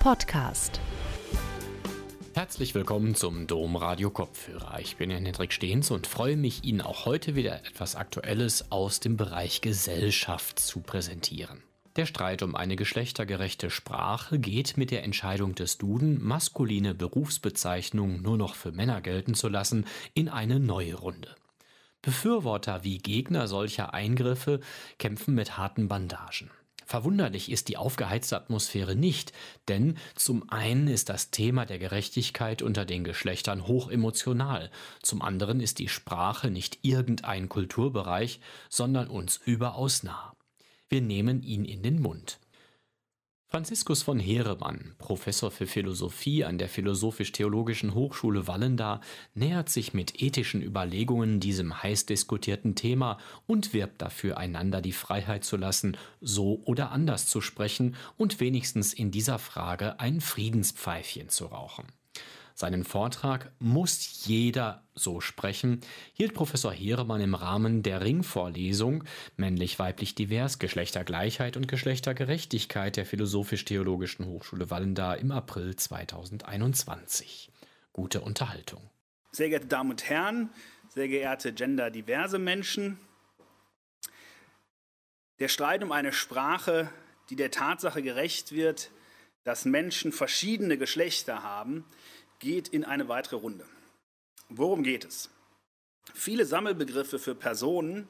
Podcast. 0.00 0.80
Herzlich 2.32 2.74
willkommen 2.74 3.14
zum 3.14 3.46
Dom 3.46 3.76
Radio 3.76 4.08
Kopfhörer. 4.08 4.80
Ich 4.80 4.96
bin 4.96 5.10
Jan 5.10 5.26
Hendrik 5.26 5.52
Stehns 5.52 5.90
und 5.90 6.06
freue 6.06 6.38
mich, 6.38 6.64
Ihnen 6.64 6.80
auch 6.80 7.04
heute 7.04 7.34
wieder 7.34 7.56
etwas 7.66 7.96
Aktuelles 7.96 8.72
aus 8.72 9.00
dem 9.00 9.18
Bereich 9.18 9.60
Gesellschaft 9.60 10.58
zu 10.58 10.80
präsentieren. 10.80 11.62
Der 11.96 12.06
Streit 12.06 12.42
um 12.42 12.56
eine 12.56 12.76
geschlechtergerechte 12.76 13.68
Sprache 13.68 14.38
geht 14.38 14.78
mit 14.78 14.90
der 14.90 15.04
Entscheidung 15.04 15.54
des 15.54 15.76
Duden, 15.76 16.24
maskuline 16.24 16.94
Berufsbezeichnungen 16.94 18.22
nur 18.22 18.38
noch 18.38 18.54
für 18.54 18.72
Männer 18.72 19.02
gelten 19.02 19.34
zu 19.34 19.50
lassen, 19.50 19.84
in 20.14 20.30
eine 20.30 20.60
neue 20.60 20.94
Runde. 20.94 21.34
Befürworter 22.00 22.84
wie 22.84 22.96
Gegner 22.96 23.46
solcher 23.48 23.92
Eingriffe 23.92 24.60
kämpfen 24.98 25.34
mit 25.34 25.58
harten 25.58 25.88
Bandagen. 25.88 26.50
Verwunderlich 26.90 27.52
ist 27.52 27.68
die 27.68 27.76
aufgeheizte 27.76 28.36
Atmosphäre 28.36 28.96
nicht, 28.96 29.32
denn 29.68 29.96
zum 30.16 30.50
einen 30.50 30.88
ist 30.88 31.08
das 31.08 31.30
Thema 31.30 31.64
der 31.64 31.78
Gerechtigkeit 31.78 32.62
unter 32.62 32.84
den 32.84 33.04
Geschlechtern 33.04 33.68
hochemotional, 33.68 34.72
zum 35.00 35.22
anderen 35.22 35.60
ist 35.60 35.78
die 35.78 35.86
Sprache 35.86 36.50
nicht 36.50 36.80
irgendein 36.82 37.48
Kulturbereich, 37.48 38.40
sondern 38.68 39.06
uns 39.06 39.36
überaus 39.44 40.02
nah. 40.02 40.34
Wir 40.88 41.00
nehmen 41.00 41.44
ihn 41.44 41.64
in 41.64 41.84
den 41.84 42.02
Mund. 42.02 42.40
Franziskus 43.52 44.04
von 44.04 44.20
Heeremann, 44.20 44.94
Professor 44.98 45.50
für 45.50 45.66
Philosophie 45.66 46.44
an 46.44 46.56
der 46.56 46.68
Philosophisch-Theologischen 46.68 47.94
Hochschule 47.94 48.46
Wallenda, 48.46 49.00
nähert 49.34 49.68
sich 49.68 49.92
mit 49.92 50.22
ethischen 50.22 50.62
Überlegungen 50.62 51.40
diesem 51.40 51.82
heiß 51.82 52.06
diskutierten 52.06 52.76
Thema 52.76 53.18
und 53.48 53.72
wirbt 53.72 54.02
dafür, 54.02 54.36
einander 54.36 54.80
die 54.80 54.92
Freiheit 54.92 55.42
zu 55.42 55.56
lassen, 55.56 55.96
so 56.20 56.62
oder 56.64 56.92
anders 56.92 57.26
zu 57.26 57.40
sprechen 57.40 57.96
und 58.16 58.38
wenigstens 58.38 58.92
in 58.92 59.10
dieser 59.10 59.40
Frage 59.40 59.98
ein 59.98 60.20
Friedenspfeifchen 60.20 61.28
zu 61.28 61.46
rauchen. 61.46 61.88
Seinen 62.60 62.84
Vortrag 62.84 63.52
Muss 63.58 64.26
jeder 64.26 64.84
so 64.94 65.22
sprechen 65.22 65.80
hielt 66.12 66.34
Professor 66.34 66.70
Heeremann 66.70 67.22
im 67.22 67.34
Rahmen 67.34 67.82
der 67.82 68.02
Ringvorlesung 68.02 69.04
Männlich-weiblich 69.38 70.14
divers, 70.14 70.58
Geschlechtergleichheit 70.58 71.56
und 71.56 71.68
Geschlechtergerechtigkeit 71.68 72.98
der 72.98 73.06
Philosophisch-Theologischen 73.06 74.26
Hochschule 74.26 74.68
Wallendar 74.68 75.16
im 75.16 75.32
April 75.32 75.74
2021. 75.74 77.50
Gute 77.94 78.20
Unterhaltung. 78.20 78.90
Sehr 79.32 79.48
geehrte 79.48 79.68
Damen 79.68 79.92
und 79.92 80.10
Herren, 80.10 80.50
sehr 80.90 81.08
geehrte 81.08 81.54
genderdiverse 81.54 82.38
Menschen, 82.38 82.98
der 85.38 85.48
Streit 85.48 85.82
um 85.82 85.92
eine 85.92 86.12
Sprache, 86.12 86.90
die 87.30 87.36
der 87.36 87.50
Tatsache 87.50 88.02
gerecht 88.02 88.52
wird, 88.52 88.90
dass 89.44 89.64
Menschen 89.64 90.12
verschiedene 90.12 90.76
Geschlechter 90.76 91.42
haben, 91.42 91.86
geht 92.40 92.68
in 92.68 92.84
eine 92.84 93.08
weitere 93.08 93.36
Runde. 93.36 93.64
Worum 94.48 94.82
geht 94.82 95.04
es? 95.04 95.30
Viele 96.12 96.44
Sammelbegriffe 96.44 97.18
für 97.18 97.34
Personen, 97.36 98.08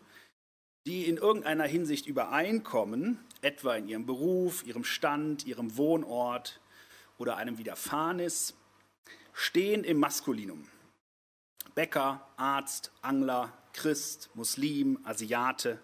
die 0.86 1.04
in 1.04 1.18
irgendeiner 1.18 1.64
Hinsicht 1.64 2.06
übereinkommen, 2.06 3.18
etwa 3.42 3.76
in 3.76 3.88
ihrem 3.88 4.06
Beruf, 4.06 4.64
ihrem 4.64 4.84
Stand, 4.84 5.46
ihrem 5.46 5.76
Wohnort 5.76 6.60
oder 7.18 7.36
einem 7.36 7.58
Widerfahrenes, 7.58 8.54
stehen 9.34 9.84
im 9.84 9.98
Maskulinum. 9.98 10.66
Bäcker, 11.74 12.26
Arzt, 12.36 12.92
Angler, 13.02 13.52
Christ, 13.72 14.30
Muslim, 14.34 14.98
Asiate. 15.04 15.80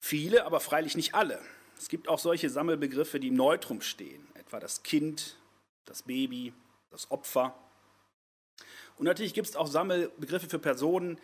Viele, 0.00 0.44
aber 0.44 0.60
freilich 0.60 0.96
nicht 0.96 1.14
alle. 1.14 1.40
Es 1.78 1.88
gibt 1.88 2.08
auch 2.08 2.18
solche 2.18 2.50
Sammelbegriffe, 2.50 3.20
die 3.20 3.28
im 3.28 3.34
Neutrum 3.34 3.80
stehen, 3.80 4.26
etwa 4.34 4.60
das 4.60 4.82
Kind, 4.82 5.36
das 5.84 6.02
Baby, 6.02 6.52
das 6.90 7.10
Opfer. 7.10 7.54
Und 8.96 9.04
natürlich 9.04 9.34
gibt 9.34 9.48
es 9.48 9.56
auch 9.56 9.66
Sammelbegriffe 9.66 10.48
für 10.48 10.58
Personen, 10.58 11.18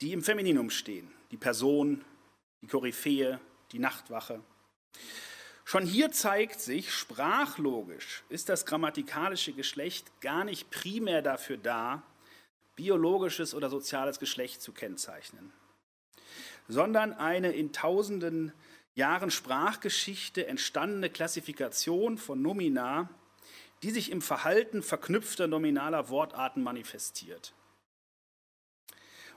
die 0.00 0.12
im 0.12 0.22
Femininum 0.22 0.70
stehen. 0.70 1.10
Die 1.30 1.36
Person, 1.36 2.04
die 2.62 2.66
Koryphäe, 2.66 3.40
die 3.72 3.78
Nachtwache. 3.78 4.40
Schon 5.64 5.84
hier 5.84 6.12
zeigt 6.12 6.60
sich, 6.60 6.92
sprachlogisch 6.92 8.22
ist 8.30 8.48
das 8.48 8.64
grammatikalische 8.64 9.52
Geschlecht 9.52 10.20
gar 10.20 10.44
nicht 10.44 10.70
primär 10.70 11.20
dafür 11.20 11.58
da, 11.58 12.02
biologisches 12.74 13.54
oder 13.54 13.68
soziales 13.68 14.18
Geschlecht 14.18 14.62
zu 14.62 14.72
kennzeichnen, 14.72 15.52
sondern 16.68 17.12
eine 17.12 17.52
in 17.52 17.72
tausenden 17.72 18.52
Jahren 18.94 19.30
Sprachgeschichte 19.30 20.46
entstandene 20.46 21.10
Klassifikation 21.10 22.18
von 22.18 22.40
Nomina 22.40 23.10
die 23.82 23.90
sich 23.90 24.10
im 24.10 24.22
Verhalten 24.22 24.82
verknüpfter 24.82 25.46
nominaler 25.46 26.08
Wortarten 26.08 26.62
manifestiert. 26.62 27.54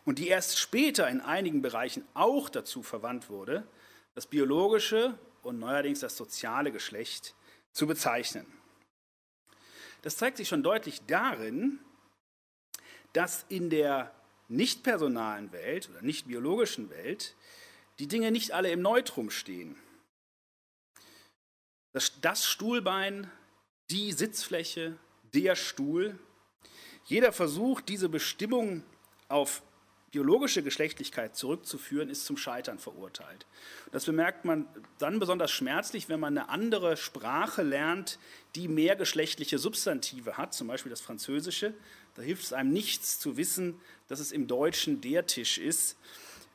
Und 0.04 0.18
die 0.18 0.28
erst 0.28 0.58
später 0.58 1.08
in 1.10 1.22
einigen 1.22 1.62
Bereichen 1.62 2.06
auch 2.14 2.50
dazu 2.50 2.82
verwandt 2.82 3.30
wurde, 3.30 3.68
das 4.16 4.26
biologische 4.26 5.18
und 5.44 5.60
neuerdings 5.60 6.00
das 6.00 6.18
soziale 6.18 6.72
Geschlecht 6.72 7.36
zu 7.72 7.88
bezeichnen. 7.88 8.46
Das 10.02 10.18
zeigt 10.18 10.38
sich 10.38 10.48
schon 10.48 10.64
deutlich 10.64 11.02
darin, 11.06 11.80
dass 13.14 13.46
in 13.50 13.70
der 13.70 14.14
nicht 14.48 14.84
personalen 14.84 15.52
Welt 15.52 15.90
oder 15.90 16.02
nicht 16.02 16.28
biologischen 16.28 16.90
Welt 16.90 17.36
die 18.00 18.08
Dinge 18.08 18.32
nicht 18.32 18.52
alle 18.52 18.72
im 18.72 18.82
Neutrum 18.82 19.30
stehen. 19.30 19.78
Das, 21.94 22.20
das 22.22 22.46
Stuhlbein 22.46 23.30
die 23.92 24.12
Sitzfläche, 24.12 24.96
der 25.34 25.56
Stuhl. 25.56 26.18
Jeder 27.06 27.34
Versuch, 27.34 27.82
diese 27.82 28.10
Bestimmung 28.10 28.84
auf 29.28 29.62
biologische 30.12 30.62
Geschlechtlichkeit 30.62 31.36
zurückzuführen, 31.36 32.10
ist 32.10 32.26
zum 32.26 32.38
Scheitern 32.38 32.80
verurteilt. 32.80 33.46
Das 33.92 34.06
bemerkt 34.06 34.46
man 34.46 34.68
dann 34.98 35.20
besonders 35.20 35.52
schmerzlich, 35.52 36.10
wenn 36.10 36.20
man 36.20 36.38
eine 36.38 36.50
andere 36.50 36.98
Sprache 36.98 37.64
lernt, 37.64 38.20
die 38.56 38.68
mehr 38.68 38.96
geschlechtliche 38.96 39.58
Substantive 39.58 40.38
hat, 40.38 40.54
zum 40.54 40.68
Beispiel 40.68 40.90
das 40.90 41.02
Französische. 41.02 41.74
Da 42.16 42.22
hilft 42.22 42.44
es 42.44 42.54
einem 42.54 42.72
nichts 42.72 43.20
zu 43.20 43.38
wissen, 43.38 43.80
dass 44.10 44.20
es 44.20 44.34
im 44.34 44.48
Deutschen 44.48 45.00
der 45.00 45.26
Tisch 45.28 45.58
ist 45.58 45.98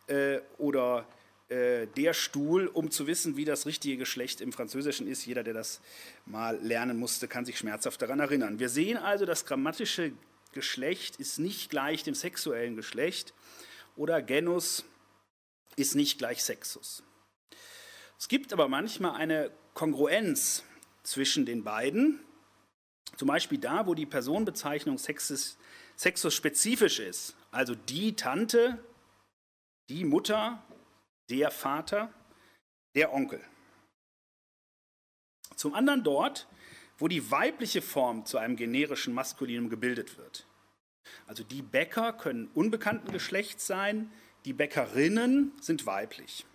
äh, 0.07 0.41
oder 0.59 1.07
äh, 1.49 1.87
der 1.97 2.13
Stuhl, 2.13 2.67
um 2.67 2.91
zu 2.91 3.07
wissen, 3.07 3.37
wie 3.37 3.45
das 3.45 3.67
richtige 3.67 3.97
Geschlecht 3.97 4.41
im 4.41 4.53
Französischen 4.53 5.07
ist. 5.07 5.25
Jeder, 5.27 5.45
der 5.45 5.55
das 5.55 5.81
mal 6.25 6.59
lernen 6.61 6.99
musste, 6.99 7.29
kann 7.29 7.45
sich 7.45 7.57
schmerzhaft 7.57 8.03
daran 8.03 8.19
erinnern. 8.19 8.59
Wir 8.59 8.69
sehen 8.69 8.97
also, 8.97 9.27
das 9.27 9.47
grammatische 9.47 10.13
Geschlecht 10.53 11.17
ist 11.17 11.39
nicht 11.39 11.71
gleich 11.71 12.03
dem 12.03 12.15
sexuellen 12.15 12.75
Geschlecht 12.75 13.33
oder 13.95 14.23
Genus 14.23 14.85
ist 15.77 15.95
nicht 15.95 16.19
gleich 16.19 16.43
Sexus. 16.43 17.05
Es 18.19 18.29
gibt 18.29 18.53
aber 18.53 18.67
manchmal 18.67 19.15
eine 19.15 19.53
Kongruenz 19.75 20.65
zwischen 21.03 21.47
den 21.47 21.63
beiden, 21.63 22.19
zum 23.17 23.29
Beispiel 23.29 23.59
da, 23.59 23.87
wo 23.87 23.95
die 23.95 24.07
Personenbezeichnung 24.07 24.99
sexus, 24.99 25.59
sexus 25.95 26.35
spezifisch 26.35 26.99
ist, 26.99 27.37
also 27.51 27.75
die 27.75 28.17
Tante, 28.17 28.79
die 29.89 30.05
Mutter 30.05 30.63
der 31.31 31.51
Vater, 31.51 32.13
der 32.95 33.13
Onkel. 33.13 33.41
Zum 35.55 35.75
anderen 35.75 36.05
dort, 36.05 36.47
wo 36.99 37.09
die 37.09 37.31
weibliche 37.31 37.83
Form 37.83 38.25
zu 38.27 38.39
einem 38.39 38.57
generischen 38.57 39.15
Maskulinum 39.15 39.69
gebildet 39.69 40.19
wird. 40.19 40.47
Also 41.27 41.45
die 41.45 41.63
Bäcker 41.63 42.13
können 42.13 42.49
unbekannten 42.55 43.13
Geschlechts 43.13 43.67
sein, 43.67 44.11
die 44.45 44.53
Bäckerinnen 44.53 45.53
sind 45.61 45.87
weiblich. 45.87 46.47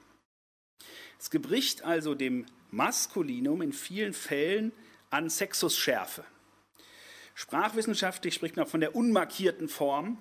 Es 1.20 1.30
gebricht 1.30 1.84
also 1.84 2.16
dem 2.16 2.46
Maskulinum 2.72 3.62
in 3.62 3.74
vielen 3.74 4.14
Fällen 4.14 4.72
an 5.10 5.30
Sexusschärfe. 5.30 6.24
Sprachwissenschaftlich 7.36 8.34
spricht 8.34 8.56
man 8.56 8.66
von 8.66 8.80
der 8.80 8.96
unmarkierten 8.96 9.70
Form, 9.70 10.18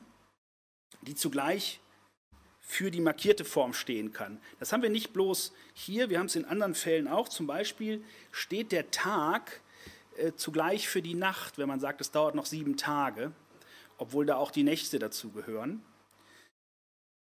die 1.03 1.15
zugleich 1.15 1.81
für 2.71 2.93
die 2.93 3.01
markierte 3.01 3.45
Form 3.45 3.75
stehen 3.75 4.13
kann. 4.13 4.41
Das 4.61 4.73
haben 4.73 4.81
wir 4.81 4.91
nicht 4.91 5.13
bloß 5.13 5.53
hier, 5.75 6.09
wir 6.09 6.21
haben 6.21 6.27
es 6.27 6.37
in 6.37 6.45
anderen 6.45 6.77
Fällen 6.77 7.09
auch. 7.09 7.29
Zum 7.29 7.49
Beispiel 7.49 8.01
steht 8.31 8.71
der 8.71 8.93
Tag 8.93 9.61
äh, 10.17 10.35
zugleich 10.37 10.89
für 10.89 11.03
die 11.03 11.17
Nacht, 11.17 11.59
wenn 11.59 11.67
man 11.67 11.81
sagt, 11.81 12.01
es 12.01 12.13
dauert 12.13 12.37
noch 12.37 12.47
sieben 12.47 12.77
Tage, 12.77 13.33
obwohl 13.99 14.25
da 14.25 14.37
auch 14.37 14.53
die 14.53 14.63
Nächte 14.63 15.01
dazu 15.01 15.33
gehören. 15.33 15.83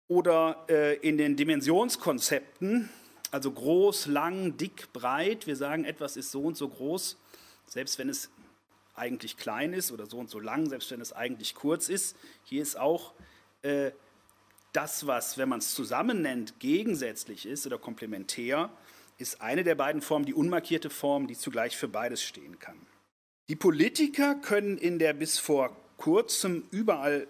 Oder 0.08 0.64
äh, 0.70 0.96
in 1.06 1.19
den 1.19 1.37
Dimensionskonzepten, 1.37 2.88
also 3.31 3.52
groß, 3.52 4.06
lang, 4.06 4.56
dick, 4.56 4.94
breit. 4.94 5.46
Wir 5.46 5.56
sagen, 5.56 5.85
etwas 5.85 6.17
ist 6.17 6.31
so 6.31 6.41
und 6.41 6.56
so 6.56 6.70
groß, 6.70 7.19
selbst 7.67 7.99
wenn 7.99 8.08
es 8.08 8.31
eigentlich 8.94 9.37
klein 9.37 9.75
ist, 9.75 9.93
oder 9.93 10.06
so 10.06 10.17
und 10.17 10.31
so 10.31 10.41
lang, 10.41 10.70
selbst 10.70 10.91
wenn 10.91 11.02
es 11.02 11.12
eigentlich 11.12 11.55
kurz 11.55 11.91
ist. 11.91 12.17
Hier 12.44 12.62
ist 12.62 12.79
auch 12.79 13.12
äh, 13.61 13.91
das, 14.75 15.06
was, 15.06 15.38
wenn 15.38 15.49
man 15.49 15.61
es 15.61 15.75
zusammen 15.75 16.21
nennt, 16.21 16.61
gegensätzlich 16.61 17.47
ist 17.47 17.67
oder 17.67 17.79
komplementär, 17.79 18.71
ist 19.19 19.41
eine 19.41 19.65
der 19.65 19.76
beiden 19.76 20.03
Formen 20.03 20.26
die 20.26 20.35
unmarkierte 20.35 20.91
Form, 20.91 21.26
die 21.26 21.37
zugleich 21.37 21.76
für 21.76 21.88
beides 21.88 22.23
stehen 22.23 22.59
kann. 22.59 22.76
Die 23.49 23.56
Politiker 23.56 24.35
können 24.35 24.76
in 24.76 24.99
der 24.99 25.12
bis 25.12 25.38
vor 25.38 25.76
kurzem 25.97 26.67
überall 26.71 27.29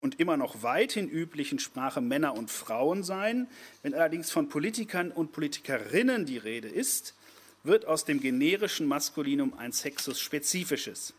und 0.00 0.20
immer 0.20 0.36
noch 0.36 0.62
weithin 0.62 1.08
üblichen 1.08 1.58
Sprache 1.58 2.00
Männer 2.00 2.36
und 2.36 2.50
Frauen 2.50 3.02
sein. 3.02 3.48
Wenn 3.82 3.94
allerdings 3.94 4.30
von 4.30 4.48
Politikern 4.48 5.10
und 5.10 5.32
Politikerinnen 5.32 6.26
die 6.26 6.38
Rede 6.38 6.68
ist, 6.68 7.14
wird 7.62 7.86
aus 7.86 8.04
dem 8.04 8.20
generischen 8.20 8.86
Maskulinum 8.86 9.54
ein 9.54 9.72
sexus-spezifisches. 9.72 11.14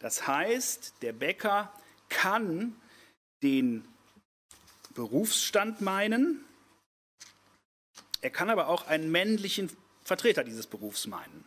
Das 0.00 0.26
heißt, 0.26 0.94
der 1.02 1.12
Bäcker 1.12 1.72
kann 2.08 2.76
den 3.42 3.86
Berufsstand 4.94 5.80
meinen, 5.80 6.44
er 8.20 8.30
kann 8.30 8.48
aber 8.48 8.68
auch 8.68 8.86
einen 8.86 9.10
männlichen 9.10 9.70
Vertreter 10.02 10.44
dieses 10.44 10.66
Berufs 10.66 11.06
meinen. 11.06 11.44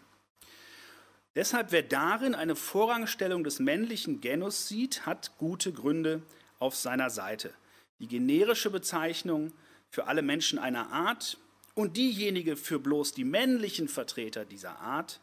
Deshalb, 1.36 1.72
wer 1.72 1.84
darin 1.84 2.36
eine 2.36 2.56
Vorrangstellung 2.56 3.44
des 3.44 3.60
männlichen 3.60 4.22
Genus 4.22 4.68
sieht, 4.68 5.06
hat 5.06 5.38
gute 5.38 5.72
Gründe 5.72 6.22
auf 6.60 6.76
seiner 6.76 7.10
Seite. 7.10 7.54
Die 8.00 8.08
generische 8.08 8.70
Bezeichnung 8.70 9.54
für 9.90 10.08
alle 10.08 10.22
Menschen 10.22 10.60
einer 10.60 10.92
Art 10.92 11.38
und 11.74 11.96
diejenige 11.96 12.58
für 12.58 12.80
bloß 12.80 13.14
die 13.14 13.24
männlichen 13.24 13.88
Vertreter 13.88 14.46
dieser 14.46 14.80
Art 14.80 15.20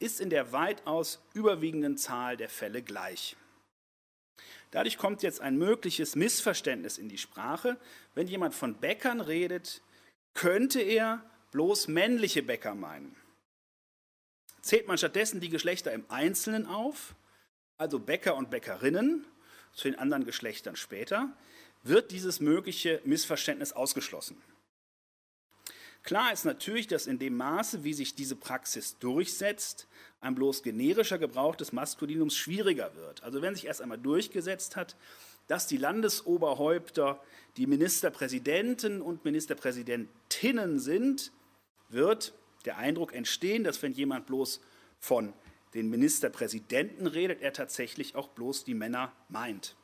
ist 0.00 0.20
in 0.20 0.30
der 0.30 0.52
weitaus 0.52 1.20
überwiegenden 1.34 1.96
Zahl 1.96 2.36
der 2.36 2.48
Fälle 2.48 2.82
gleich. 2.82 3.36
Dadurch 4.70 4.98
kommt 4.98 5.22
jetzt 5.22 5.40
ein 5.40 5.56
mögliches 5.56 6.14
Missverständnis 6.14 6.98
in 6.98 7.08
die 7.08 7.18
Sprache. 7.18 7.78
Wenn 8.14 8.26
jemand 8.26 8.54
von 8.54 8.74
Bäckern 8.74 9.20
redet, 9.20 9.82
könnte 10.34 10.80
er 10.80 11.24
bloß 11.50 11.88
männliche 11.88 12.42
Bäcker 12.42 12.74
meinen. 12.74 13.16
Zählt 14.60 14.86
man 14.86 14.98
stattdessen 14.98 15.40
die 15.40 15.48
Geschlechter 15.48 15.92
im 15.92 16.04
Einzelnen 16.08 16.66
auf, 16.66 17.14
also 17.78 17.98
Bäcker 17.98 18.36
und 18.36 18.50
Bäckerinnen, 18.50 19.24
zu 19.72 19.88
den 19.88 19.98
anderen 19.98 20.24
Geschlechtern 20.24 20.76
später, 20.76 21.32
wird 21.82 22.10
dieses 22.10 22.40
mögliche 22.40 23.00
Missverständnis 23.04 23.72
ausgeschlossen. 23.72 24.42
Klar 26.02 26.32
ist 26.32 26.44
natürlich, 26.44 26.86
dass 26.86 27.06
in 27.06 27.18
dem 27.18 27.36
Maße, 27.36 27.84
wie 27.84 27.92
sich 27.92 28.14
diese 28.14 28.36
Praxis 28.36 28.98
durchsetzt, 28.98 29.88
ein 30.20 30.34
bloß 30.34 30.62
generischer 30.62 31.18
Gebrauch 31.18 31.56
des 31.56 31.72
Maskulinums 31.72 32.36
schwieriger 32.36 32.94
wird. 32.96 33.22
Also 33.22 33.42
wenn 33.42 33.54
sich 33.54 33.66
erst 33.66 33.82
einmal 33.82 33.98
durchgesetzt 33.98 34.76
hat, 34.76 34.96
dass 35.46 35.66
die 35.66 35.76
Landesoberhäupter 35.76 37.22
die 37.56 37.66
Ministerpräsidenten 37.66 39.00
und 39.00 39.24
Ministerpräsidentinnen 39.24 40.78
sind, 40.78 41.32
wird 41.88 42.34
der 42.64 42.78
Eindruck 42.78 43.14
entstehen, 43.14 43.64
dass 43.64 43.82
wenn 43.82 43.92
jemand 43.92 44.26
bloß 44.26 44.60
von 44.98 45.32
den 45.74 45.88
Ministerpräsidenten 45.90 47.06
redet, 47.06 47.40
er 47.40 47.52
tatsächlich 47.52 48.14
auch 48.14 48.28
bloß 48.28 48.64
die 48.64 48.74
Männer 48.74 49.12
meint. 49.28 49.76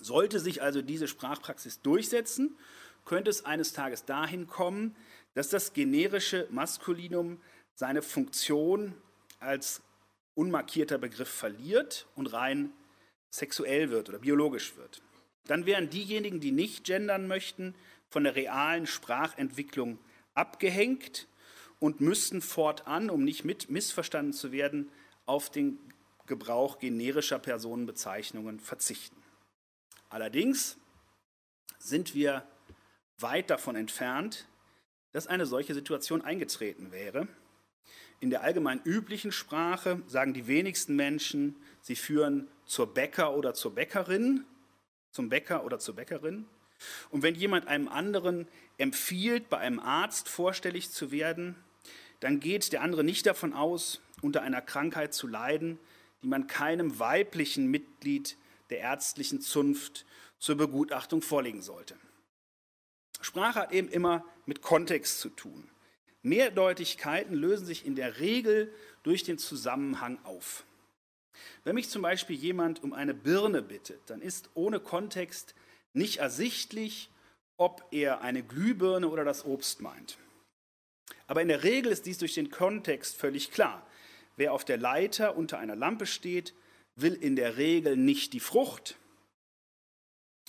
Sollte 0.00 0.40
sich 0.40 0.60
also 0.60 0.82
diese 0.82 1.08
Sprachpraxis 1.08 1.80
durchsetzen, 1.80 2.58
könnte 3.04 3.30
es 3.30 3.44
eines 3.44 3.72
Tages 3.72 4.04
dahin 4.04 4.46
kommen, 4.46 4.96
dass 5.34 5.48
das 5.48 5.72
generische 5.72 6.48
Maskulinum 6.50 7.40
seine 7.74 8.02
Funktion 8.02 8.94
als 9.44 9.82
unmarkierter 10.34 10.98
Begriff 10.98 11.28
verliert 11.28 12.06
und 12.16 12.32
rein 12.32 12.72
sexuell 13.30 13.90
wird 13.90 14.08
oder 14.08 14.18
biologisch 14.18 14.76
wird. 14.76 15.02
Dann 15.46 15.66
wären 15.66 15.90
diejenigen, 15.90 16.40
die 16.40 16.52
nicht 16.52 16.84
gendern 16.84 17.28
möchten, 17.28 17.74
von 18.08 18.24
der 18.24 18.36
realen 18.36 18.86
Sprachentwicklung 18.86 19.98
abgehängt 20.34 21.28
und 21.78 22.00
müssten 22.00 22.40
fortan, 22.40 23.10
um 23.10 23.24
nicht 23.24 23.44
mit 23.44 23.70
missverstanden 23.70 24.32
zu 24.32 24.52
werden, 24.52 24.90
auf 25.26 25.50
den 25.50 25.78
Gebrauch 26.26 26.78
generischer 26.78 27.38
Personenbezeichnungen 27.38 28.60
verzichten. 28.60 29.22
Allerdings 30.08 30.78
sind 31.78 32.14
wir 32.14 32.46
weit 33.18 33.50
davon 33.50 33.76
entfernt, 33.76 34.46
dass 35.12 35.26
eine 35.26 35.46
solche 35.46 35.74
Situation 35.74 36.22
eingetreten 36.22 36.92
wäre. 36.92 37.28
In 38.24 38.30
der 38.30 38.42
allgemein 38.42 38.80
üblichen 38.84 39.32
Sprache 39.32 40.00
sagen 40.06 40.32
die 40.32 40.46
wenigsten 40.46 40.96
Menschen, 40.96 41.56
sie 41.82 41.94
führen 41.94 42.48
zur 42.64 42.94
Bäcker 42.94 43.36
oder 43.36 43.52
zur 43.52 43.74
Bäckerin, 43.74 44.46
zum 45.10 45.28
Bäcker 45.28 45.62
oder 45.62 45.78
zur 45.78 45.94
Bäckerin. 45.96 46.46
Und 47.10 47.22
wenn 47.22 47.34
jemand 47.34 47.68
einem 47.68 47.86
anderen 47.86 48.48
empfiehlt, 48.78 49.50
bei 49.50 49.58
einem 49.58 49.78
Arzt 49.78 50.30
vorstellig 50.30 50.90
zu 50.90 51.10
werden, 51.10 51.54
dann 52.20 52.40
geht 52.40 52.72
der 52.72 52.80
andere 52.80 53.04
nicht 53.04 53.26
davon 53.26 53.52
aus, 53.52 54.00
unter 54.22 54.40
einer 54.40 54.62
Krankheit 54.62 55.12
zu 55.12 55.26
leiden, 55.26 55.78
die 56.22 56.28
man 56.28 56.46
keinem 56.46 56.98
weiblichen 56.98 57.66
Mitglied 57.66 58.38
der 58.70 58.78
ärztlichen 58.78 59.42
Zunft 59.42 60.06
zur 60.38 60.56
Begutachtung 60.56 61.20
vorlegen 61.20 61.60
sollte. 61.60 61.94
Sprache 63.20 63.60
hat 63.60 63.72
eben 63.72 63.88
immer 63.88 64.24
mit 64.46 64.62
Kontext 64.62 65.20
zu 65.20 65.28
tun. 65.28 65.68
Mehrdeutigkeiten 66.24 67.34
lösen 67.34 67.66
sich 67.66 67.86
in 67.86 67.94
der 67.94 68.18
Regel 68.18 68.74
durch 69.02 69.22
den 69.22 69.38
Zusammenhang 69.38 70.18
auf. 70.24 70.64
Wenn 71.64 71.74
mich 71.74 71.90
zum 71.90 72.02
Beispiel 72.02 72.36
jemand 72.36 72.82
um 72.82 72.92
eine 72.92 73.14
Birne 73.14 73.62
bittet, 73.62 74.00
dann 74.06 74.20
ist 74.20 74.50
ohne 74.54 74.80
Kontext 74.80 75.54
nicht 75.92 76.18
ersichtlich, 76.18 77.10
ob 77.56 77.86
er 77.90 78.22
eine 78.22 78.42
Glühbirne 78.42 79.08
oder 79.08 79.24
das 79.24 79.44
Obst 79.44 79.80
meint. 79.80 80.18
Aber 81.26 81.42
in 81.42 81.48
der 81.48 81.62
Regel 81.62 81.92
ist 81.92 82.06
dies 82.06 82.18
durch 82.18 82.34
den 82.34 82.50
Kontext 82.50 83.16
völlig 83.16 83.50
klar. 83.50 83.86
Wer 84.36 84.52
auf 84.52 84.64
der 84.64 84.78
Leiter 84.78 85.36
unter 85.36 85.58
einer 85.58 85.76
Lampe 85.76 86.06
steht, 86.06 86.54
will 86.96 87.14
in 87.14 87.36
der 87.36 87.56
Regel 87.56 87.96
nicht 87.96 88.32
die 88.32 88.40
Frucht. 88.40 88.96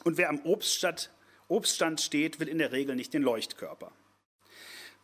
Und 0.04 0.18
wer 0.18 0.30
am 0.30 0.42
Obststand, 0.46 1.12
steht, 2.02 2.40
will 2.40 2.48
in 2.48 2.60
der 2.60 2.72
Regel 2.72 2.96
nicht 2.96 3.14
den 3.14 3.24
Leuchtkörper. 3.24 3.92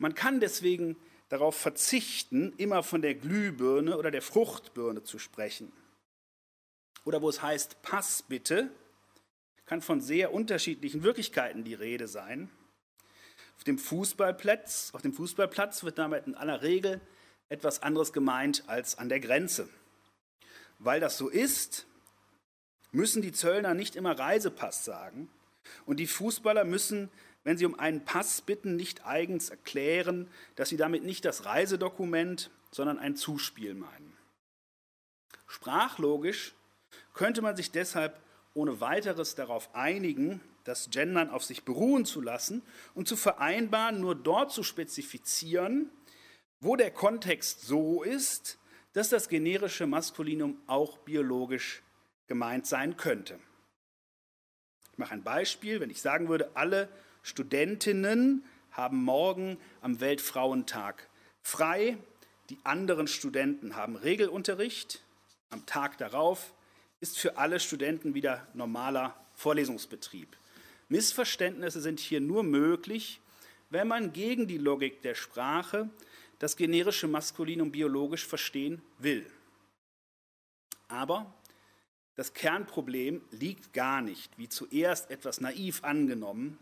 Man 0.01 0.15
kann 0.15 0.39
deswegen 0.39 0.97
darauf 1.29 1.55
verzichten, 1.55 2.53
immer 2.57 2.81
von 2.81 3.03
der 3.03 3.13
Glühbirne 3.13 3.99
oder 3.99 4.09
der 4.09 4.23
Fruchtbirne 4.23 5.03
zu 5.03 5.19
sprechen. 5.19 5.71
Oder 7.05 7.21
wo 7.21 7.29
es 7.29 7.43
heißt, 7.43 7.83
Pass 7.83 8.23
bitte, 8.23 8.71
kann 9.67 9.83
von 9.83 10.01
sehr 10.01 10.33
unterschiedlichen 10.33 11.03
Wirklichkeiten 11.03 11.63
die 11.63 11.75
Rede 11.75 12.07
sein. 12.07 12.49
Auf 13.57 13.63
dem 13.63 13.77
Fußballplatz, 13.77 14.89
auf 14.93 15.03
dem 15.03 15.13
Fußballplatz 15.13 15.83
wird 15.83 15.99
damit 15.99 16.25
in 16.25 16.33
aller 16.33 16.63
Regel 16.63 16.99
etwas 17.49 17.83
anderes 17.83 18.11
gemeint 18.11 18.63
als 18.65 18.97
an 18.97 19.07
der 19.07 19.19
Grenze. 19.19 19.69
Weil 20.79 20.99
das 20.99 21.15
so 21.15 21.29
ist, 21.29 21.85
müssen 22.91 23.21
die 23.21 23.33
Zöllner 23.33 23.75
nicht 23.75 23.95
immer 23.95 24.17
Reisepass 24.17 24.83
sagen 24.83 25.29
und 25.85 25.97
die 25.99 26.07
Fußballer 26.07 26.63
müssen, 26.63 27.11
wenn 27.43 27.57
sie 27.57 27.65
um 27.65 27.79
einen 27.79 28.05
Pass 28.05 28.41
bitten, 28.41 28.75
nicht 28.75 29.05
eigens 29.05 29.49
erklären, 29.49 30.29
dass 30.55 30.69
sie 30.69 30.77
damit 30.77 31.03
nicht 31.03 31.25
das 31.25 31.45
Reisedokument, 31.45 32.51
sondern 32.71 32.99
ein 32.99 33.15
Zuspiel 33.15 33.73
meinen. 33.73 34.17
Sprachlogisch 35.47 36.53
könnte 37.13 37.41
man 37.41 37.55
sich 37.55 37.71
deshalb 37.71 38.19
ohne 38.53 38.79
weiteres 38.81 39.35
darauf 39.35 39.73
einigen, 39.73 40.41
das 40.63 40.89
Gendern 40.89 41.29
auf 41.29 41.43
sich 41.43 41.63
beruhen 41.63 42.05
zu 42.05 42.21
lassen 42.21 42.61
und 42.93 43.07
zu 43.07 43.15
vereinbaren, 43.15 43.99
nur 43.99 44.15
dort 44.15 44.51
zu 44.51 44.63
spezifizieren, 44.63 45.89
wo 46.59 46.75
der 46.75 46.91
Kontext 46.91 47.61
so 47.61 48.03
ist, 48.03 48.59
dass 48.93 49.09
das 49.09 49.29
generische 49.29 49.87
Maskulinum 49.87 50.61
auch 50.67 50.99
biologisch 50.99 51.81
gemeint 52.27 52.67
sein 52.67 52.97
könnte. 52.97 53.39
Ich 54.91 54.97
mache 54.97 55.13
ein 55.13 55.23
Beispiel, 55.23 55.79
wenn 55.79 55.89
ich 55.89 56.01
sagen 56.01 56.29
würde, 56.29 56.51
alle 56.53 56.89
Studentinnen 57.21 58.43
haben 58.71 59.03
morgen 59.03 59.57
am 59.81 59.99
Weltfrauentag 59.99 61.07
frei, 61.41 61.97
die 62.49 62.57
anderen 62.63 63.07
Studenten 63.07 63.75
haben 63.75 63.95
Regelunterricht, 63.95 65.03
am 65.49 65.65
Tag 65.65 65.97
darauf 65.97 66.53
ist 66.99 67.17
für 67.17 67.37
alle 67.37 67.59
Studenten 67.59 68.13
wieder 68.13 68.47
normaler 68.53 69.15
Vorlesungsbetrieb. 69.35 70.37
Missverständnisse 70.87 71.81
sind 71.81 71.99
hier 71.99 72.21
nur 72.21 72.43
möglich, 72.43 73.19
wenn 73.69 73.87
man 73.87 74.13
gegen 74.13 74.47
die 74.47 74.57
Logik 74.57 75.01
der 75.01 75.15
Sprache 75.15 75.89
das 76.39 76.55
generische 76.55 77.07
Maskulinum 77.07 77.71
biologisch 77.71 78.25
verstehen 78.25 78.81
will. 78.99 79.25
Aber 80.87 81.33
das 82.15 82.33
Kernproblem 82.33 83.21
liegt 83.31 83.73
gar 83.73 84.01
nicht, 84.01 84.37
wie 84.37 84.49
zuerst 84.49 85.09
etwas 85.09 85.39
naiv 85.39 85.83
angenommen, 85.83 86.59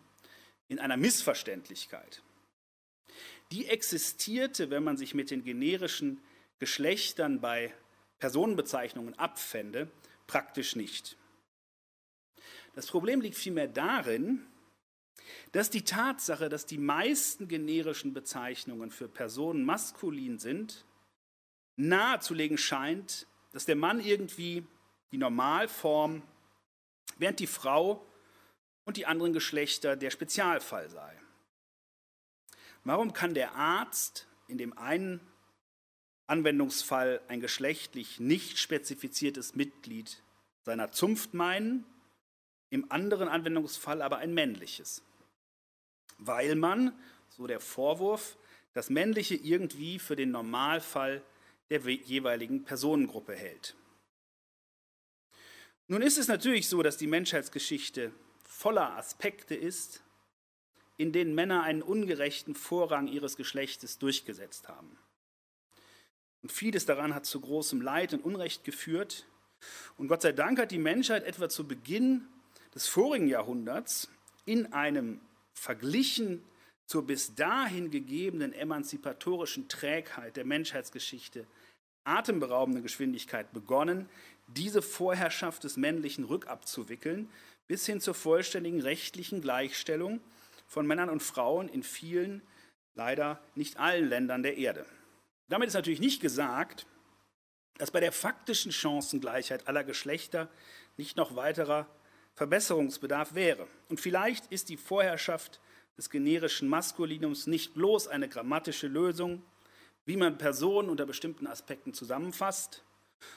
in 0.69 0.79
einer 0.79 0.97
Missverständlichkeit. 0.97 2.23
Die 3.51 3.67
existierte, 3.67 4.69
wenn 4.69 4.83
man 4.83 4.95
sich 4.95 5.13
mit 5.13 5.31
den 5.31 5.43
generischen 5.43 6.21
Geschlechtern 6.59 7.41
bei 7.41 7.73
Personenbezeichnungen 8.19 9.17
abfände, 9.17 9.91
praktisch 10.27 10.75
nicht. 10.75 11.17
Das 12.75 12.87
Problem 12.87 13.21
liegt 13.21 13.35
vielmehr 13.35 13.67
darin, 13.67 14.45
dass 15.51 15.69
die 15.69 15.83
Tatsache, 15.83 16.49
dass 16.49 16.65
die 16.65 16.77
meisten 16.77 17.47
generischen 17.47 18.13
Bezeichnungen 18.13 18.91
für 18.91 19.07
Personen 19.07 19.65
maskulin 19.65 20.37
sind, 20.37 20.85
nahezulegen 21.75 22.57
scheint, 22.57 23.27
dass 23.51 23.65
der 23.65 23.75
Mann 23.75 23.99
irgendwie 23.99 24.65
die 25.11 25.17
Normalform, 25.17 26.21
während 27.17 27.39
die 27.39 27.47
Frau 27.47 28.05
und 28.89 28.97
die 28.97 29.05
anderen 29.05 29.33
Geschlechter 29.33 29.95
der 29.95 30.09
Spezialfall 30.09 30.89
sei. 30.89 31.15
Warum 32.83 33.13
kann 33.13 33.35
der 33.35 33.53
Arzt 33.53 34.27
in 34.47 34.57
dem 34.57 34.75
einen 34.79 35.21
Anwendungsfall 36.25 37.21
ein 37.27 37.39
geschlechtlich 37.39 38.19
nicht 38.19 38.57
spezifiziertes 38.57 39.53
Mitglied 39.53 40.23
seiner 40.63 40.91
Zunft 40.91 41.35
meinen, 41.35 41.85
im 42.71 42.91
anderen 42.91 43.29
Anwendungsfall 43.29 44.01
aber 44.01 44.17
ein 44.17 44.33
männliches? 44.33 45.03
Weil 46.17 46.55
man, 46.55 46.91
so 47.27 47.45
der 47.45 47.59
Vorwurf, 47.59 48.39
das 48.73 48.89
Männliche 48.89 49.35
irgendwie 49.35 49.99
für 49.99 50.15
den 50.15 50.31
Normalfall 50.31 51.21
der 51.69 51.81
jeweiligen 51.81 52.63
Personengruppe 52.63 53.35
hält. 53.35 53.75
Nun 55.87 56.01
ist 56.01 56.17
es 56.17 56.27
natürlich 56.27 56.67
so, 56.67 56.81
dass 56.81 56.97
die 56.97 57.05
Menschheitsgeschichte 57.05 58.11
voller 58.59 58.97
Aspekte 58.97 59.55
ist, 59.55 60.03
in 60.97 61.13
denen 61.13 61.33
Männer 61.33 61.63
einen 61.63 61.81
ungerechten 61.81 62.55
Vorrang 62.55 63.07
ihres 63.07 63.37
Geschlechtes 63.37 63.99
durchgesetzt 63.99 64.67
haben. 64.67 64.97
Und 66.41 66.51
vieles 66.51 66.85
daran 66.85 67.15
hat 67.15 67.25
zu 67.25 67.39
großem 67.39 67.79
Leid 67.79 68.13
und 68.13 68.25
Unrecht 68.25 68.65
geführt. 68.65 69.25
Und 69.97 70.09
Gott 70.09 70.23
sei 70.23 70.33
Dank 70.33 70.59
hat 70.59 70.71
die 70.71 70.77
Menschheit 70.77 71.23
etwa 71.23 71.47
zu 71.47 71.69
Beginn 71.69 72.27
des 72.75 72.89
vorigen 72.89 73.29
Jahrhunderts 73.29 74.09
in 74.43 74.73
einem 74.73 75.21
verglichen 75.53 76.43
zur 76.85 77.07
bis 77.07 77.35
dahin 77.35 77.91
gegebenen 77.91 78.51
emanzipatorischen 78.51 79.69
Trägheit 79.69 80.35
der 80.35 80.43
Menschheitsgeschichte 80.43 81.47
atemberaubende 82.03 82.81
Geschwindigkeit 82.81 83.53
begonnen, 83.53 84.09
diese 84.47 84.81
Vorherrschaft 84.81 85.63
des 85.63 85.77
Männlichen 85.77 86.25
rückabzuwickeln, 86.25 87.29
bis 87.69 87.85
hin 87.85 88.01
zur 88.01 88.15
vollständigen 88.15 88.81
rechtlichen 88.81 89.41
Gleichstellung 89.41 90.19
von 90.67 90.87
Männern 90.87 91.09
und 91.09 91.21
Frauen 91.21 91.69
in 91.69 91.83
vielen, 91.83 92.41
leider 92.95 93.39
nicht 93.53 93.79
allen 93.79 94.09
Ländern 94.09 94.41
der 94.43 94.57
Erde. 94.57 94.87
Damit 95.49 95.67
ist 95.67 95.75
natürlich 95.75 95.99
nicht 95.99 96.19
gesagt, 96.19 96.87
dass 97.77 97.91
bei 97.91 97.99
der 97.99 98.11
faktischen 98.11 98.71
Chancengleichheit 98.71 99.67
aller 99.67 99.83
Geschlechter 99.83 100.49
nicht 100.97 101.15
noch 101.15 101.35
weiterer 101.35 101.87
Verbesserungsbedarf 102.33 103.35
wäre. 103.35 103.67
Und 103.87 103.99
vielleicht 103.99 104.47
ist 104.47 104.69
die 104.69 104.77
Vorherrschaft 104.77 105.59
des 105.95 106.09
generischen 106.09 106.69
Maskulinums 106.69 107.45
nicht 107.45 107.75
bloß 107.75 108.07
eine 108.07 108.27
grammatische 108.27 108.87
Lösung, 108.87 109.43
wie 110.05 110.17
man 110.17 110.39
Personen 110.39 110.89
unter 110.89 111.05
bestimmten 111.05 111.45
Aspekten 111.45 111.93
zusammenfasst, 111.93 112.83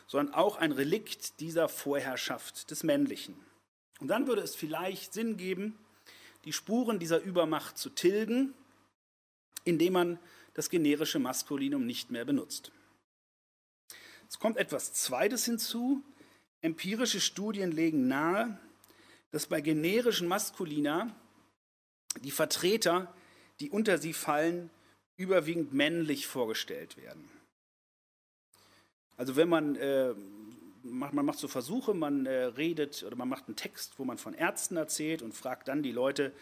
sondern 0.07 0.35
auch 0.35 0.57
ein 0.57 0.73
Relikt 0.73 1.41
dieser 1.41 1.69
Vorherrschaft 1.69 2.71
des 2.71 2.83
Männlichen. 2.83 3.37
Und 4.03 4.09
dann 4.09 4.27
würde 4.27 4.43
es 4.43 4.57
vielleicht 4.57 5.13
Sinn 5.13 5.37
geben, 5.37 5.79
die 6.45 6.53
Spuren 6.53 6.99
dieser 6.99 7.21
Übermacht 7.21 7.79
zu 7.79 7.89
tilgen, 7.89 8.53
indem 9.63 9.93
man 9.93 10.19
das 10.55 10.71
generische 10.71 11.21
Maskulinum 11.21 11.87
nicht 11.87 12.11
mehr 12.11 12.25
benutzt. 12.25 12.73
Es 14.29 14.41
kommt 14.41 14.57
etwas 14.57 14.93
Zweites 14.93 15.45
hinzu. 15.45 16.03
Empirische 16.63 17.21
Studien 17.21 17.71
legen 17.71 18.09
nahe, 18.09 18.59
dass 19.31 19.47
bei 19.47 19.61
generischen 19.61 20.27
Maskulina 20.27 21.15
die 22.25 22.33
Vertreter, 22.33 23.15
die 23.61 23.71
unter 23.71 23.99
sie 23.99 24.15
fallen, 24.15 24.69
überwiegend 25.17 25.75
männlich 25.75 26.27
vorgestellt 26.27 26.97
werden. 26.97 27.31
Also 29.17 29.37
wenn 29.37 29.49
man 29.49 29.77
äh, 29.77 30.13
macht, 30.85 31.13
man 31.15 31.25
macht 31.25 31.39
so 31.39 31.49
Versuche, 31.49 31.95
man 31.95 32.27
äh, 32.27 32.45
redet 32.45 33.03
oder 33.05 33.17
man 33.17 33.29
macht 33.29 33.47
einen 33.47 33.57
Text, 33.57 33.99
wo 33.99 34.05
man 34.05 34.19
von 34.19 34.35
Ärzten 34.35 34.77
erzählt 34.77 35.23
und 35.23 35.35
fragt 35.35 35.69
dann 35.69 35.83
die 35.83 35.93
Leute, 35.93 36.33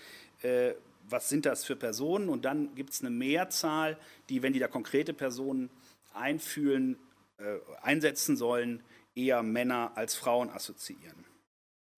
äh, 0.43 0.75
was 1.09 1.29
sind 1.29 1.47
das 1.47 1.65
für 1.65 1.77
Personen? 1.77 2.29
Und 2.29 2.45
dann 2.45 2.75
gibt 2.75 2.91
es 2.91 3.01
eine 3.01 3.11
Mehrzahl, 3.11 3.99
die, 4.29 4.43
wenn 4.43 4.53
die 4.53 4.59
da 4.59 4.69
konkrete 4.69 5.13
Personen 5.13 5.71
einfühlen, 6.15 6.99
äh, 7.39 7.59
einsetzen 7.83 8.37
sollen, 8.37 8.83
eher 9.15 9.43
Männer 9.43 9.93
als 9.97 10.15
Frauen 10.15 10.51
assoziieren. 10.51 11.25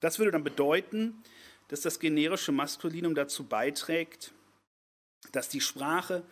Das 0.01 0.19
würde 0.19 0.33
dann 0.33 0.45
bedeuten, 0.45 1.23
dass 1.69 1.83
das 1.83 2.01
generische 2.01 2.53
Maskulinum 2.53 3.15
dazu 3.15 3.45
beiträgt, 3.45 4.33
dass 5.31 5.49
die 5.49 5.61
Sprache 5.61 6.25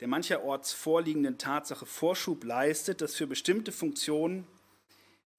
der 0.00 0.08
mancherorts 0.08 0.72
vorliegenden 0.72 1.36
Tatsache 1.36 1.84
Vorschub 1.84 2.42
leistet, 2.44 3.00
dass 3.00 3.14
für 3.14 3.26
bestimmte 3.26 3.70
Funktionen 3.70 4.46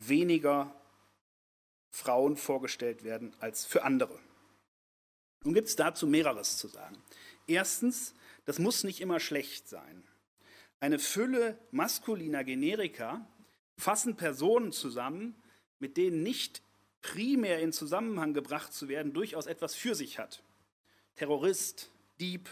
weniger 0.07 0.73
Frauen 1.89 2.37
vorgestellt 2.37 3.03
werden 3.03 3.35
als 3.39 3.65
für 3.65 3.83
andere. 3.83 4.17
Nun 5.43 5.53
gibt 5.53 5.67
es 5.67 5.75
dazu 5.75 6.07
mehreres 6.07 6.57
zu 6.57 6.67
sagen. 6.67 7.01
Erstens, 7.47 8.13
das 8.45 8.59
muss 8.59 8.83
nicht 8.83 9.01
immer 9.01 9.19
schlecht 9.19 9.67
sein. 9.67 10.03
Eine 10.79 10.99
Fülle 10.99 11.57
maskuliner 11.71 12.43
Generika 12.43 13.27
fassen 13.77 14.15
Personen 14.15 14.71
zusammen, 14.71 15.35
mit 15.79 15.97
denen 15.97 16.23
nicht 16.23 16.61
primär 17.01 17.59
in 17.59 17.73
Zusammenhang 17.73 18.33
gebracht 18.33 18.73
zu 18.73 18.87
werden, 18.87 19.13
durchaus 19.13 19.47
etwas 19.47 19.75
für 19.75 19.95
sich 19.95 20.19
hat. 20.19 20.43
Terrorist, 21.15 21.91
Dieb, 22.19 22.49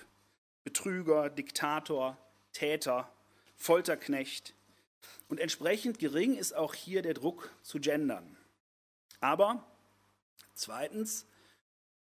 Betrüger, 0.64 1.30
Diktator, 1.30 2.18
Täter, 2.52 3.12
Folterknecht, 3.56 4.56
und 5.28 5.40
entsprechend 5.40 6.00
gering 6.00 6.36
ist 6.36 6.54
auch 6.54 6.74
hier 6.74 7.02
der 7.02 7.14
Druck 7.14 7.52
zu 7.62 7.80
gendern. 7.80 8.38
Aber 9.20 9.66
zweitens, 10.54 11.26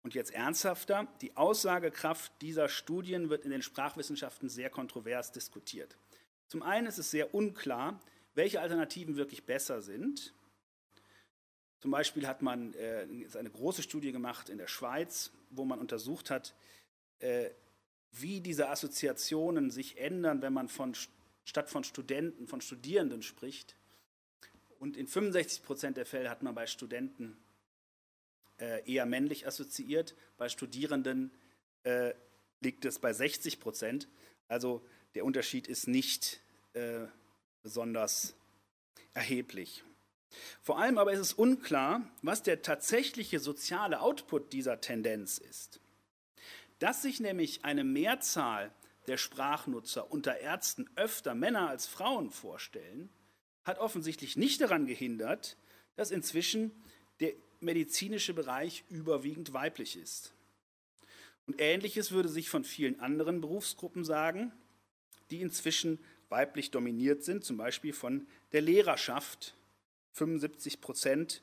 und 0.03 0.15
jetzt 0.15 0.33
ernsthafter, 0.33 1.09
die 1.21 1.37
Aussagekraft 1.37 2.31
dieser 2.41 2.69
Studien 2.69 3.29
wird 3.29 3.45
in 3.45 3.51
den 3.51 3.63
Sprachwissenschaften 3.63 4.49
sehr 4.49 4.71
kontrovers 4.71 5.33
diskutiert. 5.33 5.97
Zum 6.47 6.63
einen 6.63 6.87
ist 6.87 6.99
es 6.99 7.11
sehr 7.11 7.35
unklar, 7.35 8.01
welche 8.35 8.61
Alternativen 8.61 9.17
wirklich 9.17 9.45
besser 9.45 9.83
sind. 9.83 10.33
Zum 11.81 11.91
Beispiel 11.91 12.27
hat 12.27 12.43
man 12.43 12.75
äh, 12.75 13.07
eine 13.37 13.51
große 13.51 13.83
Studie 13.83 14.13
gemacht 14.13 14.49
in 14.49 14.59
der 14.59 14.69
Schweiz, 14.69 15.33
wo 15.51 15.65
man 15.65 15.81
untersucht 15.81 16.31
hat, 16.31 16.55
äh, 17.19 17.51
wie 18.13 18.41
diese 18.41 18.69
Assoziationen 18.69 19.71
sich 19.71 19.99
ändern, 19.99 20.41
wenn 20.41 20.53
man 20.53 20.69
von 20.69 20.95
statt 21.47 21.71
von 21.71 21.85
Studenten, 21.85 22.47
von 22.47 22.61
Studierenden 22.61 23.23
spricht. 23.23 23.77
Und 24.79 24.99
in 24.99 25.07
65 25.07 25.63
Prozent 25.63 25.97
der 25.97 26.05
Fälle 26.05 26.29
hat 26.29 26.43
man 26.43 26.55
bei 26.55 26.67
Studenten 26.67 27.39
äh, 28.59 28.91
eher 28.91 29.07
männlich 29.07 29.47
assoziiert, 29.47 30.15
bei 30.37 30.51
Studierenden 30.51 31.31
äh, 31.85 32.13
liegt 32.61 32.85
es 32.85 32.99
bei 32.99 33.13
60 33.13 33.61
Prozent. 33.61 34.09
Also 34.49 34.85
der 35.15 35.25
Unterschied 35.25 35.69
ist 35.69 35.89
nicht 35.89 36.41
äh, 36.75 37.07
besonders 37.63 38.35
erheblich. 39.15 39.83
Vor 40.63 40.79
allem 40.79 40.99
aber 40.99 41.13
ist 41.13 41.21
es 41.21 41.33
unklar, 41.33 42.03
was 42.23 42.43
der 42.43 42.61
tatsächliche 42.61 43.39
soziale 43.39 44.01
Output 44.01 44.53
dieser 44.53 44.81
Tendenz 44.81 45.39
ist. 45.39 45.81
Dass 46.81 47.03
sich 47.03 47.21
nämlich 47.21 47.65
eine 47.65 47.85
Mehrzahl 47.85 48.73
der 49.09 49.17
Sprachnutzer 49.17 50.11
unter 50.11 50.39
Ärzten 50.39 50.89
öfter 50.97 51.35
Männer 51.35 51.69
als 51.69 51.87
Frauen 51.87 52.31
vorstellen, 52.31 53.09
hat 53.65 53.79
offensichtlich 53.79 54.37
nicht 54.37 54.61
daran 54.61 54.87
gehindert, 54.87 55.57
dass 55.97 56.11
inzwischen 56.11 56.71
der 57.21 57.33
medizinische 57.61 58.35
Bereich 58.35 58.85
überwiegend 58.89 59.53
weiblich 59.53 59.97
ist. 59.97 60.33
Und 61.47 61.61
ähnliches 61.61 62.13
würde 62.13 62.29
sich 62.29 62.49
von 62.49 62.65
vielen 62.65 63.01
anderen 63.01 63.41
Berufsgruppen 63.41 64.05
sagen, 64.05 64.53
die 65.31 65.41
inzwischen 65.41 65.99
weiblich 66.29 66.71
dominiert 66.71 67.23
sind, 67.23 67.45
zum 67.45 67.57
Beispiel 67.57 67.93
von 67.93 68.27
der 68.53 68.63
Lehrerschaft. 68.63 69.55
75 70.13 70.81
Prozent 70.81 71.43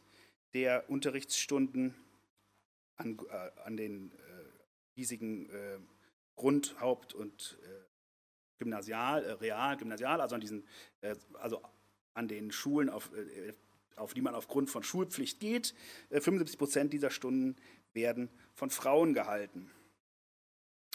der 0.54 0.90
Unterrichtsstunden 0.90 1.94
an, 2.96 3.20
äh, 3.30 3.62
an 3.64 3.78
den 3.78 4.12
äh, 4.12 4.16
hiesigen 4.96 5.50
äh, 5.50 5.78
Grund, 6.36 6.80
Haupt- 6.80 7.14
und 7.14 7.58
äh, 7.64 7.84
Gymnasial, 8.60 9.24
äh, 9.24 9.32
Real, 9.34 9.78
Gymnasial, 9.78 10.22
also 10.22 10.36
an 10.36 10.42
diesen, 10.42 10.68
äh, 11.02 11.16
also 11.34 11.62
an 12.14 12.28
den 12.28 12.52
Schulen, 12.52 12.90
auf, 12.90 13.12
äh, 13.14 13.54
auf 13.96 14.14
die 14.14 14.22
man 14.22 14.36
aufgrund 14.36 14.70
von 14.70 14.84
Schulpflicht 14.84 15.40
geht. 15.40 15.76
75 16.10 16.56
äh, 16.56 16.58
Prozent 16.58 16.94
dieser 16.94 17.12
Stunden 17.12 17.56
werden 17.94 18.30
von 18.54 18.70
Frauen 18.70 19.14
gehalten. 19.14 19.72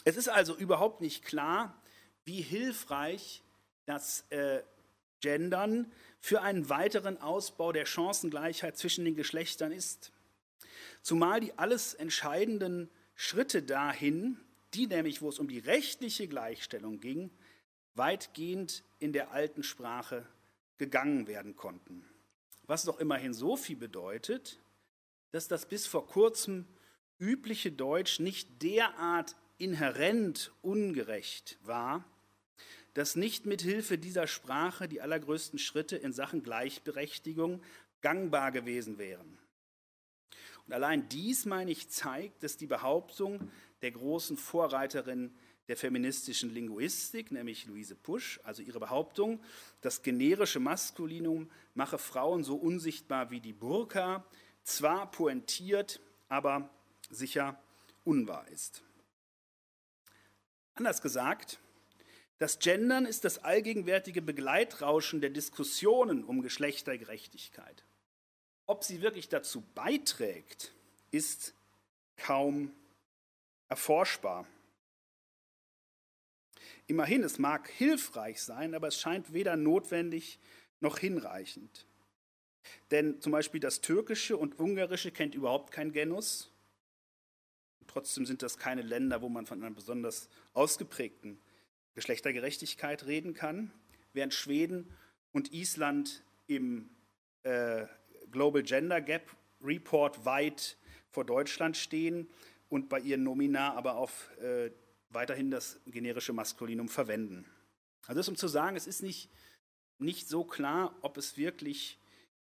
Es 0.05 0.17
ist 0.17 0.29
also 0.29 0.55
überhaupt 0.55 1.01
nicht 1.01 1.23
klar, 1.23 1.81
wie 2.25 2.41
hilfreich 2.41 3.43
das 3.85 4.25
äh, 4.29 4.61
Gendern 5.21 5.91
für 6.19 6.41
einen 6.41 6.69
weiteren 6.69 7.17
Ausbau 7.17 7.71
der 7.71 7.85
Chancengleichheit 7.85 8.77
zwischen 8.77 9.05
den 9.05 9.15
Geschlechtern 9.15 9.71
ist. 9.71 10.11
Zumal 11.01 11.39
die 11.39 11.57
alles 11.57 11.93
entscheidenden 11.93 12.89
Schritte 13.15 13.63
dahin, 13.63 14.39
die 14.73 14.87
nämlich, 14.87 15.21
wo 15.21 15.29
es 15.29 15.39
um 15.39 15.47
die 15.47 15.59
rechtliche 15.59 16.27
Gleichstellung 16.27 16.99
ging, 16.99 17.31
weitgehend 17.95 18.83
in 18.99 19.13
der 19.13 19.31
alten 19.31 19.63
Sprache 19.63 20.25
gegangen 20.77 21.27
werden 21.27 21.55
konnten. 21.55 22.05
Was 22.63 22.83
doch 22.83 22.99
immerhin 22.99 23.33
so 23.33 23.57
viel 23.57 23.75
bedeutet, 23.75 24.59
dass 25.31 25.47
das 25.47 25.67
bis 25.67 25.87
vor 25.87 26.07
kurzem 26.07 26.65
übliche 27.19 27.71
Deutsch 27.71 28.19
nicht 28.19 28.61
derart 28.61 29.35
inhärent 29.57 30.51
ungerecht 30.61 31.57
war, 31.63 32.05
dass 32.93 33.15
nicht 33.15 33.45
mit 33.45 33.61
Hilfe 33.61 33.97
dieser 33.97 34.27
Sprache 34.27 34.87
die 34.87 35.01
allergrößten 35.01 35.59
Schritte 35.59 35.95
in 35.97 36.13
Sachen 36.13 36.43
Gleichberechtigung 36.43 37.61
gangbar 38.01 38.51
gewesen 38.51 38.97
wären. 38.97 39.37
Und 40.69 40.75
allein 40.75 41.09
dies, 41.09 41.47
meine 41.47 41.71
ich, 41.71 41.89
zeigt, 41.89 42.43
dass 42.43 42.55
die 42.55 42.67
Behauptung 42.67 43.49
der 43.81 43.89
großen 43.89 44.37
Vorreiterin 44.37 45.33
der 45.67 45.75
feministischen 45.75 46.53
Linguistik, 46.53 47.31
nämlich 47.31 47.65
Luise 47.65 47.95
Pusch, 47.95 48.39
also 48.43 48.61
ihre 48.61 48.79
Behauptung, 48.79 49.41
das 49.81 50.03
generische 50.03 50.59
Maskulinum 50.59 51.49
mache 51.73 51.97
Frauen 51.97 52.43
so 52.43 52.55
unsichtbar 52.55 53.31
wie 53.31 53.39
die 53.39 53.51
Burka, 53.51 54.23
zwar 54.61 55.09
pointiert, 55.09 56.01
aber 56.27 56.69
sicher 57.09 57.59
unwahr 58.03 58.47
ist. 58.49 58.83
Anders 60.75 61.01
gesagt, 61.01 61.57
das 62.37 62.59
Gendern 62.59 63.07
ist 63.07 63.25
das 63.25 63.39
allgegenwärtige 63.39 64.21
Begleitrauschen 64.21 65.19
der 65.19 65.31
Diskussionen 65.31 66.23
um 66.23 66.43
Geschlechtergerechtigkeit. 66.43 67.83
Ob 68.69 68.83
sie 68.83 69.01
wirklich 69.01 69.29
dazu 69.29 69.63
beiträgt, 69.73 70.71
ist 71.09 71.55
kaum 72.17 72.71
erforschbar. 73.67 74.45
Immerhin, 76.85 77.23
es 77.23 77.39
mag 77.39 77.67
hilfreich 77.67 78.43
sein, 78.43 78.75
aber 78.75 78.89
es 78.89 79.01
scheint 79.01 79.33
weder 79.33 79.55
notwendig 79.55 80.37
noch 80.81 80.99
hinreichend. 80.99 81.87
Denn 82.91 83.19
zum 83.21 83.31
Beispiel 83.31 83.59
das 83.59 83.81
Türkische 83.81 84.37
und 84.37 84.59
Ungarische 84.59 85.11
kennt 85.11 85.33
überhaupt 85.33 85.71
kein 85.71 85.91
Genus. 85.91 86.51
Trotzdem 87.87 88.27
sind 88.27 88.43
das 88.43 88.59
keine 88.59 88.83
Länder, 88.83 89.23
wo 89.23 89.29
man 89.29 89.47
von 89.47 89.63
einer 89.63 89.73
besonders 89.73 90.29
ausgeprägten 90.53 91.41
Geschlechtergerechtigkeit 91.95 93.07
reden 93.07 93.33
kann, 93.33 93.73
während 94.13 94.35
Schweden 94.35 94.95
und 95.31 95.53
Island 95.53 96.21
im 96.45 96.91
äh, 97.41 97.87
Global 98.31 98.63
Gender 98.63 99.01
Gap 99.01 99.35
Report 99.61 100.25
weit 100.25 100.77
vor 101.09 101.25
Deutschland 101.25 101.75
stehen 101.75 102.27
und 102.69 102.89
bei 102.89 102.99
ihren 102.99 103.23
Nomina 103.23 103.73
aber 103.73 103.95
auf 103.95 104.29
äh, 104.37 104.71
weiterhin 105.09 105.51
das 105.51 105.79
generische 105.87 106.33
Maskulinum 106.33 106.87
verwenden. 106.87 107.45
Also 108.07 108.19
das 108.19 108.29
um 108.29 108.35
zu 108.35 108.47
sagen, 108.47 108.77
es 108.77 108.87
ist 108.87 109.01
nicht, 109.01 109.29
nicht 109.97 110.27
so 110.27 110.43
klar, 110.43 110.95
ob 111.01 111.17
es 111.17 111.37
wirklich 111.37 111.99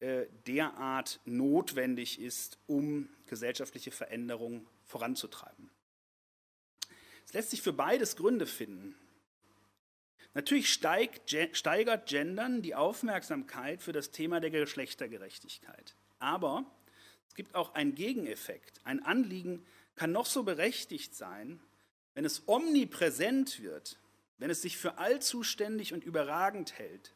äh, 0.01 0.27
derart 0.47 1.21
notwendig 1.25 2.21
ist, 2.21 2.59
um 2.67 3.09
gesellschaftliche 3.27 3.91
Veränderungen 3.91 4.67
voranzutreiben. 4.85 5.71
Es 7.25 7.33
lässt 7.33 7.51
sich 7.51 7.63
für 7.63 7.73
beides 7.73 8.17
Gründe 8.17 8.47
finden. 8.47 8.97
Natürlich 10.35 10.73
steigt, 10.73 11.35
steigert 11.53 12.09
Gendern 12.09 12.63
die 12.63 12.75
Aufmerksamkeit 12.75 13.83
für 13.83 13.93
das 13.93 14.11
Thema 14.11 14.41
der 14.41 14.51
Geschlechtergerechtigkeit. 14.51 15.97
Aber 16.19 16.65
es 17.29 17.35
gibt 17.35 17.55
auch 17.55 17.75
einen 17.75 17.95
Gegeneffekt. 17.95 18.81
Ein 18.85 19.03
Anliegen 19.03 19.65
kann 19.97 20.13
noch 20.13 20.27
so 20.27 20.45
berechtigt 20.45 21.15
sein, 21.15 21.61
wenn 22.15 22.25
es 22.25 22.45
omnipräsent 22.47 23.61
wird, 23.63 23.99
wenn 24.39 24.51
es 24.51 24.63
sich 24.63 24.77
für 24.79 24.99
allzuständig 24.99 25.93
und 25.93 26.05
überragend 26.05 26.79
hält, 26.79 27.15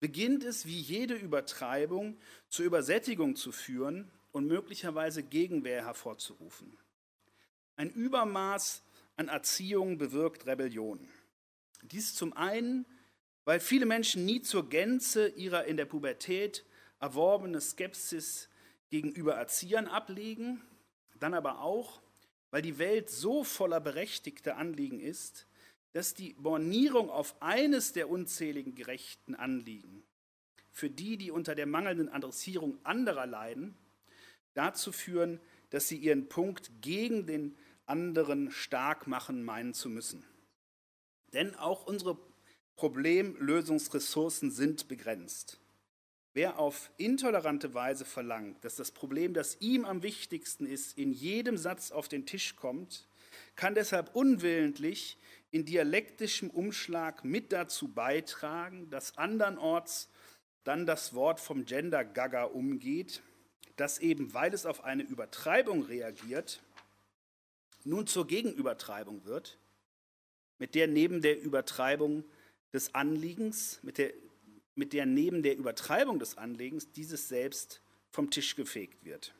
beginnt 0.00 0.44
es 0.44 0.66
wie 0.66 0.78
jede 0.78 1.14
Übertreibung 1.14 2.18
zur 2.48 2.64
Übersättigung 2.64 3.36
zu 3.36 3.52
führen 3.52 4.10
und 4.32 4.46
möglicherweise 4.46 5.22
Gegenwehr 5.22 5.84
hervorzurufen. 5.84 6.76
Ein 7.76 7.90
Übermaß 7.90 8.82
an 9.16 9.28
Erziehung 9.28 9.98
bewirkt 9.98 10.46
Rebellion. 10.46 11.08
Dies 11.82 12.14
zum 12.14 12.32
einen, 12.32 12.86
weil 13.44 13.60
viele 13.60 13.86
Menschen 13.86 14.24
nie 14.24 14.42
zur 14.42 14.68
Gänze 14.68 15.28
ihrer 15.28 15.64
in 15.64 15.76
der 15.76 15.84
Pubertät 15.84 16.64
erworbene 17.00 17.60
Skepsis 17.60 18.48
gegenüber 18.90 19.34
Erziehern 19.34 19.86
ablegen, 19.86 20.62
dann 21.18 21.34
aber 21.34 21.60
auch, 21.60 22.00
weil 22.50 22.62
die 22.62 22.78
Welt 22.78 23.10
so 23.10 23.44
voller 23.44 23.80
berechtigter 23.80 24.56
Anliegen 24.56 25.00
ist, 25.00 25.46
dass 25.92 26.14
die 26.14 26.34
Bornierung 26.34 27.08
auf 27.08 27.40
eines 27.40 27.92
der 27.92 28.10
unzähligen 28.10 28.74
gerechten 28.74 29.34
Anliegen, 29.34 30.04
für 30.70 30.90
die, 30.90 31.16
die 31.16 31.30
unter 31.30 31.54
der 31.54 31.66
mangelnden 31.66 32.10
Adressierung 32.10 32.78
anderer 32.84 33.26
leiden, 33.26 33.76
dazu 34.54 34.92
führen, 34.92 35.40
dass 35.70 35.88
sie 35.88 35.96
ihren 35.96 36.28
Punkt 36.28 36.70
gegen 36.80 37.26
den 37.26 37.56
anderen 37.86 38.50
stark 38.50 39.06
machen 39.06 39.44
meinen 39.44 39.72
zu 39.72 39.88
müssen. 39.88 40.24
Denn 41.32 41.54
auch 41.54 41.86
unsere 41.86 42.18
Problemlösungsressourcen 42.76 44.50
sind 44.50 44.88
begrenzt. 44.88 45.58
Wer 46.34 46.58
auf 46.58 46.90
intolerante 46.98 47.72
Weise 47.72 48.04
verlangt, 48.04 48.62
dass 48.62 48.76
das 48.76 48.90
Problem, 48.90 49.32
das 49.32 49.58
ihm 49.60 49.86
am 49.86 50.02
wichtigsten 50.02 50.66
ist, 50.66 50.98
in 50.98 51.10
jedem 51.10 51.56
Satz 51.56 51.90
auf 51.90 52.08
den 52.08 52.26
Tisch 52.26 52.56
kommt, 52.56 53.08
kann 53.54 53.74
deshalb 53.74 54.14
unwillentlich 54.14 55.18
in 55.50 55.64
dialektischem 55.64 56.50
Umschlag 56.50 57.24
mit 57.24 57.52
dazu 57.52 57.88
beitragen, 57.88 58.90
dass 58.90 59.16
andernorts 59.16 60.10
dann 60.64 60.84
das 60.84 61.14
Wort 61.14 61.40
vom 61.40 61.64
Gender 61.64 62.04
Gaga 62.04 62.44
umgeht, 62.44 63.22
das 63.76 63.98
eben, 63.98 64.34
weil 64.34 64.52
es 64.52 64.66
auf 64.66 64.84
eine 64.84 65.04
Übertreibung 65.04 65.82
reagiert, 65.84 66.62
nun 67.84 68.06
zur 68.06 68.26
Gegenübertreibung 68.26 69.24
wird, 69.24 69.58
mit 70.58 70.74
der 70.74 70.86
neben 70.86 71.22
der 71.22 71.40
Übertreibung 71.40 72.24
des 72.72 72.94
Anliegens, 72.94 73.80
mit 73.82 73.98
der 73.98 74.12
mit 74.76 74.92
der 74.92 75.06
neben 75.06 75.42
der 75.42 75.56
Übertreibung 75.56 76.20
des 76.20 76.36
Anlegens 76.36 76.92
dieses 76.92 77.28
selbst 77.28 77.80
vom 78.10 78.30
Tisch 78.30 78.56
gefegt 78.56 79.04
wird. 79.04 79.34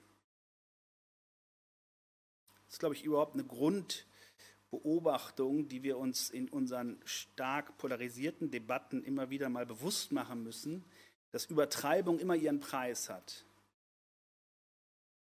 Das 2.65 2.75
ist, 2.75 2.79
glaube 2.81 2.97
ich, 2.97 3.05
überhaupt 3.05 3.35
eine 3.35 3.45
Grundbeobachtung, 3.45 5.69
die 5.69 5.83
wir 5.83 5.99
uns 5.99 6.31
in 6.31 6.49
unseren 6.49 6.99
stark 7.05 7.77
polarisierten 7.79 8.51
Debatten 8.51 9.05
immer 9.05 9.29
wieder 9.31 9.51
mal 9.51 9.67
bewusst 9.67 10.11
machen 10.11 10.43
müssen, 10.43 10.85
dass 11.31 11.45
Übertreibung 11.45 12.19
immer 12.19 12.35
ihren 12.35 12.61
Preis 12.61 13.11
hat. 13.11 13.45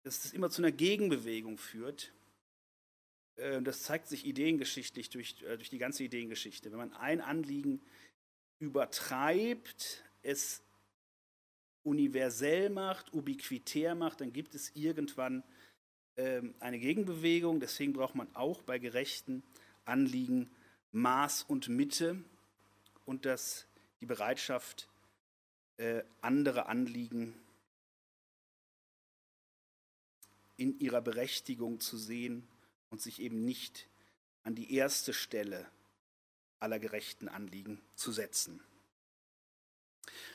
Dass 0.03 0.25
es 0.25 0.31
immer 0.31 0.51
zu 0.51 0.61
einer 0.61 0.71
Gegenbewegung 0.71 1.57
führt. 1.57 2.13
Äh, 3.37 3.61
das 3.61 3.83
zeigt 3.83 4.07
sich 4.07 4.25
ideengeschichtlich 4.25 5.09
durch, 5.09 5.41
äh, 5.43 5.57
durch 5.57 5.69
die 5.69 5.77
ganze 5.77 6.03
Ideengeschichte. 6.03 6.71
Wenn 6.71 6.79
man 6.79 6.93
ein 6.93 7.21
Anliegen 7.21 7.81
übertreibt, 8.59 10.03
es 10.23 10.61
universell 11.83 12.69
macht, 12.69 13.13
ubiquitär 13.13 13.95
macht, 13.95 14.21
dann 14.21 14.33
gibt 14.33 14.55
es 14.55 14.75
irgendwann 14.75 15.43
ähm, 16.17 16.53
eine 16.59 16.79
Gegenbewegung. 16.79 17.59
Deswegen 17.59 17.93
braucht 17.93 18.15
man 18.15 18.35
auch 18.35 18.61
bei 18.61 18.79
gerechten 18.79 19.43
Anliegen 19.85 20.49
Maß 20.91 21.43
und 21.43 21.69
Mitte 21.69 22.21
und 23.05 23.25
das, 23.25 23.67
die 24.01 24.05
Bereitschaft, 24.05 24.89
äh, 25.77 26.03
andere 26.21 26.65
Anliegen 26.65 27.33
in 30.57 30.79
ihrer 30.79 31.01
Berechtigung 31.01 31.79
zu 31.79 31.97
sehen 31.97 32.47
und 32.89 33.01
sich 33.01 33.21
eben 33.21 33.43
nicht 33.45 33.87
an 34.43 34.55
die 34.55 34.73
erste 34.73 35.13
Stelle 35.13 35.69
aller 36.59 36.79
gerechten 36.79 37.27
Anliegen 37.27 37.81
zu 37.95 38.11
setzen. 38.11 38.61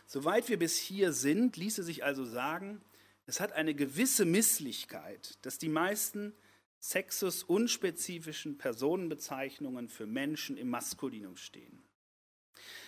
Soweit 0.06 0.48
wir 0.48 0.58
bis 0.58 0.76
hier 0.76 1.12
sind, 1.12 1.56
ließe 1.56 1.82
sich 1.82 2.04
also 2.04 2.24
sagen, 2.24 2.82
es 3.26 3.40
hat 3.40 3.52
eine 3.52 3.74
gewisse 3.74 4.24
Misslichkeit, 4.24 5.38
dass 5.42 5.58
die 5.58 5.68
meisten 5.68 6.34
sexus-unspezifischen 6.80 8.58
Personenbezeichnungen 8.58 9.88
für 9.88 10.06
Menschen 10.06 10.56
im 10.56 10.68
Maskulinum 10.68 11.36
stehen. 11.36 11.82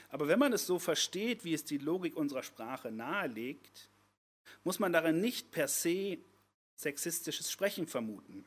Aber 0.08 0.28
wenn 0.28 0.38
man 0.38 0.52
es 0.52 0.66
so 0.66 0.78
versteht, 0.78 1.44
wie 1.44 1.54
es 1.54 1.64
die 1.64 1.78
Logik 1.78 2.16
unserer 2.16 2.42
Sprache 2.42 2.90
nahelegt, 2.90 3.88
muss 4.64 4.78
man 4.78 4.92
darin 4.92 5.20
nicht 5.20 5.50
per 5.50 5.68
se 5.68 6.18
sexistisches 6.74 7.50
Sprechen 7.50 7.86
vermuten. 7.86 8.44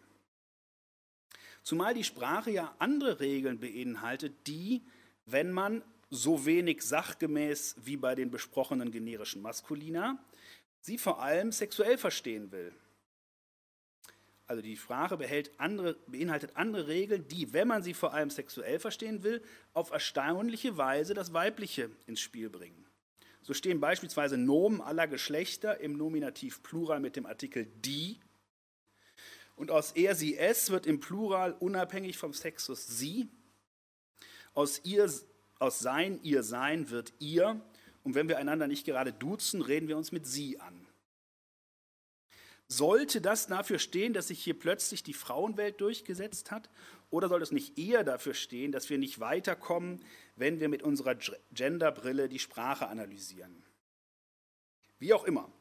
Zumal 1.67 1.93
die 1.93 2.05
Sprache 2.05 2.49
ja 2.49 2.73
andere 2.79 3.19
Regeln 3.19 3.59
beinhaltet, 3.59 4.47
die, 4.47 4.83
wenn 5.25 5.51
man 5.51 5.83
so 6.09 6.45
wenig 6.45 6.81
sachgemäß 6.81 7.75
wie 7.83 7.97
bei 7.97 8.15
den 8.15 8.31
besprochenen 8.31 8.89
generischen 8.89 9.41
Maskulina, 9.41 10.17
sie 10.79 10.97
vor 10.97 11.21
allem 11.21 11.51
sexuell 11.51 11.97
verstehen 11.97 12.53
will. 12.53 12.71
also 14.45 14.61
die 14.61 14.77
Sprache 14.77 15.19
andere, 15.57 15.95
beinhaltet 16.07 16.55
andere 16.55 16.87
Regeln, 16.87 17.27
die, 17.27 17.51
wenn 17.51 17.67
man 17.67 17.83
sie 17.83 17.93
vor 17.93 18.13
allem 18.13 18.29
sexuell 18.29 18.79
verstehen 18.79 19.23
will, 19.23 19.43
auf 19.73 19.91
erstaunliche 19.91 20.77
Weise 20.77 21.15
das 21.15 21.33
Weibliche 21.33 21.89
ins 22.05 22.21
Spiel 22.21 22.49
bringen. 22.49 22.85
So 23.41 23.53
stehen 23.53 23.81
beispielsweise 23.81 24.37
Nomen 24.37 24.79
aller 24.79 25.07
Geschlechter 25.07 25.81
im 25.81 25.97
Nominativ 25.97 26.63
Plural 26.63 27.01
mit 27.01 27.17
dem 27.17 27.25
Artikel 27.25 27.65
die. 27.65 28.21
Und 29.57 29.71
aus 29.71 29.91
er, 29.91 30.15
sie, 30.15 30.37
es 30.37 30.69
wird 30.69 30.85
im 30.85 30.99
Plural 30.99 31.51
unabhängig 31.51 32.17
vom 32.17 32.31
Sexus 32.31 32.87
sie. 32.87 33.27
Aus 34.53 34.81
ihr, 34.83 35.11
aus 35.59 35.79
sein, 35.79 36.19
ihr 36.21 36.43
sein 36.43 36.91
wird 36.91 37.11
ihr. 37.19 37.59
Und 38.03 38.15
wenn 38.15 38.29
wir 38.29 38.37
einander 38.37 38.67
nicht 38.67 38.85
gerade 38.85 39.11
duzen, 39.11 39.61
reden 39.61 39.87
wir 39.87 39.97
uns 39.97 40.11
mit 40.11 40.27
sie 40.27 40.59
an. 40.59 40.87
Sollte 42.67 43.19
das 43.19 43.47
dafür 43.47 43.79
stehen, 43.79 44.13
dass 44.13 44.27
sich 44.27 44.43
hier 44.43 44.57
plötzlich 44.57 45.01
die 45.01 45.13
Frauenwelt 45.13 45.81
durchgesetzt 45.81 46.51
hat? 46.51 46.69
Oder 47.09 47.27
soll 47.27 47.41
es 47.41 47.51
nicht 47.51 47.79
eher 47.79 48.03
dafür 48.03 48.35
stehen, 48.35 48.71
dass 48.71 48.89
wir 48.89 48.99
nicht 48.99 49.19
weiterkommen, 49.19 50.03
wenn 50.35 50.59
wir 50.59 50.69
mit 50.69 50.83
unserer 50.83 51.15
Genderbrille 51.51 52.29
die 52.29 52.39
Sprache 52.39 52.87
analysieren? 52.87 53.63
Wie 54.99 55.13
auch 55.13 55.23
immer. 55.23 55.51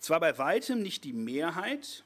Zwar 0.00 0.18
bei 0.20 0.36
weitem 0.38 0.82
nicht 0.82 1.04
die 1.04 1.12
Mehrheit, 1.12 2.04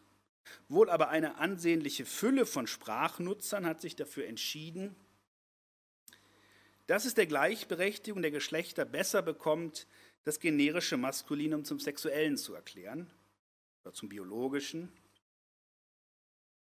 wohl 0.68 0.90
aber 0.90 1.08
eine 1.08 1.38
ansehnliche 1.38 2.04
Fülle 2.04 2.46
von 2.46 2.66
Sprachnutzern 2.66 3.66
hat 3.66 3.80
sich 3.80 3.96
dafür 3.96 4.26
entschieden, 4.26 4.94
dass 6.86 7.04
es 7.04 7.14
der 7.14 7.26
Gleichberechtigung 7.26 8.22
der 8.22 8.30
Geschlechter 8.30 8.84
besser 8.84 9.22
bekommt, 9.22 9.86
das 10.24 10.40
generische 10.40 10.96
Maskulinum 10.96 11.64
zum 11.64 11.80
Sexuellen 11.80 12.36
zu 12.36 12.54
erklären 12.54 13.10
oder 13.82 13.92
zum 13.92 14.08
biologischen. 14.08 14.92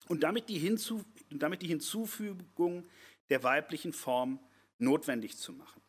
Und 0.09 0.23
damit 0.23 0.49
die, 0.49 0.59
Hinzu, 0.59 1.05
damit 1.31 1.63
die 1.63 1.69
Hinzufügung 1.69 2.87
der 3.31 3.43
weiblichen 3.43 3.93
Form 3.93 4.41
notwendig 4.79 5.37
zu 5.37 5.53
machen. 5.53 5.83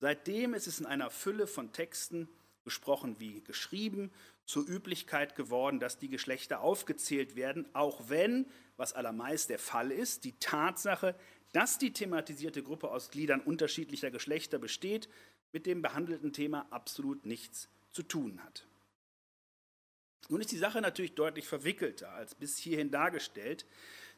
Seitdem 0.00 0.54
ist 0.54 0.66
es 0.66 0.80
in 0.80 0.86
einer 0.86 1.10
Fülle 1.10 1.46
von 1.46 1.72
Texten, 1.72 2.28
gesprochen 2.64 3.16
wie 3.18 3.42
geschrieben, 3.42 4.10
zur 4.46 4.66
Üblichkeit 4.66 5.36
geworden, 5.36 5.80
dass 5.80 5.98
die 5.98 6.08
Geschlechter 6.08 6.60
aufgezählt 6.60 7.36
werden, 7.36 7.66
auch 7.74 8.08
wenn, 8.08 8.46
was 8.76 8.92
allermeist 8.92 9.50
der 9.50 9.58
Fall 9.58 9.90
ist, 9.90 10.24
die 10.24 10.38
Tatsache, 10.38 11.14
dass 11.52 11.78
die 11.78 11.92
thematisierte 11.92 12.62
Gruppe 12.62 12.90
aus 12.90 13.10
Gliedern 13.10 13.40
unterschiedlicher 13.40 14.10
Geschlechter 14.10 14.58
besteht, 14.58 15.08
mit 15.52 15.66
dem 15.66 15.82
behandelten 15.82 16.32
Thema 16.32 16.66
absolut 16.70 17.24
nichts 17.24 17.68
zu 17.92 18.02
tun 18.02 18.42
hat. 18.42 18.66
Nun 20.28 20.40
ist 20.40 20.52
die 20.52 20.58
Sache 20.58 20.80
natürlich 20.80 21.14
deutlich 21.14 21.46
verwickelter 21.46 22.10
als 22.10 22.34
bis 22.34 22.58
hierhin 22.58 22.90
dargestellt, 22.90 23.66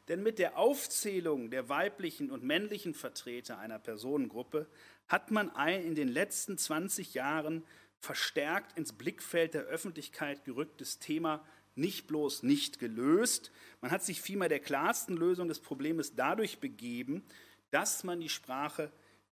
denn 0.07 0.23
mit 0.23 0.39
der 0.39 0.57
Aufzählung 0.57 1.49
der 1.49 1.69
weiblichen 1.69 2.31
und 2.31 2.43
männlichen 2.43 2.93
Vertreter 2.93 3.59
einer 3.59 3.77
Personengruppe 3.77 4.67
hat 5.07 5.31
man 5.31 5.49
ein 5.49 5.83
in 5.83 5.95
den 5.95 6.07
letzten 6.07 6.57
20 6.57 7.13
Jahren 7.13 7.63
verstärkt 7.99 8.77
ins 8.77 8.93
Blickfeld 8.93 9.53
der 9.53 9.63
Öffentlichkeit 9.63 10.45
gerücktes 10.45 10.99
Thema 10.99 11.45
nicht 11.75 12.07
bloß 12.07 12.43
nicht 12.43 12.79
gelöst, 12.79 13.51
man 13.81 13.91
hat 13.91 14.03
sich 14.03 14.21
vielmehr 14.21 14.49
der 14.49 14.59
klarsten 14.59 15.15
Lösung 15.15 15.47
des 15.47 15.59
Problems 15.59 16.15
dadurch 16.15 16.59
begeben, 16.59 17.23
dass 17.69 18.03
man 18.03 18.19
die 18.19 18.29
Sprache 18.29 18.91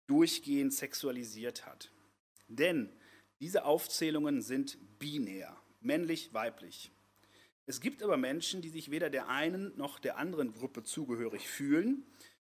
durchgehend 0.06 0.74
sexualisiert 0.74 1.66
hat. 1.66 1.92
Denn 2.48 2.90
diese 3.40 3.64
Aufzählungen 3.64 4.42
sind 4.42 4.78
binär 4.98 5.56
männlich, 5.82 6.32
weiblich. 6.32 6.90
Es 7.66 7.80
gibt 7.80 8.02
aber 8.02 8.16
Menschen, 8.16 8.60
die 8.60 8.68
sich 8.68 8.90
weder 8.90 9.10
der 9.10 9.28
einen 9.28 9.76
noch 9.76 9.98
der 9.98 10.16
anderen 10.16 10.52
Gruppe 10.52 10.82
zugehörig 10.82 11.48
fühlen 11.48 12.04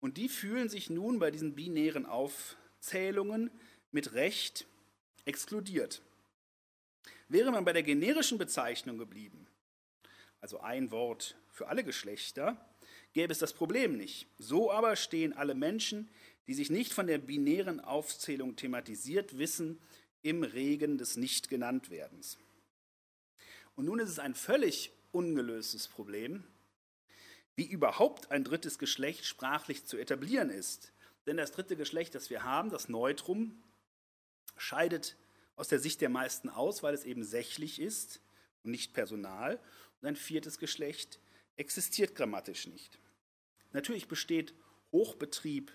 und 0.01 0.17
die 0.17 0.29
fühlen 0.29 0.69
sich 0.69 0.91
nun 0.91 1.19
bei 1.19 1.31
diesen 1.31 1.55
binären 1.55 2.07
Aufzählungen 2.07 3.51
mit 3.93 4.13
Recht 4.15 4.67
exkludiert. 5.27 6.01
Wäre 7.29 7.53
man 7.53 7.65
bei 7.65 7.73
der 7.73 7.83
generischen 7.83 8.39
Bezeichnung 8.39 8.97
geblieben, 8.97 9.47
also 10.41 10.61
ein 10.61 10.91
Wort 10.91 11.37
für 11.51 11.69
alle 11.69 11.85
Geschlechter, 11.85 12.57
gäbe 13.13 13.33
es 13.33 13.39
das 13.39 13.53
Problem 13.53 13.97
nicht. 13.97 14.27
So 14.39 14.71
aber 14.71 14.97
stehen 14.97 15.33
alle 15.33 15.55
Menschen, 15.55 16.09
die 16.47 16.55
sich 16.55 16.71
nicht 16.71 16.93
von 16.93 17.07
der 17.07 17.19
binären 17.19 17.81
Aufzählung 17.81 18.57
thematisiert 18.57 19.39
wissen, 19.39 19.81
im 20.23 20.43
Regen 20.43 20.99
des 20.99 21.17
Nicht-Genanntwerdens. 21.17 22.39
Und 23.75 23.85
nun 23.85 23.99
ist 23.99 24.09
es 24.09 24.19
ein 24.19 24.35
völlig 24.35 24.93
ungelöstes 25.13 25.89
Problem, 25.89 26.45
wie 27.55 27.67
überhaupt 27.67 28.31
ein 28.31 28.45
drittes 28.45 28.79
Geschlecht 28.79 29.25
sprachlich 29.25 29.85
zu 29.85 29.97
etablieren 29.97 30.51
ist. 30.51 30.93
Denn 31.27 31.37
das 31.37 31.53
dritte 31.53 31.77
Geschlecht, 31.77 32.15
das 32.15 32.31
wir 32.31 32.43
haben, 32.43 32.71
das 32.71 32.89
Neutrum, 32.89 33.63
scheidet 34.57 35.17
aus 35.57 35.69
der 35.69 35.79
Sicht 35.79 36.01
der 36.01 36.09
meisten 36.09 36.49
aus, 36.49 36.83
weil 36.83 36.95
es 36.95 37.05
eben 37.05 37.25
sächlich 37.25 37.81
ist 37.81 38.21
und 38.63 38.71
nicht 38.71 38.93
personal. 38.93 39.61
Und 40.01 40.09
ein 40.09 40.17
viertes 40.17 40.59
Geschlecht 40.59 41.19
existiert 41.57 42.15
grammatisch 42.15 42.67
nicht. 42.67 42.99
Natürlich 43.73 44.09
besteht 44.09 44.55
Hochbetrieb 44.93 45.73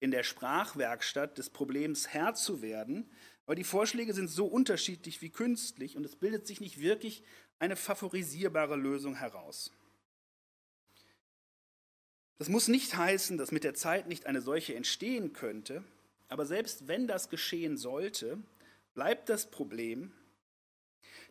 in 0.00 0.10
der 0.10 0.22
Sprachwerkstatt 0.22 1.38
des 1.38 1.50
Problems 1.50 2.08
Herr 2.08 2.34
zu 2.34 2.62
werden, 2.62 3.10
aber 3.46 3.54
die 3.54 3.64
Vorschläge 3.64 4.14
sind 4.14 4.28
so 4.28 4.46
unterschiedlich 4.46 5.20
wie 5.20 5.30
künstlich 5.30 5.96
und 5.96 6.04
es 6.04 6.16
bildet 6.16 6.46
sich 6.46 6.60
nicht 6.60 6.80
wirklich 6.80 7.22
eine 7.58 7.76
favorisierbare 7.76 8.76
Lösung 8.76 9.14
heraus. 9.16 9.70
Das 12.38 12.48
muss 12.48 12.68
nicht 12.68 12.96
heißen, 12.96 13.38
dass 13.38 13.52
mit 13.52 13.64
der 13.64 13.74
Zeit 13.74 14.08
nicht 14.08 14.26
eine 14.26 14.40
solche 14.40 14.74
entstehen 14.74 15.32
könnte, 15.32 15.84
aber 16.34 16.46
selbst 16.46 16.88
wenn 16.88 17.06
das 17.06 17.28
geschehen 17.28 17.76
sollte, 17.76 18.38
bleibt 18.92 19.28
das 19.28 19.48
Problem, 19.52 20.10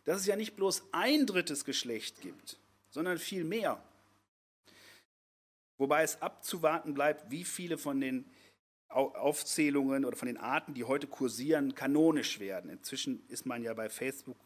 dass 0.04 0.18
es 0.18 0.26
ja 0.26 0.34
nicht 0.34 0.56
bloß 0.56 0.82
ein 0.92 1.26
drittes 1.26 1.66
Geschlecht 1.66 2.22
gibt, 2.22 2.58
sondern 2.88 3.18
viel 3.18 3.44
mehr. 3.44 3.82
Wobei 5.76 6.04
es 6.04 6.22
abzuwarten 6.22 6.94
bleibt, 6.94 7.30
wie 7.30 7.44
viele 7.44 7.76
von 7.76 8.00
den 8.00 8.24
Aufzählungen 8.88 10.06
oder 10.06 10.16
von 10.16 10.24
den 10.24 10.38
Arten, 10.38 10.72
die 10.72 10.84
heute 10.84 11.06
kursieren, 11.06 11.74
kanonisch 11.74 12.40
werden. 12.40 12.70
Inzwischen 12.70 13.28
ist 13.28 13.44
man 13.44 13.62
ja 13.62 13.74
bei 13.74 13.90
Facebook 13.90 14.38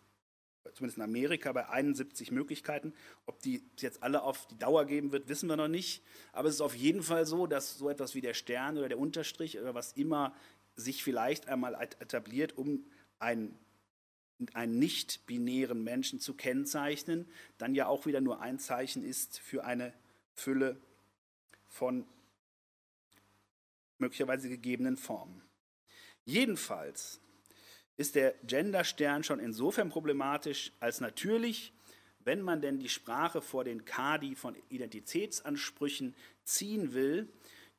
zumindest 0.74 0.98
in 0.98 1.04
Amerika, 1.04 1.52
bei 1.52 1.68
71 1.68 2.30
Möglichkeiten. 2.30 2.92
Ob 3.26 3.40
die 3.40 3.62
jetzt 3.78 4.02
alle 4.02 4.22
auf 4.22 4.46
die 4.46 4.58
Dauer 4.58 4.84
geben 4.86 5.12
wird, 5.12 5.28
wissen 5.28 5.48
wir 5.48 5.56
noch 5.56 5.68
nicht. 5.68 6.02
Aber 6.32 6.48
es 6.48 6.56
ist 6.56 6.60
auf 6.60 6.74
jeden 6.74 7.02
Fall 7.02 7.26
so, 7.26 7.46
dass 7.46 7.78
so 7.78 7.88
etwas 7.88 8.14
wie 8.14 8.20
der 8.20 8.34
Stern 8.34 8.78
oder 8.78 8.88
der 8.88 8.98
Unterstrich 8.98 9.58
oder 9.58 9.74
was 9.74 9.92
immer 9.92 10.34
sich 10.76 11.02
vielleicht 11.02 11.48
einmal 11.48 11.74
etabliert, 11.74 12.56
um 12.56 12.84
einen, 13.18 13.58
einen 14.54 14.78
nicht-binären 14.78 15.82
Menschen 15.82 16.20
zu 16.20 16.34
kennzeichnen, 16.34 17.28
dann 17.58 17.74
ja 17.74 17.86
auch 17.86 18.06
wieder 18.06 18.20
nur 18.20 18.40
ein 18.40 18.58
Zeichen 18.58 19.04
ist 19.04 19.40
für 19.40 19.64
eine 19.64 19.92
Fülle 20.34 20.80
von 21.68 22.06
möglicherweise 23.98 24.48
gegebenen 24.48 24.96
Formen. 24.96 25.42
Jedenfalls 26.24 27.20
ist 27.98 28.14
der 28.14 28.34
Genderstern 28.44 29.24
schon 29.24 29.40
insofern 29.40 29.90
problematisch, 29.90 30.72
als 30.80 31.00
natürlich, 31.00 31.72
wenn 32.20 32.40
man 32.40 32.62
denn 32.62 32.78
die 32.78 32.88
Sprache 32.88 33.42
vor 33.42 33.64
den 33.64 33.84
Kadi 33.84 34.36
von 34.36 34.56
Identitätsansprüchen 34.70 36.14
ziehen 36.44 36.94
will, 36.94 37.28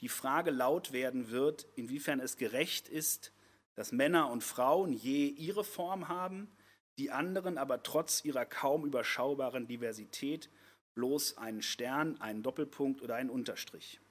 die 0.01 0.09
Frage 0.09 0.51
laut 0.51 0.91
werden 0.91 1.31
wird, 1.31 1.67
inwiefern 1.75 2.19
es 2.19 2.37
gerecht 2.37 2.89
ist, 2.89 3.31
dass 3.75 3.93
Männer 3.93 4.29
und 4.29 4.43
Frauen 4.43 4.91
je 4.91 5.27
ihre 5.27 5.63
Form 5.63 6.09
haben, 6.09 6.51
die 6.97 7.11
anderen 7.11 7.57
aber 7.57 7.81
trotz 7.81 8.25
ihrer 8.25 8.45
kaum 8.45 8.85
überschaubaren 8.85 9.67
Diversität 9.67 10.49
bloß 10.95 11.37
einen 11.37 11.61
Stern, 11.61 12.19
einen 12.19 12.43
Doppelpunkt 12.43 13.01
oder 13.01 13.15
einen 13.15 13.29
Unterstrich. 13.29 14.01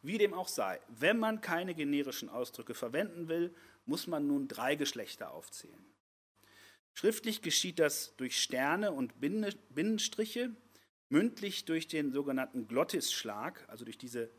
Wie 0.00 0.16
dem 0.16 0.32
auch 0.32 0.48
sei, 0.48 0.80
wenn 0.88 1.18
man 1.18 1.42
keine 1.42 1.74
generischen 1.74 2.30
Ausdrücke 2.30 2.72
verwenden 2.72 3.28
will, 3.28 3.54
muss 3.88 4.06
man 4.06 4.26
nun 4.26 4.48
drei 4.48 4.74
Geschlechter 4.74 5.32
aufzählen. 5.32 5.84
Schriftlich 6.92 7.42
geschieht 7.42 7.78
das 7.78 8.14
durch 8.16 8.40
Sterne 8.40 8.92
und 8.92 9.20
Binnenstriche, 9.20 10.50
mündlich 11.08 11.64
durch 11.64 11.88
den 11.88 12.12
sogenannten 12.12 12.68
Glottisschlag, 12.68 13.66
also 13.68 13.84
durch 13.84 13.98
diese 13.98 14.30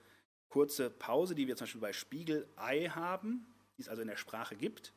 kurze 0.50 0.90
Pause, 0.90 1.36
die 1.36 1.48
wir 1.48 1.56
zum 1.56 1.66
Beispiel 1.66 1.82
bei 1.82 1.94
Spiegelei 1.94 2.90
haben, 2.90 3.48
die 3.78 3.82
es 3.82 3.90
also 3.90 4.02
in 4.02 4.08
der 4.08 4.18
Sprache 4.18 4.56
gibt 4.56 4.94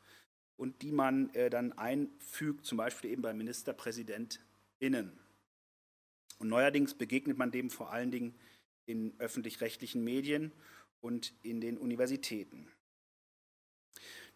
und 0.56 0.82
die 0.82 0.92
man 0.92 1.32
äh, 1.34 1.50
dann 1.50 1.72
einfügt, 1.72 2.66
zum 2.66 2.78
Beispiel 2.78 3.10
eben 3.10 3.22
bei 3.22 3.32
MinisterpräsidentInnen. 3.32 5.18
Und 6.38 6.48
neuerdings 6.48 6.94
begegnet 6.94 7.38
man 7.38 7.52
dem 7.52 7.70
vor 7.70 7.92
allen 7.92 8.10
Dingen 8.10 8.34
in 8.86 9.14
öffentlich-rechtlichen 9.18 10.02
Medien 10.02 10.52
und 11.00 11.32
in 11.42 11.60
den 11.60 11.78
Universitäten. 11.78 12.68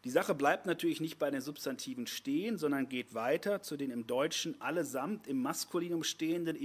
Die 0.06 0.12
Sache 0.12 0.36
bleibt 0.36 0.66
natürlich 0.66 1.00
nicht 1.00 1.18
bei 1.18 1.32
den 1.32 1.40
Substantiven 1.40 2.06
stehen, 2.06 2.58
sondern 2.58 2.88
geht 2.88 3.12
weiter 3.12 3.60
zu 3.60 3.76
den 3.76 3.90
im 3.90 4.06
Deutschen 4.06 4.60
allesamt 4.60 5.26
im 5.26 5.42
Maskulinum 5.42 6.04
stehenden 6.04 6.56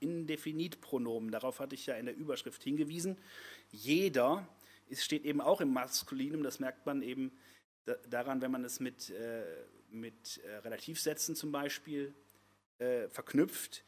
Indefinitpronomen. 0.00 1.30
Darauf 1.30 1.60
hatte 1.60 1.74
ich 1.74 1.84
ja 1.84 1.96
in 1.96 2.06
der 2.06 2.16
Überschrift 2.16 2.62
hingewiesen. 2.62 3.18
Jeder 3.70 4.48
es 4.88 5.04
steht 5.04 5.26
eben 5.26 5.42
auch 5.42 5.60
im 5.60 5.74
Maskulinum, 5.74 6.42
das 6.42 6.58
merkt 6.58 6.86
man 6.86 7.02
eben 7.02 7.32
daran, 8.08 8.40
wenn 8.40 8.50
man 8.50 8.64
es 8.64 8.80
mit, 8.80 9.10
äh, 9.10 9.44
mit 9.90 10.38
äh, 10.38 10.56
Relativsätzen 10.56 11.36
zum 11.36 11.52
Beispiel 11.52 12.14
äh, 12.78 13.08
verknüpft. 13.08 13.84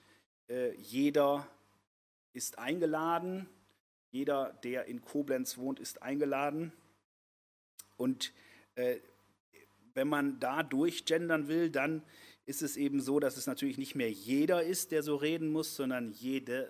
Äh, 0.49 0.75
jeder 0.75 1.49
ist 2.35 2.59
eingeladen, 2.59 3.49
jeder, 4.11 4.53
der 4.65 4.85
in 4.85 5.01
Koblenz 5.01 5.57
wohnt, 5.57 5.81
ist 5.81 6.03
eingeladen. 6.03 6.73
Und 7.97 8.35
äh, 8.79 9.01
wenn 9.95 10.09
man 10.09 10.39
da 10.39 10.63
durchgendern 10.63 11.49
will, 11.49 11.71
dann 11.71 12.03
ist 12.47 12.63
es 12.63 12.77
eben 12.77 13.01
so, 13.01 13.19
dass 13.21 13.37
es 13.37 13.47
natürlich 13.47 13.77
nicht 13.77 13.95
mehr 13.95 14.11
jeder 14.11 14.63
ist, 14.63 14.93
der 14.93 15.03
so 15.03 15.17
reden 15.17 15.51
muss, 15.51 15.75
sondern 15.75 16.13
jeder, 16.13 16.69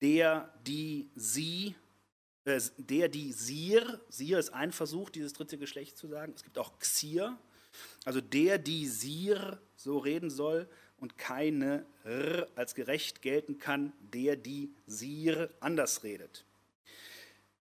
der, 0.00 0.52
die, 0.66 1.10
sie 1.14 1.74
äh, 2.44 2.60
der, 2.78 3.08
die 3.08 3.32
Sir, 3.32 4.00
Sir 4.08 4.38
ist 4.38 4.50
ein 4.50 4.72
Versuch, 4.72 5.10
dieses 5.10 5.34
dritte 5.34 5.58
Geschlecht 5.58 5.98
zu 5.98 6.08
sagen. 6.08 6.32
Es 6.34 6.42
gibt 6.42 6.58
auch 6.58 6.78
Xir, 6.78 7.38
also 8.04 8.20
der, 8.20 8.58
die 8.58 8.86
Sir 8.86 9.60
so 9.76 9.98
reden 9.98 10.30
soll 10.30 10.68
und 10.96 11.18
keine 11.18 11.84
R 12.04 12.48
als 12.56 12.74
gerecht 12.74 13.22
gelten 13.22 13.58
kann, 13.58 13.92
der, 14.00 14.36
die 14.36 14.74
Sir 14.86 15.50
anders 15.60 16.02
redet. 16.02 16.44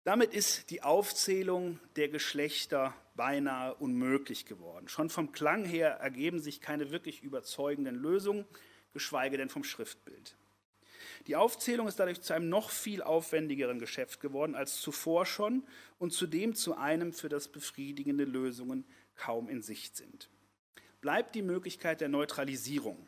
Damit 0.04 0.34
ist 0.34 0.69
die 0.69 0.82
Aufzählung 0.82 1.80
der 1.95 2.10
Geschlechter 2.10 2.93
beinahe 3.15 3.76
unmöglich 3.76 4.45
geworden. 4.45 4.88
Schon 4.88 5.10
vom 5.10 5.32
Klang 5.32 5.65
her 5.65 5.91
ergeben 5.91 6.39
sich 6.39 6.62
keine 6.62 6.91
wirklich 6.91 7.21
überzeugenden 7.21 7.95
Lösungen, 7.95 8.45
geschweige 8.93 9.38
denn 9.38 9.49
vom 9.49 9.63
Schriftbild. 9.63 10.36
Die 11.28 11.36
Aufzählung 11.36 11.88
ist 11.88 11.99
dadurch 11.99 12.21
zu 12.21 12.34
einem 12.34 12.49
noch 12.49 12.69
viel 12.69 13.02
aufwendigeren 13.02 13.80
Geschäft 13.80 14.19
geworden 14.19 14.56
als 14.56 14.82
zuvor 14.82 15.26
schon 15.26 15.63
und 15.97 16.12
zudem 16.12 16.54
zu 16.54 16.76
einem, 16.76 17.13
für 17.13 17.30
das 17.30 17.47
befriedigende 17.47 18.26
Lösungen 18.26 18.86
kaum 19.15 19.47
in 19.47 19.62
Sicht 19.62 19.95
sind. 19.95 20.30
Bleibt 21.02 21.36
die 21.36 21.41
Möglichkeit 21.41 22.02
der 22.02 22.10
Neutralisierung. 22.10 23.08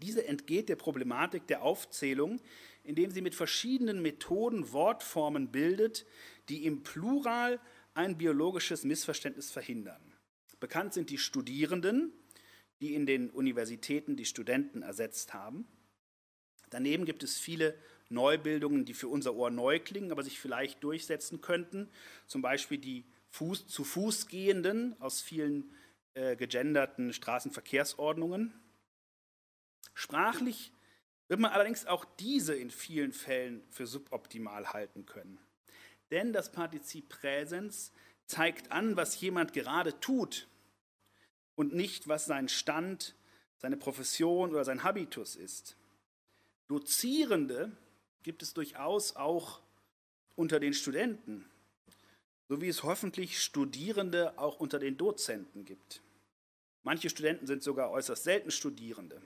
Diese 0.00 0.26
entgeht 0.26 0.68
der 0.68 0.76
Problematik 0.76 1.46
der 1.46 1.62
Aufzählung, 1.62 2.40
indem 2.82 3.10
sie 3.10 3.20
mit 3.20 3.34
verschiedenen 3.34 4.00
Methoden 4.00 4.72
Wortformen 4.72 5.52
bildet, 5.52 6.06
die 6.48 6.64
im 6.64 6.82
Plural 6.82 7.60
ein 7.94 8.18
biologisches 8.18 8.84
Missverständnis 8.84 9.50
verhindern. 9.50 10.00
Bekannt 10.60 10.94
sind 10.94 11.10
die 11.10 11.18
Studierenden, 11.18 12.12
die 12.80 12.94
in 12.94 13.06
den 13.06 13.30
Universitäten 13.30 14.16
die 14.16 14.24
Studenten 14.24 14.82
ersetzt 14.82 15.34
haben. 15.34 15.66
Daneben 16.70 17.04
gibt 17.04 17.22
es 17.22 17.38
viele 17.38 17.76
Neubildungen, 18.08 18.84
die 18.84 18.94
für 18.94 19.08
unser 19.08 19.34
Ohr 19.34 19.50
neu 19.50 19.78
klingen, 19.78 20.12
aber 20.12 20.22
sich 20.22 20.38
vielleicht 20.38 20.82
durchsetzen 20.84 21.40
könnten. 21.40 21.90
Zum 22.26 22.42
Beispiel 22.42 22.78
die 22.78 23.04
Fuß, 23.30 23.66
zu 23.66 23.84
Fuß 23.84 24.28
gehenden 24.28 24.94
aus 25.00 25.20
vielen 25.20 25.74
äh, 26.14 26.36
gegenderten 26.36 27.12
Straßenverkehrsordnungen. 27.12 28.52
Sprachlich 29.94 30.72
wird 31.28 31.40
man 31.40 31.52
allerdings 31.52 31.86
auch 31.86 32.04
diese 32.04 32.54
in 32.54 32.70
vielen 32.70 33.12
Fällen 33.12 33.62
für 33.70 33.86
suboptimal 33.86 34.72
halten 34.72 35.06
können. 35.06 35.38
Denn 36.12 36.32
das 36.32 36.52
Partizip 36.52 37.08
Präsens 37.08 37.90
zeigt 38.26 38.70
an, 38.70 38.96
was 38.96 39.18
jemand 39.20 39.54
gerade 39.54 39.98
tut 39.98 40.46
und 41.54 41.74
nicht, 41.74 42.06
was 42.06 42.26
sein 42.26 42.48
Stand, 42.48 43.14
seine 43.56 43.78
Profession 43.78 44.50
oder 44.50 44.64
sein 44.64 44.84
Habitus 44.84 45.36
ist. 45.36 45.76
Dozierende 46.68 47.72
gibt 48.22 48.42
es 48.42 48.52
durchaus 48.52 49.16
auch 49.16 49.62
unter 50.36 50.60
den 50.60 50.74
Studenten, 50.74 51.50
so 52.46 52.60
wie 52.60 52.68
es 52.68 52.82
hoffentlich 52.82 53.42
Studierende 53.42 54.38
auch 54.38 54.60
unter 54.60 54.78
den 54.78 54.98
Dozenten 54.98 55.64
gibt. 55.64 56.02
Manche 56.82 57.08
Studenten 57.08 57.46
sind 57.46 57.62
sogar 57.62 57.90
äußerst 57.90 58.24
selten 58.24 58.50
Studierende. 58.50 59.22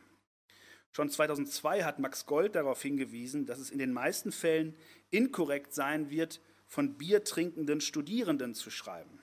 Schon 0.93 1.11
2002 1.11 1.83
hat 1.83 1.99
Max 1.99 2.27
Gold 2.27 2.55
darauf 2.55 2.81
hingewiesen, 2.81 3.45
dass 3.45 3.59
es 3.59 3.71
in 3.71 3.79
den 3.79 3.93
meisten 3.93 4.31
Fällen 4.31 4.77
inkorrekt 5.11 5.75
sein 5.75 6.11
wird, 6.11 6.41
von 6.67 6.97
biertrinkenden 6.97 7.81
Studierenden 7.81 8.55
zu 8.55 8.71
schreiben. 8.71 9.21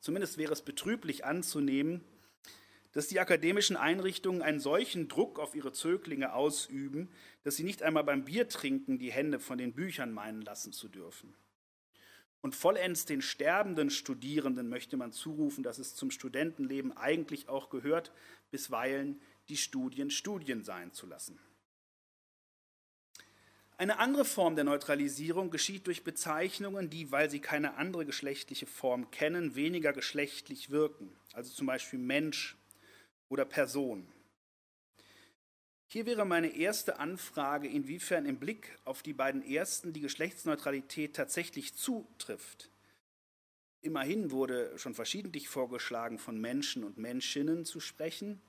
Zumindest 0.00 0.38
wäre 0.38 0.52
es 0.52 0.62
betrüblich 0.62 1.24
anzunehmen, 1.24 2.04
dass 2.92 3.08
die 3.08 3.20
akademischen 3.20 3.76
Einrichtungen 3.76 4.42
einen 4.42 4.60
solchen 4.60 5.08
Druck 5.08 5.38
auf 5.38 5.54
ihre 5.54 5.72
Zöglinge 5.72 6.34
ausüben, 6.34 7.10
dass 7.42 7.56
sie 7.56 7.64
nicht 7.64 7.82
einmal 7.82 8.04
beim 8.04 8.24
Biertrinken 8.24 8.98
die 8.98 9.12
Hände 9.12 9.40
von 9.40 9.58
den 9.58 9.72
Büchern 9.72 10.12
meinen 10.12 10.42
lassen 10.42 10.72
zu 10.72 10.88
dürfen. 10.88 11.34
Und 12.42 12.56
vollends 12.56 13.06
den 13.06 13.22
sterbenden 13.22 13.88
Studierenden 13.88 14.68
möchte 14.68 14.96
man 14.96 15.12
zurufen, 15.12 15.62
dass 15.62 15.78
es 15.78 15.94
zum 15.94 16.10
Studentenleben 16.10 16.94
eigentlich 16.96 17.48
auch 17.48 17.70
gehört, 17.70 18.12
bisweilen 18.50 19.20
die 19.48 19.56
Studien 19.56 20.10
Studien 20.10 20.64
sein 20.64 20.92
zu 20.92 21.06
lassen. 21.06 21.38
Eine 23.82 23.98
andere 23.98 24.24
Form 24.24 24.54
der 24.54 24.62
Neutralisierung 24.62 25.50
geschieht 25.50 25.88
durch 25.88 26.04
Bezeichnungen, 26.04 26.88
die, 26.88 27.10
weil 27.10 27.28
sie 27.28 27.40
keine 27.40 27.74
andere 27.74 28.06
geschlechtliche 28.06 28.66
Form 28.66 29.10
kennen, 29.10 29.56
weniger 29.56 29.92
geschlechtlich 29.92 30.70
wirken. 30.70 31.16
Also 31.32 31.52
zum 31.52 31.66
Beispiel 31.66 31.98
Mensch, 31.98 32.56
oder 33.28 33.44
Person. 33.44 34.06
Hier 35.88 36.06
wäre 36.06 36.24
meine 36.24 36.54
erste 36.56 37.00
Anfrage, 37.00 37.66
inwiefern 37.66 38.24
im 38.24 38.38
Blick 38.38 38.78
auf 38.84 39.02
die 39.02 39.14
beiden 39.14 39.44
ersten 39.44 39.92
die 39.92 40.00
Geschlechtsneutralität 40.00 41.16
tatsächlich 41.16 41.74
zutrifft. 41.74 42.70
Immerhin 43.80 44.30
wurde 44.30 44.78
schon 44.78 44.94
verschiedentlich 44.94 45.48
vorgeschlagen, 45.48 46.20
von 46.20 46.40
Menschen 46.40 46.84
und 46.84 46.98
Menschinnen 46.98 47.64
zu 47.64 47.80
sprechen. 47.80 48.40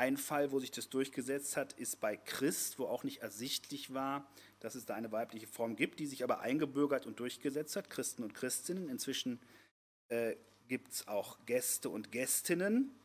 Ein 0.00 0.16
Fall, 0.16 0.50
wo 0.50 0.58
sich 0.60 0.70
das 0.70 0.88
durchgesetzt 0.88 1.58
hat, 1.58 1.74
ist 1.74 2.00
bei 2.00 2.16
Christ, 2.16 2.78
wo 2.78 2.86
auch 2.86 3.04
nicht 3.04 3.20
ersichtlich 3.20 3.92
war, 3.92 4.26
dass 4.58 4.74
es 4.74 4.86
da 4.86 4.94
eine 4.94 5.12
weibliche 5.12 5.46
Form 5.46 5.76
gibt, 5.76 6.00
die 6.00 6.06
sich 6.06 6.24
aber 6.24 6.40
eingebürgert 6.40 7.04
und 7.04 7.20
durchgesetzt 7.20 7.76
hat, 7.76 7.90
Christen 7.90 8.22
und 8.22 8.32
Christinnen. 8.32 8.88
Inzwischen 8.88 9.38
äh, 10.08 10.36
gibt 10.68 10.90
es 10.90 11.06
auch 11.06 11.36
Gäste 11.44 11.90
und 11.90 12.12
Gästinnen. 12.12 12.98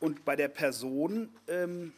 Und 0.00 0.24
bei 0.24 0.34
der 0.34 0.48
Person, 0.48 1.32
ähm, 1.46 1.92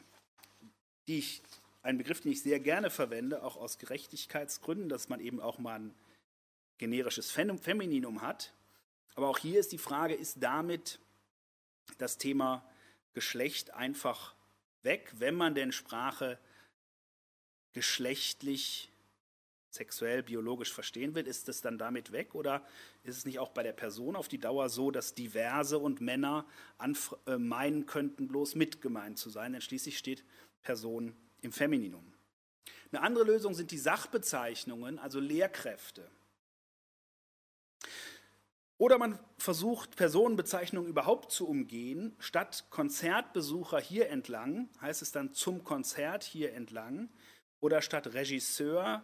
die 1.08 1.20
ich, 1.20 1.42
ein 1.82 1.96
Begriff, 1.96 2.20
den 2.20 2.32
ich 2.32 2.42
sehr 2.42 2.60
gerne 2.60 2.90
verwende, 2.90 3.42
auch 3.42 3.56
aus 3.56 3.78
Gerechtigkeitsgründen, 3.78 4.90
dass 4.90 5.08
man 5.08 5.20
eben 5.20 5.40
auch 5.40 5.58
mal 5.58 5.80
ein 5.80 5.94
generisches 6.76 7.30
Femininum 7.30 8.20
hat. 8.20 8.52
Aber 9.14 9.28
auch 9.28 9.38
hier 9.38 9.58
ist 9.58 9.72
die 9.72 9.78
Frage, 9.78 10.12
ist 10.12 10.42
damit 10.42 11.00
das 11.96 12.18
Thema 12.18 12.62
Geschlecht 13.16 13.72
einfach 13.72 14.34
weg, 14.82 15.10
wenn 15.16 15.34
man 15.34 15.54
denn 15.54 15.72
Sprache 15.72 16.38
geschlechtlich 17.72 18.92
sexuell, 19.70 20.22
biologisch 20.22 20.70
verstehen 20.70 21.14
will, 21.14 21.26
ist 21.26 21.48
es 21.48 21.62
dann 21.62 21.78
damit 21.78 22.12
weg 22.12 22.34
oder 22.34 22.62
ist 23.04 23.16
es 23.16 23.24
nicht 23.24 23.38
auch 23.38 23.52
bei 23.52 23.62
der 23.62 23.72
Person 23.72 24.16
auf 24.16 24.28
die 24.28 24.36
Dauer 24.36 24.68
so, 24.68 24.90
dass 24.90 25.14
diverse 25.14 25.78
und 25.78 26.02
Männer 26.02 26.46
äh, 27.26 27.38
meinen 27.38 27.86
könnten, 27.86 28.28
bloß 28.28 28.54
mit 28.54 28.82
gemeint 28.82 29.16
zu 29.16 29.30
sein, 29.30 29.52
denn 29.52 29.62
schließlich 29.62 29.96
steht 29.96 30.22
Person 30.60 31.16
im 31.40 31.52
Femininum. 31.52 32.12
Eine 32.92 33.00
andere 33.00 33.24
Lösung 33.24 33.54
sind 33.54 33.70
die 33.70 33.78
Sachbezeichnungen, 33.78 34.98
also 34.98 35.20
Lehrkräfte. 35.20 36.10
Oder 38.78 38.98
man 38.98 39.18
versucht, 39.38 39.96
Personenbezeichnungen 39.96 40.88
überhaupt 40.88 41.32
zu 41.32 41.48
umgehen. 41.48 42.14
Statt 42.18 42.66
Konzertbesucher 42.70 43.80
hier 43.80 44.10
entlang 44.10 44.68
heißt 44.80 45.00
es 45.00 45.12
dann 45.12 45.32
zum 45.32 45.64
Konzert 45.64 46.24
hier 46.24 46.52
entlang. 46.52 47.08
Oder 47.60 47.80
statt 47.80 48.12
Regisseur 48.12 49.02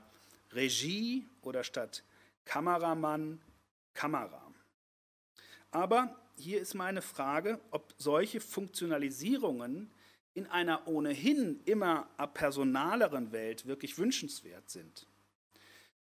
Regie 0.52 1.26
oder 1.40 1.64
statt 1.64 2.04
Kameramann 2.44 3.40
Kamera. 3.94 4.52
Aber 5.70 6.16
hier 6.36 6.60
ist 6.60 6.74
meine 6.74 7.02
Frage, 7.02 7.60
ob 7.70 7.94
solche 7.96 8.40
Funktionalisierungen 8.40 9.90
in 10.34 10.46
einer 10.46 10.86
ohnehin 10.88 11.60
immer 11.64 12.08
personaleren 12.34 13.32
Welt 13.32 13.66
wirklich 13.66 13.98
wünschenswert 13.98 14.70
sind. 14.70 15.06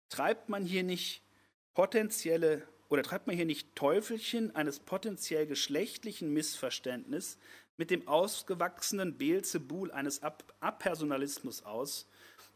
Treibt 0.10 0.50
man 0.50 0.66
hier 0.66 0.84
nicht 0.84 1.22
potenzielle 1.74 2.68
oder 2.92 3.04
treibt 3.04 3.26
man 3.26 3.38
hier 3.38 3.46
nicht 3.46 3.74
Teufelchen 3.74 4.54
eines 4.54 4.82
potenziell 4.82 5.48
geschlechtlichen 5.48 6.34
Missverständnisses 6.34 7.38
mit 7.78 7.90
dem 7.90 8.06
ausgewachsenen 8.06 9.18
Beelzebul 9.18 9.92
eines 9.92 10.22
Apersonalismus 10.60 11.64
aus, 11.64 12.06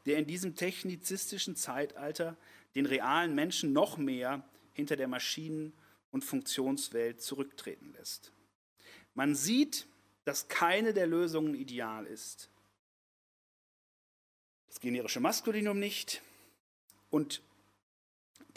der 0.06 0.18
in 0.18 0.28
diesem 0.28 0.58
technizistischen 0.58 1.56
Zeitalter 1.56 2.36
den 2.76 2.86
realen 2.86 3.34
Menschen 3.34 3.72
noch 3.72 3.98
mehr 3.98 4.44
hinter 4.74 4.98
der 4.98 5.08
Maschinen- 5.08 5.72
und 6.12 6.26
Funktionswelt 6.26 7.22
zurücktreten 7.22 7.94
lässt. 7.94 8.34
Man 9.14 9.36
sieht, 9.36 9.88
dass 10.26 10.50
keine 10.50 10.94
der 10.94 11.08
Lösungen 11.08 11.56
ideal 11.56 12.06
ist. 12.06 12.50
Das 14.68 14.82
generische 14.82 15.22
Maskulinum 15.22 15.80
nicht 15.80 16.22
und 17.10 17.42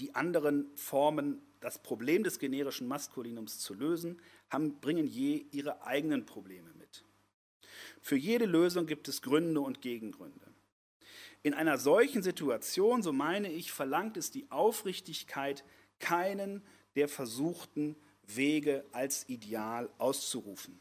die 0.01 0.17
anderen 0.17 0.77
Formen, 0.77 1.41
das 1.61 1.83
Problem 1.83 2.23
des 2.23 2.39
generischen 2.39 2.87
Maskulinums 2.87 3.59
zu 3.59 3.75
lösen, 3.75 4.21
haben, 4.51 4.81
bringen 4.81 5.07
je 5.07 5.47
ihre 5.51 5.83
eigenen 5.83 6.27
Probleme 6.27 6.73
mit. 6.75 7.05
Für 8.01 8.17
jede 8.17 8.47
Lösung 8.47 8.87
gibt 8.87 9.09
es 9.09 9.23
Gründe 9.23 9.61
und 9.61 9.81
Gegengründe. 9.81 10.53
In 11.43 11.55
einer 11.55 11.79
solchen 11.79 12.23
Situation, 12.23 13.03
so 13.03 13.13
meine 13.13 13.53
ich, 13.53 13.73
verlangt 13.73 14.17
es 14.17 14.31
die 14.31 14.51
Aufrichtigkeit, 14.51 15.65
keinen 15.99 16.63
der 16.97 17.09
versuchten 17.09 17.97
Wege 18.27 18.85
als 18.93 19.29
Ideal 19.29 19.89
auszurufen. 19.99 20.81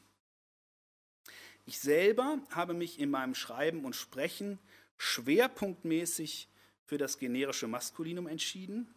Ich 1.66 1.80
selber 1.80 2.40
habe 2.50 2.74
mich 2.74 3.00
in 3.00 3.10
meinem 3.10 3.36
Schreiben 3.36 3.86
und 3.86 3.96
Sprechen 3.96 4.58
schwerpunktmäßig 4.98 6.50
für 6.86 6.98
das 6.98 7.20
generische 7.20 7.68
Maskulinum 7.68 8.28
entschieden 8.28 8.94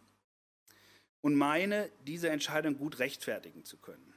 und 1.21 1.35
meine, 1.35 1.89
diese 2.05 2.29
Entscheidung 2.29 2.77
gut 2.77 2.99
rechtfertigen 2.99 3.63
zu 3.63 3.77
können. 3.77 4.13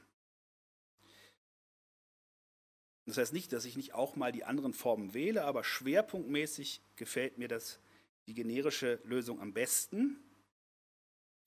Das 3.05 3.17
heißt 3.17 3.33
nicht, 3.33 3.53
dass 3.53 3.65
ich 3.65 3.77
nicht 3.77 3.93
auch 3.93 4.15
mal 4.15 4.31
die 4.31 4.45
anderen 4.45 4.73
Formen 4.73 5.13
wähle, 5.13 5.45
aber 5.45 5.63
schwerpunktmäßig 5.63 6.81
gefällt 6.95 7.37
mir 7.37 7.47
das, 7.47 7.79
die 8.25 8.33
generische 8.33 8.99
Lösung 9.03 9.39
am 9.39 9.53
besten. 9.53 10.19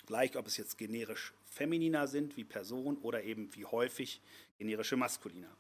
Gleich, 0.07 0.37
ob 0.37 0.47
es 0.47 0.57
jetzt 0.57 0.79
generisch 0.79 1.35
femininer 1.45 2.07
sind 2.07 2.37
wie 2.37 2.45
Person 2.45 2.97
oder 2.99 3.25
eben 3.25 3.53
wie 3.57 3.65
häufig 3.65 4.21
generische 4.57 4.97
maskuliner. 4.97 5.55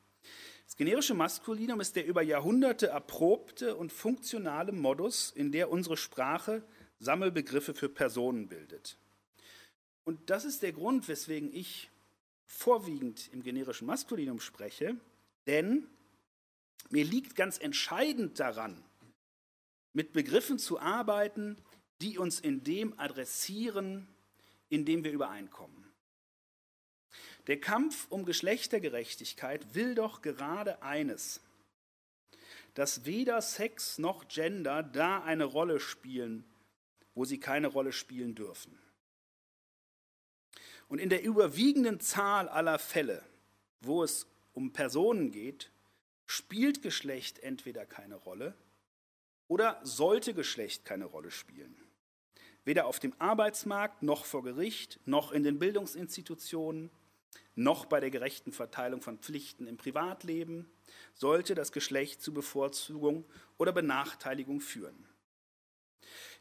Das 0.66 0.76
generische 0.76 1.14
Maskulinum 1.14 1.80
ist 1.80 1.96
der 1.96 2.06
über 2.06 2.22
Jahrhunderte 2.22 2.88
erprobte 2.88 3.74
und 3.74 3.92
funktionale 3.92 4.70
Modus, 4.70 5.32
in 5.32 5.50
der 5.50 5.70
unsere 5.70 5.96
Sprache 5.96 6.62
Sammelbegriffe 7.00 7.74
für 7.74 7.88
Personen 7.88 8.48
bildet. 8.48 8.98
Und 10.08 10.30
das 10.30 10.46
ist 10.46 10.62
der 10.62 10.72
Grund, 10.72 11.06
weswegen 11.06 11.52
ich 11.52 11.90
vorwiegend 12.46 13.28
im 13.34 13.42
generischen 13.42 13.86
Maskulinum 13.86 14.40
spreche, 14.40 14.96
denn 15.46 15.86
mir 16.88 17.04
liegt 17.04 17.36
ganz 17.36 17.58
entscheidend 17.58 18.40
daran, 18.40 18.82
mit 19.92 20.14
Begriffen 20.14 20.58
zu 20.58 20.80
arbeiten, 20.80 21.58
die 22.00 22.16
uns 22.16 22.40
in 22.40 22.64
dem 22.64 22.98
adressieren, 22.98 24.08
in 24.70 24.86
dem 24.86 25.04
wir 25.04 25.12
übereinkommen. 25.12 25.84
Der 27.46 27.60
Kampf 27.60 28.06
um 28.08 28.24
Geschlechtergerechtigkeit 28.24 29.74
will 29.74 29.94
doch 29.94 30.22
gerade 30.22 30.80
eines, 30.80 31.42
dass 32.72 33.04
weder 33.04 33.42
Sex 33.42 33.98
noch 33.98 34.26
Gender 34.28 34.82
da 34.82 35.22
eine 35.22 35.44
Rolle 35.44 35.78
spielen, 35.78 36.46
wo 37.14 37.26
sie 37.26 37.38
keine 37.38 37.66
Rolle 37.66 37.92
spielen 37.92 38.34
dürfen. 38.34 38.78
Und 40.88 40.98
in 40.98 41.10
der 41.10 41.22
überwiegenden 41.22 42.00
Zahl 42.00 42.48
aller 42.48 42.78
Fälle, 42.78 43.22
wo 43.80 44.02
es 44.02 44.26
um 44.52 44.72
Personen 44.72 45.30
geht, 45.30 45.70
spielt 46.26 46.82
Geschlecht 46.82 47.38
entweder 47.38 47.86
keine 47.86 48.16
Rolle 48.16 48.54
oder 49.46 49.80
sollte 49.82 50.34
Geschlecht 50.34 50.84
keine 50.84 51.04
Rolle 51.04 51.30
spielen. 51.30 51.76
Weder 52.64 52.86
auf 52.86 52.98
dem 52.98 53.14
Arbeitsmarkt 53.18 54.02
noch 54.02 54.24
vor 54.24 54.42
Gericht 54.42 55.00
noch 55.06 55.32
in 55.32 55.42
den 55.42 55.58
Bildungsinstitutionen 55.58 56.90
noch 57.54 57.86
bei 57.86 57.98
der 57.98 58.10
gerechten 58.10 58.52
Verteilung 58.52 59.00
von 59.02 59.18
Pflichten 59.18 59.66
im 59.66 59.76
Privatleben 59.76 60.70
sollte 61.14 61.54
das 61.56 61.72
Geschlecht 61.72 62.22
zu 62.22 62.32
Bevorzugung 62.32 63.24
oder 63.56 63.72
Benachteiligung 63.72 64.60
führen. 64.60 65.08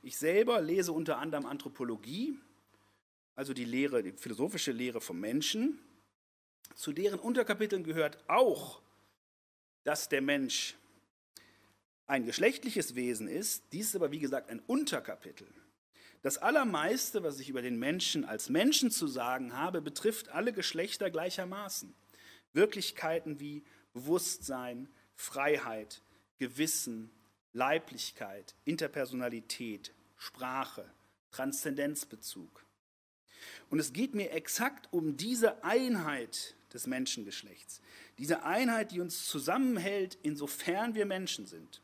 Ich 0.04 0.18
selber 0.18 0.62
lese 0.62 0.92
unter 0.92 1.18
anderem 1.18 1.48
Anthropologie, 1.48 2.38
also 3.38 3.54
die 3.54 3.66
Lehre, 3.66 4.04
die 4.04 4.12
philosophische 4.12 4.72
Lehre 4.72 5.00
vom 5.00 5.20
Menschen. 5.20 5.80
Zu 6.76 6.92
deren 6.92 7.20
Unterkapiteln 7.20 7.84
gehört 7.84 8.18
auch, 8.28 8.82
dass 9.84 10.10
der 10.10 10.22
Mensch 10.22 10.76
ein 12.08 12.26
geschlechtliches 12.26 12.96
Wesen 12.96 13.28
ist. 13.28 13.64
Dies 13.72 13.88
ist 13.88 13.96
aber, 13.96 14.12
wie 14.12 14.20
gesagt, 14.20 14.50
ein 14.50 14.60
Unterkapitel. 14.66 15.48
Das 16.24 16.40
Allermeiste, 16.40 17.22
was 17.22 17.40
ich 17.40 17.50
über 17.50 17.62
den 17.62 17.78
Menschen 17.78 18.26
als 18.26 18.50
Menschen 18.50 18.90
zu 18.90 19.06
sagen 19.08 19.54
habe, 19.54 19.82
betrifft 19.82 20.30
alle 20.30 20.52
Geschlechter 20.52 21.12
gleichermaßen. 21.12 21.94
Wirklichkeiten 22.54 23.40
wie 23.40 23.64
Bewusstsein, 23.94 24.90
Freiheit, 25.16 26.02
Gewissen, 26.40 27.12
Leiblichkeit, 27.54 28.56
Interpersonalität, 28.66 29.94
Sprache, 30.18 30.92
Transzendenzbezug. 31.30 32.67
Und 33.70 33.80
es 33.80 33.94
geht 33.94 34.16
mir 34.16 34.32
exakt 34.32 34.88
um 34.92 35.18
diese 35.18 35.64
Einheit 35.64 36.56
des 36.74 36.88
Menschengeschlechts, 36.88 37.82
diese 38.18 38.44
Einheit, 38.44 38.92
die 38.92 39.00
uns 39.00 39.26
zusammenhält, 39.28 40.18
insofern 40.24 40.96
wir 40.96 41.06
Menschen 41.06 41.46
sind 41.46 41.82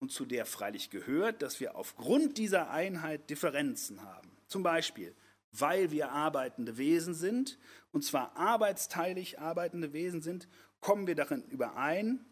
und 0.00 0.10
zu 0.10 0.24
der 0.24 0.46
freilich 0.46 0.90
gehört, 0.90 1.42
dass 1.42 1.60
wir 1.60 1.76
aufgrund 1.76 2.36
dieser 2.36 2.70
Einheit 2.70 3.30
Differenzen 3.30 4.02
haben. 4.02 4.30
Zum 4.48 4.62
Beispiel, 4.62 5.14
weil 5.52 5.90
wir 5.90 6.10
arbeitende 6.10 6.76
Wesen 6.76 7.14
sind, 7.14 7.58
und 7.92 8.04
zwar 8.04 8.36
arbeitsteilig 8.36 9.38
arbeitende 9.38 9.92
Wesen 9.92 10.22
sind, 10.22 10.48
kommen 10.80 11.06
wir 11.06 11.14
darin 11.14 11.44
überein, 11.44 12.24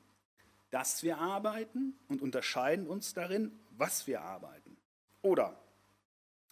dass 0.71 1.03
wir 1.03 1.19
arbeiten 1.19 1.95
und 2.09 2.23
unterscheiden 2.23 2.87
uns 2.87 3.15
darin, 3.15 3.53
was 3.71 4.07
wir 4.07 4.23
arbeiten. 4.23 4.77
Oder 5.23 5.61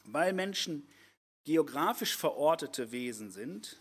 weil 0.04 0.32
Menschen 0.32 0.86
geografisch 1.48 2.14
verortete 2.14 2.92
Wesen 2.92 3.30
sind, 3.30 3.78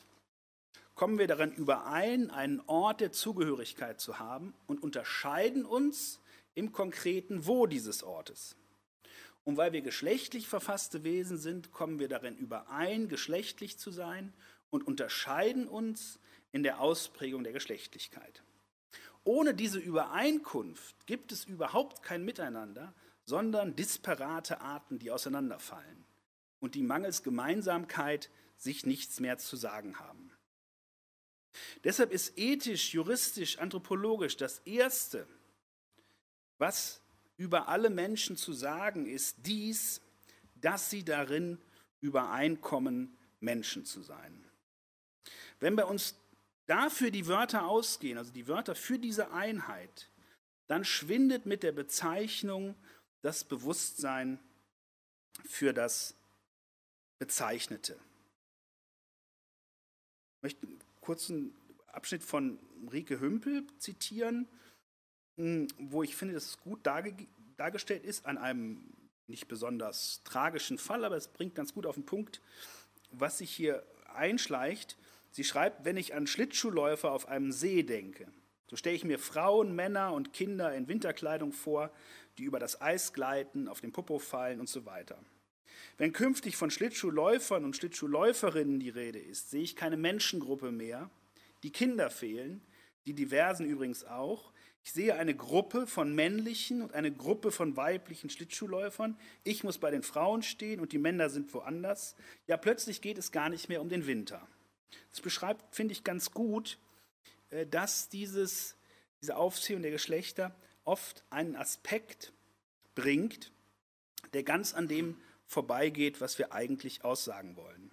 kommen 0.95 1.19
wir 1.19 1.27
darin 1.27 1.51
überein, 1.51 2.31
einen 2.31 2.61
Ort 2.61 3.01
der 3.01 3.11
Zugehörigkeit 3.11 3.99
zu 3.99 4.19
haben 4.19 4.53
und 4.67 4.81
unterscheiden 4.81 5.65
uns 5.65 6.21
im 6.55 6.71
Konkreten 6.71 7.45
wo 7.45 7.67
dieses 7.67 8.03
Ortes. 8.03 8.55
Und 9.43 9.57
weil 9.57 9.73
wir 9.73 9.81
geschlechtlich 9.81 10.47
verfasste 10.47 11.03
Wesen 11.03 11.37
sind, 11.37 11.73
kommen 11.73 11.99
wir 11.99 12.07
darin 12.07 12.37
überein, 12.37 13.09
geschlechtlich 13.09 13.77
zu 13.77 13.91
sein 13.91 14.33
und 14.69 14.87
unterscheiden 14.87 15.67
uns 15.67 16.19
in 16.53 16.63
der 16.63 16.79
Ausprägung 16.79 17.43
der 17.43 17.51
Geschlechtlichkeit. 17.51 18.43
Ohne 19.25 19.53
diese 19.53 19.79
Übereinkunft 19.79 21.05
gibt 21.05 21.33
es 21.33 21.43
überhaupt 21.43 22.01
kein 22.01 22.23
Miteinander, 22.23 22.93
sondern 23.25 23.75
disparate 23.75 24.61
Arten, 24.61 24.99
die 24.99 25.11
auseinanderfallen 25.11 26.06
und 26.59 26.75
die 26.75 26.83
mangels 26.83 27.23
Gemeinsamkeit 27.23 28.29
sich 28.57 28.85
nichts 28.85 29.19
mehr 29.19 29.37
zu 29.37 29.55
sagen 29.55 29.99
haben. 29.99 30.31
Deshalb 31.83 32.11
ist 32.11 32.37
ethisch, 32.37 32.93
juristisch, 32.93 33.57
anthropologisch 33.59 34.37
das 34.37 34.59
Erste, 34.59 35.27
was 36.57 37.01
über 37.37 37.67
alle 37.67 37.89
Menschen 37.89 38.35
zu 38.35 38.53
sagen 38.53 39.05
ist, 39.05 39.37
dies, 39.45 40.01
dass 40.55 40.89
sie 40.89 41.03
darin 41.03 41.59
übereinkommen, 42.01 43.15
Menschen 43.39 43.85
zu 43.85 44.01
sein. 44.01 44.43
Wenn 45.59 45.75
bei 45.75 45.85
uns 45.85 46.15
dafür 46.65 47.11
die 47.11 47.27
Wörter 47.27 47.67
ausgehen, 47.67 48.17
also 48.17 48.31
die 48.31 48.47
Wörter 48.47 48.75
für 48.75 48.99
diese 48.99 49.31
Einheit, 49.31 50.09
dann 50.67 50.83
schwindet 50.83 51.45
mit 51.45 51.63
der 51.63 51.71
Bezeichnung 51.71 52.75
das 53.21 53.43
Bewusstsein 53.43 54.39
für 55.45 55.73
das 55.73 56.15
Bezeichnete. 57.19 57.99
Ich 60.37 60.43
möchte 60.43 60.67
einen 60.67 60.79
kurzen 61.01 61.55
Abschnitt 61.87 62.23
von 62.23 62.59
Rike 62.91 63.19
Hümpel 63.19 63.65
zitieren. 63.79 64.47
Hm, 65.37 65.67
wo 65.77 66.03
ich 66.03 66.15
finde, 66.15 66.33
dass 66.33 66.45
es 66.45 66.59
gut 66.59 66.85
dargestellt 66.85 68.03
ist, 68.03 68.25
an 68.25 68.37
einem 68.37 68.93
nicht 69.27 69.47
besonders 69.47 70.23
tragischen 70.23 70.77
Fall, 70.77 71.05
aber 71.05 71.17
es 71.17 71.27
bringt 71.27 71.55
ganz 71.55 71.73
gut 71.73 71.85
auf 71.85 71.95
den 71.95 72.05
Punkt, 72.05 72.41
was 73.11 73.39
sich 73.39 73.51
hier 73.51 73.85
einschleicht. 74.13 74.97
Sie 75.31 75.43
schreibt, 75.43 75.85
wenn 75.85 75.97
ich 75.97 76.15
an 76.15 76.27
Schlittschuhläufer 76.27 77.11
auf 77.11 77.27
einem 77.27 77.51
See 77.51 77.83
denke, 77.83 78.31
so 78.69 78.75
stelle 78.75 78.95
ich 78.95 79.05
mir 79.05 79.19
Frauen, 79.19 79.75
Männer 79.75 80.13
und 80.13 80.33
Kinder 80.33 80.73
in 80.73 80.87
Winterkleidung 80.87 81.53
vor, 81.53 81.91
die 82.37 82.43
über 82.43 82.59
das 82.59 82.81
Eis 82.81 83.13
gleiten, 83.13 83.67
auf 83.67 83.79
den 83.79 83.93
Popo 83.93 84.19
fallen 84.19 84.59
und 84.59 84.69
so 84.69 84.85
weiter. 84.85 85.17
Wenn 85.97 86.13
künftig 86.13 86.55
von 86.57 86.71
Schlittschuhläufern 86.71 87.65
und 87.65 87.75
Schlittschuhläuferinnen 87.75 88.79
die 88.79 88.89
Rede 88.89 89.19
ist, 89.19 89.49
sehe 89.49 89.63
ich 89.63 89.75
keine 89.75 89.97
Menschengruppe 89.97 90.71
mehr. 90.71 91.09
Die 91.63 91.71
Kinder 91.71 92.09
fehlen, 92.09 92.61
die 93.05 93.13
diversen 93.13 93.65
übrigens 93.65 94.03
auch, 94.05 94.51
ich 94.87 94.93
sehe 94.93 95.15
eine 95.15 95.35
Gruppe 95.35 95.85
von 95.85 96.15
männlichen 96.15 96.81
und 96.81 96.93
eine 96.93 97.11
Gruppe 97.11 97.51
von 97.51 97.75
weiblichen 97.75 98.29
Schlittschuhläufern. 98.29 99.19
Ich 99.43 99.65
muss 99.65 99.79
bei 99.79 99.91
den 99.91 100.01
Frauen 100.01 100.43
stehen 100.43 100.79
und 100.79 100.93
die 100.93 100.97
Männer 100.97 101.29
sind 101.29 101.53
woanders. 101.53 102.15
Ja, 102.47 102.55
plötzlich 102.55 103.01
geht 103.01 103.17
es 103.17 103.33
gar 103.33 103.49
nicht 103.49 103.67
mehr 103.67 103.81
um 103.81 103.89
den 103.89 104.07
Winter. 104.07 104.47
Das 105.09 105.19
beschreibt, 105.19 105.75
finde 105.75 105.91
ich, 105.91 106.05
ganz 106.05 106.31
gut, 106.31 106.77
äh, 107.49 107.65
dass 107.65 108.07
dieses, 108.07 108.77
diese 109.21 109.35
Aufzählung 109.35 109.81
der 109.81 109.91
Geschlechter 109.91 110.55
oft 110.85 111.25
einen 111.29 111.57
Aspekt 111.57 112.31
bringt, 112.95 113.51
der 114.31 114.43
ganz 114.43 114.73
an 114.73 114.87
dem 114.87 115.17
vorbeigeht, 115.47 116.21
was 116.21 116.37
wir 116.37 116.51
eigentlich 116.51 117.03
aussagen 117.03 117.55
wollen. 117.55 117.91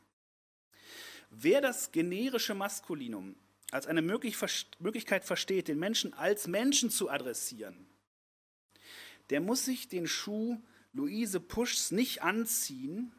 Wer 1.30 1.61
das 1.61 1.92
generische 1.92 2.55
Maskulinum 2.55 3.36
als 3.70 3.86
eine 3.86 4.02
Möglichkeit 4.02 5.24
versteht, 5.24 5.68
den 5.68 5.78
Menschen 5.78 6.12
als 6.14 6.46
Menschen 6.46 6.90
zu 6.90 7.09
adressieren, 7.09 7.86
der 9.30 9.40
muss 9.40 9.64
sich 9.64 9.88
den 9.88 10.07
Schuh 10.07 10.61
Luise 10.92 11.40
Puschs 11.40 11.90
nicht 11.90 12.22
anziehen, 12.22 13.12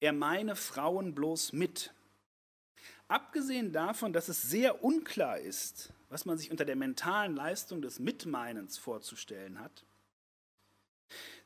er 0.00 0.12
meine 0.12 0.56
Frauen 0.56 1.14
bloß 1.14 1.52
mit. 1.52 1.94
Abgesehen 3.06 3.72
davon, 3.72 4.12
dass 4.12 4.28
es 4.28 4.42
sehr 4.42 4.82
unklar 4.82 5.38
ist, 5.38 5.92
was 6.08 6.24
man 6.24 6.36
sich 6.36 6.50
unter 6.50 6.64
der 6.64 6.76
mentalen 6.76 7.36
Leistung 7.36 7.80
des 7.80 8.00
Mitmeinens 8.00 8.76
vorzustellen 8.76 9.60
hat, 9.60 9.84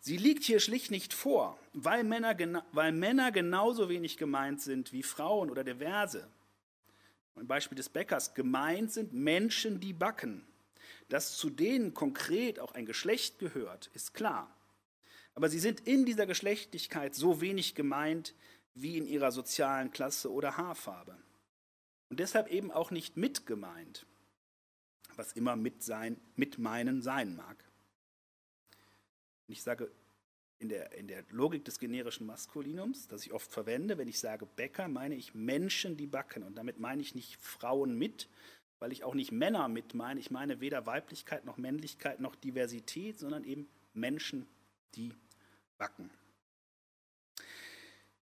sie 0.00 0.16
liegt 0.16 0.44
hier 0.44 0.60
schlicht 0.60 0.90
nicht 0.90 1.14
vor, 1.14 1.58
weil 1.72 2.04
Männer, 2.04 2.36
weil 2.72 2.92
Männer 2.92 3.32
genauso 3.32 3.88
wenig 3.88 4.16
gemeint 4.16 4.60
sind 4.60 4.92
wie 4.92 5.02
Frauen 5.02 5.50
oder 5.50 5.64
diverse. 5.64 6.28
Ein 7.36 7.46
Beispiel 7.46 7.76
des 7.76 7.88
Bäckers, 7.88 8.34
gemeint 8.34 8.92
sind 8.92 9.12
Menschen, 9.12 9.80
die 9.80 9.92
backen. 9.92 10.46
Dass 11.08 11.36
zu 11.36 11.50
denen 11.50 11.94
konkret 11.94 12.58
auch 12.58 12.72
ein 12.72 12.86
Geschlecht 12.86 13.38
gehört, 13.38 13.90
ist 13.94 14.12
klar. 14.12 14.54
Aber 15.34 15.48
sie 15.48 15.60
sind 15.60 15.86
in 15.86 16.04
dieser 16.04 16.26
Geschlechtlichkeit 16.26 17.14
so 17.14 17.40
wenig 17.40 17.74
gemeint 17.74 18.34
wie 18.74 18.98
in 18.98 19.06
ihrer 19.06 19.32
sozialen 19.32 19.90
Klasse 19.90 20.32
oder 20.32 20.56
Haarfarbe. 20.56 21.16
Und 22.10 22.20
deshalb 22.20 22.48
eben 22.48 22.70
auch 22.70 22.90
nicht 22.90 23.16
mitgemeint, 23.16 24.06
was 25.14 25.32
immer 25.32 25.56
mit, 25.56 25.82
sein, 25.82 26.20
mit 26.36 26.58
meinen 26.58 27.02
sein 27.02 27.36
mag. 27.36 27.64
Und 29.48 29.52
ich 29.52 29.62
sage 29.62 29.90
in 30.58 30.68
der, 30.68 30.92
in 30.92 31.08
der 31.08 31.24
Logik 31.30 31.64
des 31.64 31.78
generischen 31.78 32.26
Maskulinums, 32.26 33.08
das 33.08 33.24
ich 33.24 33.32
oft 33.32 33.50
verwende, 33.50 33.96
wenn 33.96 34.08
ich 34.08 34.18
sage 34.18 34.44
Bäcker, 34.44 34.88
meine 34.88 35.14
ich 35.14 35.34
Menschen, 35.34 35.96
die 35.96 36.06
backen. 36.06 36.42
Und 36.42 36.56
damit 36.56 36.78
meine 36.78 37.00
ich 37.00 37.14
nicht 37.14 37.36
Frauen 37.36 37.96
mit, 37.96 38.28
weil 38.78 38.92
ich 38.92 39.04
auch 39.04 39.14
nicht 39.14 39.32
Männer 39.32 39.68
mit 39.68 39.94
meine. 39.94 40.20
Ich 40.20 40.30
meine 40.30 40.60
weder 40.60 40.84
Weiblichkeit 40.84 41.44
noch 41.44 41.56
Männlichkeit 41.56 42.20
noch 42.20 42.34
Diversität, 42.34 43.18
sondern 43.18 43.44
eben 43.44 43.68
Menschen, 43.94 44.46
die 44.94 45.14
backen. 45.78 46.10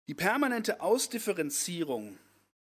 Die 0.09 0.15
permanente 0.15 0.81
Ausdifferenzierung 0.81 2.19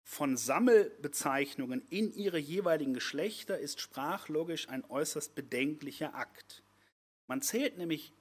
von 0.03 0.37
Sammelbezeichnungen 0.37 1.83
in 1.89 2.13
ihre 2.13 2.39
jeweiligen 2.39 2.95
Geschlechter 2.95 3.59
ist 3.59 3.81
sprachlogisch 3.81 4.69
ein 4.69 4.85
äußerst 4.85 5.35
bedenklicher 5.35 6.15
Akt. 6.15 6.63
Man 7.27 7.41
zählt 7.41 7.79
nämlich 7.79 8.13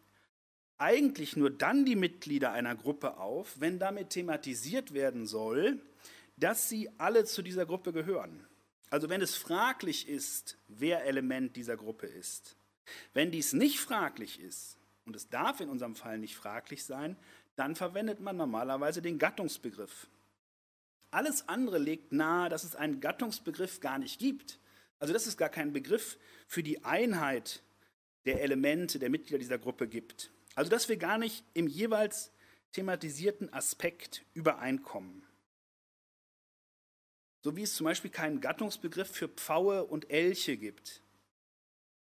eigentlich 0.84 1.38
nur 1.38 1.50
dann 1.50 1.86
die 1.86 1.96
Mitglieder 1.96 2.52
einer 2.52 2.76
Gruppe 2.76 3.18
auf, 3.18 3.62
wenn 3.62 3.80
damit 3.80 4.10
thematisiert 4.10 4.94
werden 4.94 5.26
soll, 5.26 5.80
dass 6.36 6.68
sie 6.68 6.90
alle 6.98 7.24
zu 7.24 7.42
dieser 7.42 7.66
Gruppe 7.66 7.94
gehören. 7.94 8.46
Also 8.90 9.08
wenn 9.08 9.22
es 9.22 9.38
fraglich 9.38 10.10
ist, 10.10 10.58
wer 10.68 11.06
Element 11.06 11.56
dieser 11.56 11.78
Gruppe 11.78 12.08
ist. 12.08 12.58
Wenn 13.14 13.32
dies 13.32 13.54
nicht 13.54 13.80
fraglich 13.80 14.42
ist, 14.42 14.78
und 15.06 15.16
es 15.16 15.30
darf 15.30 15.62
in 15.62 15.70
unserem 15.70 15.96
Fall 15.96 16.18
nicht 16.18 16.36
fraglich 16.36 16.84
sein, 16.84 17.16
dann 17.56 17.76
verwendet 17.76 18.20
man 18.20 18.36
normalerweise 18.36 19.02
den 19.02 19.20
Gattungsbegriff. 19.20 20.08
Alles 21.12 21.48
andere 21.48 21.78
legt 21.78 22.12
nahe, 22.12 22.50
dass 22.50 22.66
es 22.66 22.76
einen 22.76 23.00
Gattungsbegriff 23.00 23.80
gar 23.80 24.00
nicht 24.00 24.20
gibt. 24.20 24.60
Also 25.00 25.14
dass 25.14 25.28
es 25.28 25.38
gar 25.38 25.50
keinen 25.50 25.72
Begriff 25.72 26.18
für 26.46 26.62
die 26.62 26.84
Einheit 26.84 27.62
der 28.26 28.42
Elemente 28.42 29.00
der 29.00 29.10
Mitglieder 29.10 29.40
dieser 29.40 29.58
Gruppe 29.58 29.88
gibt. 29.88 30.33
Also 30.56 30.70
dass 30.70 30.89
wir 30.89 30.97
gar 30.97 31.18
nicht 31.18 31.43
im 31.54 31.68
jeweils 31.68 32.32
thematisierten 32.74 33.51
Aspekt 33.54 34.26
übereinkommen. 34.34 35.24
So 37.41 37.56
wie 37.56 37.64
es 37.64 37.76
zum 37.76 37.86
Beispiel 37.86 38.12
keinen 38.12 38.41
Gattungsbegriff 38.41 39.10
für 39.10 39.28
Pfaue 39.28 39.84
und 39.86 40.10
Elche 40.10 40.58
gibt. 40.58 41.01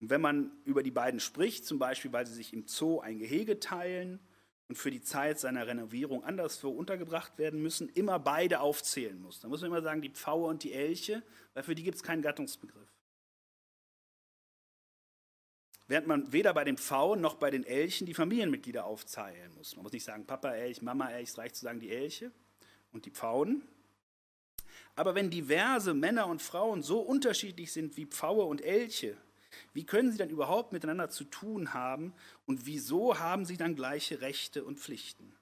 Und 0.02 0.10
wenn 0.10 0.22
man 0.22 0.52
über 0.66 0.84
die 0.84 0.92
beiden 0.92 1.20
spricht, 1.20 1.66
zum 1.66 1.80
Beispiel 1.80 2.12
weil 2.12 2.28
sie 2.28 2.34
sich 2.34 2.54
im 2.54 2.68
Zoo 2.68 3.00
ein 3.00 3.20
Gehege 3.20 3.60
teilen 3.60 4.20
und 4.68 4.76
für 4.76 4.92
die 4.92 5.02
Zeit 5.02 5.40
seiner 5.40 5.66
Renovierung 5.66 6.24
anderswo 6.24 6.70
untergebracht 6.70 7.38
werden 7.38 7.62
müssen, 7.62 7.88
immer 7.90 8.20
beide 8.20 8.60
aufzählen 8.60 9.18
muss. 9.22 9.40
Da 9.40 9.48
muss 9.48 9.62
man 9.62 9.72
immer 9.72 9.82
sagen, 9.82 10.02
die 10.02 10.10
Pfaue 10.10 10.50
und 10.50 10.64
die 10.64 10.74
Elche, 10.74 11.24
weil 11.54 11.64
für 11.64 11.76
die 11.76 11.84
gibt 11.84 11.96
es 11.96 12.04
keinen 12.04 12.22
Gattungsbegriff. 12.22 12.90
Während 15.88 16.08
man 16.08 16.32
weder 16.32 16.54
bei 16.54 16.64
den 16.64 16.78
Pfauen 16.78 17.20
noch 17.20 17.36
bei 17.36 17.52
den 17.52 17.66
Elchen 17.66 18.08
die 18.08 18.14
Familienmitglieder 18.14 18.86
aufzählen 18.86 19.54
muss. 19.56 19.76
Man 19.76 19.84
muss 19.84 19.92
nicht 19.92 20.06
sagen 20.06 20.26
Papa 20.26 20.52
Elch, 20.52 20.82
Mama 20.82 21.10
Elch, 21.10 21.30
es 21.30 21.38
reicht 21.38 21.56
zu 21.56 21.64
sagen 21.64 21.80
die 21.80 21.92
Elche 21.92 22.32
und 22.92 23.06
die 23.06 23.12
Pfauen. 23.12 23.64
Aber 24.96 25.16
wenn 25.16 25.30
diverse 25.30 25.94
Männer 25.94 26.28
und 26.28 26.42
Frauen 26.42 26.84
so 26.84 27.00
unterschiedlich 27.00 27.72
sind 27.72 27.98
wie 27.98 28.06
Pfaue 28.06 28.46
und 28.46 28.62
Elche, 28.62 29.18
wie 29.74 29.86
können 29.86 30.12
sie 30.12 30.18
dann 30.18 30.30
überhaupt 30.30 30.72
miteinander 30.72 31.10
zu 31.10 31.26
tun 31.26 31.74
haben 31.74 32.14
und 32.46 32.66
wieso 32.66 33.20
haben 33.20 33.46
sie 33.46 33.58
dann 33.58 33.76
gleiche 33.76 34.22
Rechte 34.22 34.64
und 34.64 34.80
Pflichten? 34.80 35.36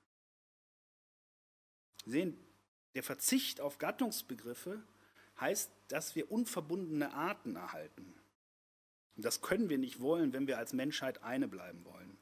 Sie 2.05 2.11
sehen, 2.11 2.37
der 2.95 3.03
Verzicht 3.03 3.61
auf 3.61 3.77
Gattungsbegriffe 3.77 4.81
heißt, 5.39 5.71
dass 5.87 6.15
wir 6.15 6.31
unverbundene 6.31 7.13
Arten 7.13 7.55
erhalten. 7.55 8.13
Das 9.15 9.41
können 9.41 9.69
wir 9.69 9.77
nicht 9.77 9.99
wollen, 9.99 10.33
wenn 10.33 10.47
wir 10.47 10.57
als 10.57 10.73
Menschheit 10.73 11.23
eine 11.23 11.47
bleiben 11.47 11.85
wollen. 11.85 12.17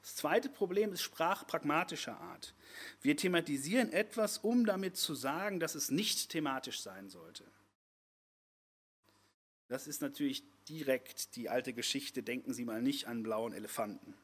Das 0.00 0.16
zweite 0.16 0.48
Problem 0.48 0.92
ist 0.92 1.02
sprachpragmatischer 1.02 2.18
Art. 2.18 2.54
Wir 3.00 3.16
thematisieren 3.16 3.92
etwas, 3.92 4.38
um 4.38 4.66
damit 4.66 4.96
zu 4.96 5.14
sagen, 5.14 5.60
dass 5.60 5.74
es 5.74 5.90
nicht 5.90 6.30
thematisch 6.30 6.80
sein 6.80 7.08
sollte. 7.08 7.44
Das 9.68 9.86
ist 9.86 10.02
natürlich 10.02 10.44
direkt 10.68 11.36
die 11.36 11.48
alte 11.48 11.72
Geschichte, 11.72 12.22
denken 12.22 12.52
Sie 12.52 12.64
mal 12.64 12.82
nicht 12.82 13.06
an 13.06 13.22
blauen 13.22 13.52
Elefanten. 13.52 14.14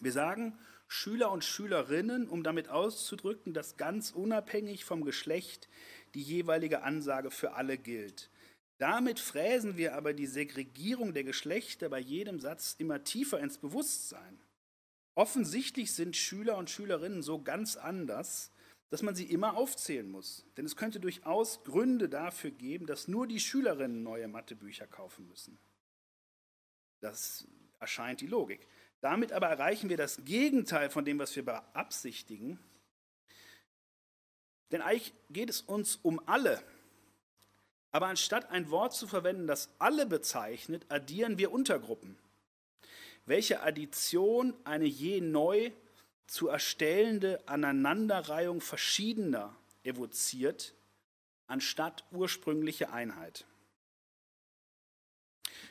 Wir 0.00 0.12
sagen 0.12 0.58
Schüler 0.86 1.30
und 1.30 1.44
Schülerinnen, 1.44 2.28
um 2.28 2.42
damit 2.42 2.68
auszudrücken, 2.68 3.54
dass 3.54 3.76
ganz 3.76 4.10
unabhängig 4.10 4.84
vom 4.84 5.04
Geschlecht 5.04 5.68
die 6.14 6.22
jeweilige 6.22 6.82
Ansage 6.82 7.30
für 7.30 7.52
alle 7.52 7.78
gilt. 7.78 8.29
Damit 8.80 9.20
fräsen 9.20 9.76
wir 9.76 9.94
aber 9.94 10.14
die 10.14 10.26
Segregierung 10.26 11.12
der 11.12 11.22
Geschlechter 11.22 11.90
bei 11.90 11.98
jedem 11.98 12.40
Satz 12.40 12.76
immer 12.78 13.04
tiefer 13.04 13.38
ins 13.38 13.58
Bewusstsein. 13.58 14.40
Offensichtlich 15.14 15.92
sind 15.92 16.16
Schüler 16.16 16.56
und 16.56 16.70
Schülerinnen 16.70 17.22
so 17.22 17.42
ganz 17.42 17.76
anders, 17.76 18.50
dass 18.88 19.02
man 19.02 19.14
sie 19.14 19.26
immer 19.30 19.54
aufzählen 19.54 20.08
muss. 20.08 20.46
Denn 20.56 20.64
es 20.64 20.76
könnte 20.76 20.98
durchaus 20.98 21.62
Gründe 21.62 22.08
dafür 22.08 22.52
geben, 22.52 22.86
dass 22.86 23.06
nur 23.06 23.26
die 23.26 23.38
Schülerinnen 23.38 24.02
neue 24.02 24.28
Mathebücher 24.28 24.86
kaufen 24.86 25.28
müssen. 25.28 25.58
Das 27.00 27.46
erscheint 27.80 28.22
die 28.22 28.28
Logik. 28.28 28.66
Damit 29.02 29.32
aber 29.32 29.48
erreichen 29.48 29.90
wir 29.90 29.98
das 29.98 30.24
Gegenteil 30.24 30.88
von 30.88 31.04
dem, 31.04 31.18
was 31.18 31.36
wir 31.36 31.44
beabsichtigen. 31.44 32.58
Denn 34.72 34.80
eigentlich 34.80 35.12
geht 35.28 35.50
es 35.50 35.60
uns 35.60 35.96
um 35.96 36.26
alle. 36.26 36.62
Aber 37.92 38.06
anstatt 38.06 38.50
ein 38.50 38.70
Wort 38.70 38.94
zu 38.94 39.06
verwenden, 39.06 39.46
das 39.46 39.68
alle 39.78 40.06
bezeichnet, 40.06 40.86
addieren 40.88 41.38
wir 41.38 41.50
Untergruppen. 41.50 42.18
Welche 43.26 43.62
Addition 43.62 44.54
eine 44.64 44.86
je 44.86 45.20
neu 45.20 45.72
zu 46.26 46.48
erstellende 46.48 47.46
Aneinanderreihung 47.48 48.60
verschiedener 48.60 49.56
evoziert, 49.82 50.74
anstatt 51.48 52.04
ursprüngliche 52.12 52.92
Einheit. 52.92 53.44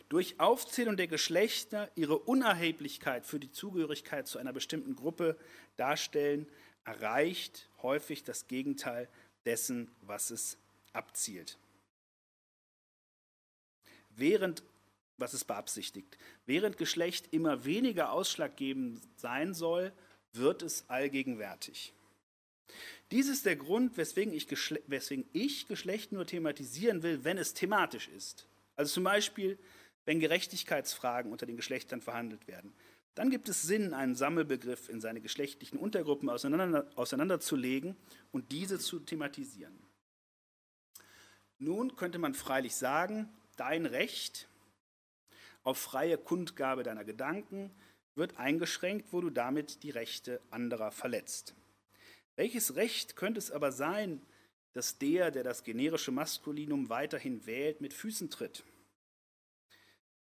Durch 0.10 0.40
Aufzählung 0.40 0.98
der 0.98 1.08
Geschlechter 1.08 1.90
ihre 1.96 2.18
Unerheblichkeit 2.18 3.26
für 3.26 3.40
die 3.40 3.52
Zugehörigkeit 3.52 4.28
zu 4.28 4.40
einer 4.40 4.52
bestimmten 4.52 4.96
Gruppe 4.96 5.38
darstellen, 5.78 6.50
erreicht 6.84 7.70
häufig 7.82 8.24
das 8.24 8.48
Gegenteil 8.48 9.08
dessen, 9.46 9.90
was 10.02 10.32
es 10.32 10.58
abzielt 10.92 11.58
während, 14.20 14.64
was 15.18 15.34
es 15.34 15.44
beabsichtigt, 15.44 16.18
während 16.46 16.78
Geschlecht 16.78 17.28
immer 17.32 17.66
weniger 17.66 18.12
ausschlaggebend 18.12 19.02
sein 19.18 19.54
soll, 19.54 19.92
wird 20.34 20.62
es 20.62 20.88
allgegenwärtig. 20.90 21.94
Dies 23.12 23.28
ist 23.28 23.46
der 23.46 23.56
Grund, 23.56 23.98
weswegen 23.98 24.34
ich, 24.34 24.48
weswegen 24.88 25.26
ich 25.34 25.68
Geschlecht 25.68 26.12
nur 26.12 26.26
thematisieren 26.26 27.02
will, 27.02 27.24
wenn 27.24 27.38
es 27.38 27.54
thematisch 27.56 28.08
ist. 28.10 28.46
Also 28.76 28.94
zum 28.94 29.04
Beispiel, 29.04 29.58
wenn 30.06 30.20
Gerechtigkeitsfragen 30.20 31.32
unter 31.32 31.46
den 31.46 31.56
Geschlechtern 31.56 32.02
verhandelt 32.02 32.48
werden. 32.48 32.74
Dann 33.16 33.32
gibt 33.32 33.50
es 33.50 33.64
Sinn, 33.64 33.94
einen 33.94 34.16
Sammelbegriff 34.16 34.88
in 34.88 35.02
seine 35.02 35.20
geschlechtlichen 35.20 35.78
Untergruppen 35.78 36.30
auseinander, 36.30 36.88
auseinanderzulegen 36.96 37.98
und 38.32 38.52
diese 38.52 38.80
zu 38.80 39.00
thematisieren. 39.00 39.78
Nun 41.58 41.96
könnte 41.96 42.20
man 42.20 42.34
freilich 42.34 42.76
sagen, 42.76 43.28
dein 43.60 43.86
Recht 43.86 44.48
auf 45.64 45.78
freie 45.78 46.18
Kundgabe 46.18 46.84
deiner 46.84 47.04
Gedanken 47.04 47.72
wird 48.16 48.38
eingeschränkt, 48.38 49.12
wo 49.12 49.22
du 49.22 49.30
damit 49.30 49.84
die 49.84 49.90
Rechte 49.90 50.42
anderer 50.50 50.92
verletzt. 50.92 51.56
Welches 52.36 52.76
Recht 52.76 53.16
könnte 53.16 53.40
es 53.40 53.52
aber 53.52 53.72
sein, 53.72 54.22
dass 54.74 54.98
der, 54.98 55.32
der 55.32 55.44
das 55.44 55.64
generische 55.64 56.12
Maskulinum 56.12 56.90
weiterhin 56.90 57.46
wählt, 57.46 57.82
mit 57.82 57.94
Füßen 57.94 58.30
tritt? 58.30 58.64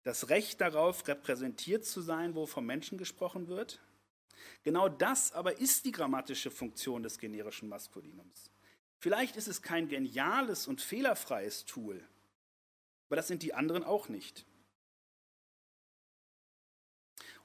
Das 0.04 0.30
Recht 0.30 0.62
darauf, 0.62 1.08
repräsentiert 1.08 1.84
zu 1.84 2.02
sein, 2.02 2.36
wo 2.36 2.46
vom 2.46 2.66
Menschen 2.66 2.98
gesprochen 2.98 3.48
wird? 3.48 3.82
Genau 4.64 4.88
das 4.88 5.32
aber 5.32 5.60
ist 5.60 5.86
die 5.86 5.92
grammatische 5.92 6.52
Funktion 6.52 7.04
des 7.04 7.18
generischen 7.18 7.68
Maskulinums. 7.68 8.52
Vielleicht 8.98 9.36
ist 9.36 9.48
es 9.48 9.62
kein 9.62 9.90
geniales 9.90 10.68
und 10.68 10.82
fehlerfreies 10.82 11.66
Tool, 11.66 12.02
aber 13.08 13.16
das 13.16 13.28
sind 13.28 13.44
die 13.44 13.54
anderen 13.54 13.84
auch 13.84 14.10
nicht. 14.10 14.46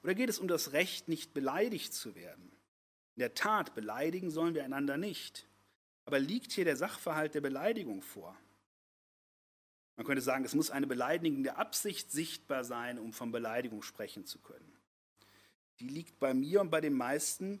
Oder 0.03 0.15
geht 0.15 0.29
es 0.29 0.39
um 0.39 0.47
das 0.47 0.71
Recht, 0.71 1.07
nicht 1.07 1.33
beleidigt 1.33 1.93
zu 1.93 2.15
werden? 2.15 2.51
In 3.15 3.19
der 3.19 3.33
Tat, 3.33 3.75
beleidigen 3.75 4.31
sollen 4.31 4.55
wir 4.55 4.63
einander 4.63 4.97
nicht. 4.97 5.47
Aber 6.05 6.19
liegt 6.19 6.51
hier 6.51 6.65
der 6.65 6.77
Sachverhalt 6.77 7.35
der 7.35 7.41
Beleidigung 7.41 8.01
vor? 8.01 8.35
Man 9.97 10.05
könnte 10.05 10.21
sagen, 10.21 10.43
es 10.43 10.55
muss 10.55 10.71
eine 10.71 10.87
beleidigende 10.87 11.57
Absicht 11.57 12.11
sichtbar 12.11 12.63
sein, 12.63 12.97
um 12.97 13.13
von 13.13 13.31
Beleidigung 13.31 13.83
sprechen 13.83 14.25
zu 14.25 14.39
können. 14.39 14.75
Die 15.79 15.87
liegt 15.87 16.19
bei 16.19 16.33
mir 16.33 16.61
und 16.61 16.71
bei 16.71 16.81
den 16.81 16.93
meisten, 16.93 17.59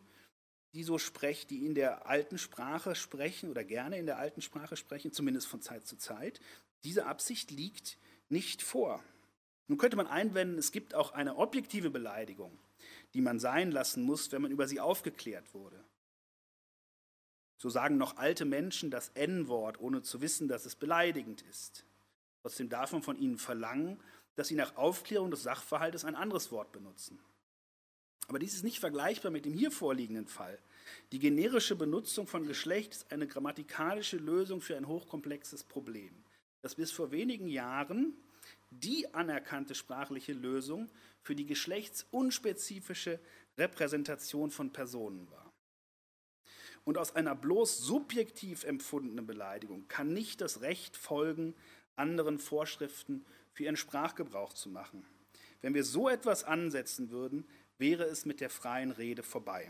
die 0.73 0.83
so 0.83 0.97
sprechen, 0.97 1.47
die 1.49 1.65
in 1.65 1.75
der 1.75 2.07
alten 2.07 2.37
Sprache 2.37 2.95
sprechen 2.95 3.49
oder 3.49 3.63
gerne 3.63 3.97
in 3.97 4.05
der 4.05 4.17
alten 4.17 4.41
Sprache 4.41 4.77
sprechen, 4.77 5.11
zumindest 5.11 5.47
von 5.47 5.61
Zeit 5.61 5.85
zu 5.85 5.97
Zeit. 5.97 6.39
Diese 6.83 7.05
Absicht 7.05 7.51
liegt 7.51 7.97
nicht 8.29 8.61
vor. 8.61 9.03
Nun 9.67 9.77
könnte 9.77 9.97
man 9.97 10.07
einwenden, 10.07 10.57
es 10.57 10.71
gibt 10.71 10.95
auch 10.95 11.11
eine 11.11 11.37
objektive 11.37 11.89
Beleidigung, 11.89 12.57
die 13.13 13.21
man 13.21 13.39
sein 13.39 13.71
lassen 13.71 14.03
muss, 14.03 14.31
wenn 14.31 14.41
man 14.41 14.51
über 14.51 14.67
sie 14.67 14.79
aufgeklärt 14.79 15.53
wurde. 15.53 15.83
So 17.57 17.69
sagen 17.69 17.97
noch 17.97 18.17
alte 18.17 18.45
Menschen 18.45 18.89
das 18.89 19.09
N-Wort, 19.09 19.79
ohne 19.79 20.01
zu 20.01 20.21
wissen, 20.21 20.47
dass 20.47 20.65
es 20.65 20.75
beleidigend 20.75 21.43
ist. 21.43 21.85
Trotzdem 22.41 22.69
darf 22.69 22.91
man 22.91 23.03
von 23.03 23.17
ihnen 23.17 23.37
verlangen, 23.37 23.99
dass 24.35 24.47
sie 24.47 24.55
nach 24.55 24.77
Aufklärung 24.77 25.29
des 25.29 25.43
Sachverhaltes 25.43 26.05
ein 26.05 26.15
anderes 26.15 26.51
Wort 26.51 26.71
benutzen. 26.71 27.19
Aber 28.27 28.39
dies 28.39 28.53
ist 28.53 28.63
nicht 28.63 28.79
vergleichbar 28.79 29.31
mit 29.31 29.45
dem 29.45 29.53
hier 29.53 29.71
vorliegenden 29.71 30.27
Fall. 30.27 30.57
Die 31.11 31.19
generische 31.19 31.75
Benutzung 31.75 32.27
von 32.27 32.47
Geschlecht 32.47 32.93
ist 32.93 33.11
eine 33.11 33.27
grammatikalische 33.27 34.17
Lösung 34.17 34.61
für 34.61 34.77
ein 34.77 34.87
hochkomplexes 34.87 35.63
Problem, 35.63 36.23
das 36.61 36.75
bis 36.75 36.91
vor 36.91 37.11
wenigen 37.11 37.47
Jahren 37.47 38.13
die 38.69 39.13
anerkannte 39.13 39.75
sprachliche 39.75 40.33
Lösung 40.33 40.89
für 41.21 41.35
die 41.35 41.45
geschlechtsunspezifische 41.45 43.19
Repräsentation 43.57 44.49
von 44.49 44.71
Personen 44.71 45.29
war. 45.29 45.51
Und 46.83 46.97
aus 46.97 47.15
einer 47.15 47.35
bloß 47.35 47.79
subjektiv 47.79 48.63
empfundenen 48.63 49.27
Beleidigung 49.27 49.87
kann 49.87 50.13
nicht 50.13 50.41
das 50.41 50.61
Recht 50.61 50.97
folgen, 50.97 51.53
anderen 51.95 52.39
Vorschriften 52.39 53.25
für 53.51 53.65
ihren 53.65 53.77
Sprachgebrauch 53.77 54.53
zu 54.53 54.69
machen. 54.69 55.05
Wenn 55.61 55.75
wir 55.75 55.83
so 55.83 56.09
etwas 56.09 56.43
ansetzen 56.43 57.11
würden, 57.11 57.45
wäre 57.81 58.05
es 58.05 58.25
mit 58.25 58.39
der 58.39 58.49
freien 58.49 58.91
Rede 58.91 59.23
vorbei. 59.23 59.69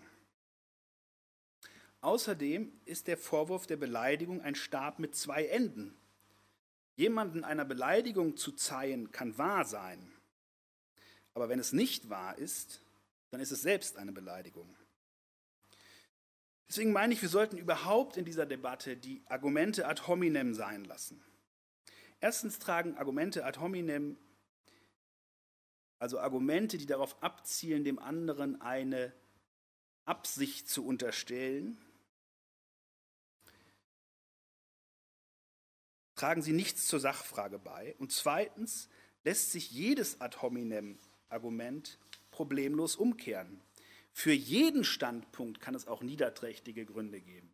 Außerdem 2.02 2.72
ist 2.86 3.08
der 3.08 3.18
Vorwurf 3.18 3.66
der 3.66 3.78
Beleidigung 3.78 4.42
ein 4.42 4.54
Stab 4.54 5.00
mit 5.00 5.16
zwei 5.16 5.46
Enden. 5.46 5.98
Jemanden 6.96 7.44
einer 7.44 7.66
Beleidigung 7.66 8.38
zu 8.38 8.52
zeihen, 8.52 9.12
kann 9.12 9.38
wahr 9.38 9.66
sein. 9.66 10.12
Aber 11.34 11.50
wenn 11.50 11.60
es 11.60 11.74
nicht 11.74 12.10
wahr 12.10 12.38
ist, 12.38 12.82
dann 13.32 13.40
ist 13.40 13.52
es 13.52 13.62
selbst 13.62 13.98
eine 13.98 14.12
Beleidigung. 14.12 14.76
Deswegen 16.68 16.92
meine 16.92 17.14
ich, 17.14 17.22
wir 17.22 17.30
sollten 17.30 17.58
überhaupt 17.58 18.18
in 18.18 18.26
dieser 18.26 18.46
Debatte 18.46 18.98
die 18.98 19.22
Argumente 19.28 19.88
ad 19.88 20.04
hominem 20.08 20.54
sein 20.54 20.84
lassen. 20.86 21.24
Erstens 22.20 22.60
tragen 22.60 22.98
Argumente 22.98 23.46
ad 23.46 23.60
hominem, 23.60 24.18
also 26.02 26.20
Argumente, 26.20 26.80
die 26.80 26.88
darauf 26.88 27.22
abzielen, 27.22 27.84
dem 27.84 28.00
anderen 28.00 28.60
eine 28.60 29.14
Absicht 30.06 30.68
zu 30.68 30.84
unterstellen, 30.84 31.78
tragen 36.16 36.42
sie 36.42 36.54
nichts 36.54 36.88
zur 36.88 37.00
Sachfrage 37.00 37.60
bei. 37.60 37.96
Und 38.00 38.12
zweitens 38.12 38.90
lässt 39.24 39.52
sich 39.52 39.70
jedes 39.70 40.20
ad 40.22 40.38
hominem 40.42 40.98
Argument 41.30 42.00
problemlos 42.32 42.96
umkehren. 42.96 43.62
Für 44.12 44.34
jeden 44.34 44.84
Standpunkt 44.84 45.62
kann 45.62 45.76
es 45.76 45.86
auch 45.86 46.02
niederträchtige 46.02 46.84
Gründe 46.84 47.22
geben. 47.22 47.54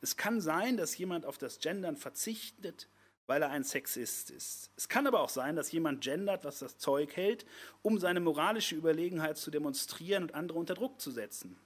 Es 0.00 0.16
kann 0.16 0.40
sein, 0.40 0.76
dass 0.76 0.96
jemand 0.96 1.26
auf 1.26 1.36
das 1.36 1.58
Gendern 1.58 1.96
verzichtet, 1.96 2.88
weil 3.28 3.42
er 3.42 3.50
ein 3.50 3.62
Sexist 3.62 4.30
ist. 4.30 4.70
Es 4.74 4.88
kann 4.88 5.06
aber 5.06 5.20
auch 5.20 5.28
sein, 5.28 5.54
dass 5.54 5.70
jemand 5.70 6.00
gendert, 6.00 6.44
was 6.44 6.60
das 6.60 6.78
Zeug 6.78 7.14
hält, 7.14 7.44
um 7.82 7.98
seine 7.98 8.20
moralische 8.20 8.74
Überlegenheit 8.74 9.36
zu 9.36 9.50
demonstrieren 9.50 10.24
und 10.24 10.34
andere 10.34 10.58
unter 10.58 10.74
Druck 10.74 10.98
zu 10.98 11.10
setzen. 11.10 11.58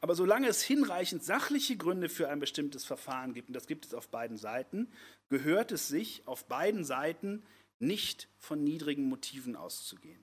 Aber 0.00 0.14
solange 0.14 0.46
es 0.46 0.62
hinreichend 0.62 1.24
sachliche 1.24 1.76
Gründe 1.76 2.08
für 2.08 2.28
ein 2.28 2.38
bestimmtes 2.38 2.84
Verfahren 2.84 3.34
gibt, 3.34 3.48
und 3.48 3.54
das 3.54 3.66
gibt 3.66 3.84
es 3.84 3.94
auf 3.94 4.08
beiden 4.08 4.36
Seiten, 4.36 4.92
gehört 5.28 5.72
es 5.72 5.88
sich 5.88 6.22
auf 6.26 6.44
beiden 6.44 6.84
Seiten 6.84 7.42
nicht 7.80 8.28
von 8.38 8.62
niedrigen 8.62 9.08
Motiven 9.08 9.56
auszugehen. 9.56 10.22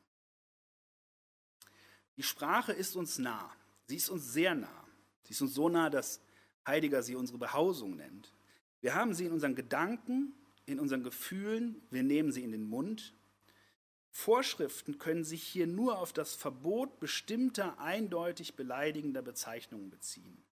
Die 2.15 2.23
Sprache 2.23 2.71
ist 2.71 2.95
uns 2.95 3.17
nah. 3.17 3.51
Sie 3.88 3.97
ist 3.97 4.09
uns 4.09 4.32
sehr 4.32 4.55
nah. 4.55 4.88
Sie 5.23 5.34
ist 5.34 5.41
uns 5.41 5.53
so 5.53 5.67
nah, 5.67 5.89
dass 5.89 6.21
Heidegger 6.65 7.03
sie 7.03 7.15
unsere 7.15 7.38
Behausung 7.38 7.97
nennt. 7.97 8.32
Wir 8.82 8.95
haben 8.95 9.13
sie 9.13 9.25
in 9.25 9.32
unseren 9.32 9.55
Gedanken, 9.55 10.34
in 10.65 10.79
unseren 10.79 11.03
Gefühlen, 11.03 11.82
wir 11.89 12.03
nehmen 12.03 12.32
sie 12.32 12.43
in 12.43 12.51
den 12.51 12.63
Mund 12.63 13.13
Vorschriften 14.11 14.97
können 14.97 15.23
sich 15.23 15.41
hier 15.41 15.67
nur 15.67 15.97
auf 15.97 16.11
das 16.11 16.36
Verbot 16.36 16.99
bestimmter 16.99 17.79
eindeutig 17.79 18.55
beleidigender 18.55 19.21
Bezeichnungen 19.21 19.89
beziehen. 19.89 20.43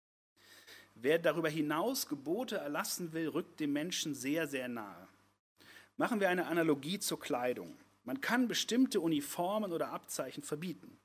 Wer 0.95 1.19
darüber 1.19 1.49
hinaus 1.49 2.07
Gebote 2.07 2.57
erlassen 2.57 3.13
will, 3.13 3.27
rückt 3.27 3.59
dem 3.59 3.73
Menschen 3.73 4.15
sehr, 4.15 4.47
sehr 4.47 4.69
nahe. 4.69 5.07
Machen 5.97 6.21
wir 6.21 6.29
eine 6.29 6.47
Analogie 6.47 6.99
zur 6.99 7.19
Kleidung. 7.19 7.77
Man 8.05 8.21
kann 8.21 8.47
bestimmte 8.47 9.01
Uniformen 9.01 9.73
oder 9.73 9.89
Abzeichen 9.89 10.41
verbieten. 10.41 10.97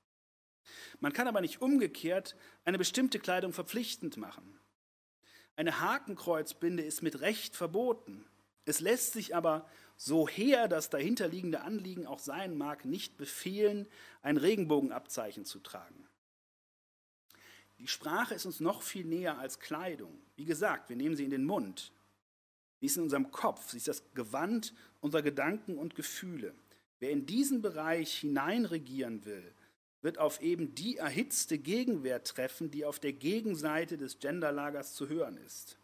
Man 1.00 1.12
kann 1.12 1.28
aber 1.28 1.40
nicht 1.40 1.60
umgekehrt 1.60 2.36
eine 2.64 2.78
bestimmte 2.78 3.18
Kleidung 3.18 3.52
verpflichtend 3.52 4.16
machen. 4.16 4.58
Eine 5.56 5.80
Hakenkreuzbinde 5.80 6.82
ist 6.82 7.02
mit 7.02 7.20
Recht 7.20 7.56
verboten. 7.56 8.24
Es 8.64 8.80
lässt 8.80 9.12
sich 9.12 9.36
aber 9.36 9.68
so 9.96 10.28
her 10.28 10.68
das 10.68 10.90
dahinterliegende 10.90 11.60
Anliegen 11.60 12.06
auch 12.06 12.18
sein 12.18 12.56
mag, 12.56 12.84
nicht 12.84 13.16
befehlen, 13.16 13.86
ein 14.22 14.36
Regenbogenabzeichen 14.36 15.44
zu 15.44 15.60
tragen. 15.60 16.08
Die 17.78 17.88
Sprache 17.88 18.34
ist 18.34 18.46
uns 18.46 18.60
noch 18.60 18.82
viel 18.82 19.04
näher 19.04 19.38
als 19.38 19.60
Kleidung. 19.60 20.18
Wie 20.36 20.44
gesagt, 20.44 20.88
wir 20.88 20.96
nehmen 20.96 21.16
sie 21.16 21.24
in 21.24 21.30
den 21.30 21.44
Mund. 21.44 21.92
Sie 22.80 22.86
ist 22.86 22.96
in 22.96 23.02
unserem 23.02 23.30
Kopf, 23.30 23.70
sie 23.70 23.78
ist 23.78 23.88
das 23.88 24.02
Gewand 24.14 24.74
unserer 25.00 25.22
Gedanken 25.22 25.78
und 25.78 25.94
Gefühle. 25.94 26.54
Wer 26.98 27.10
in 27.10 27.26
diesen 27.26 27.62
Bereich 27.62 28.18
hineinregieren 28.18 29.24
will, 29.24 29.54
wird 30.04 30.18
auf 30.18 30.42
eben 30.42 30.74
die 30.74 30.98
erhitzte 30.98 31.56
Gegenwehr 31.58 32.22
treffen, 32.22 32.70
die 32.70 32.84
auf 32.84 33.00
der 33.00 33.14
Gegenseite 33.14 33.96
des 33.96 34.18
Genderlagers 34.18 34.94
zu 34.94 35.08
hören 35.08 35.38
ist. 35.38 35.78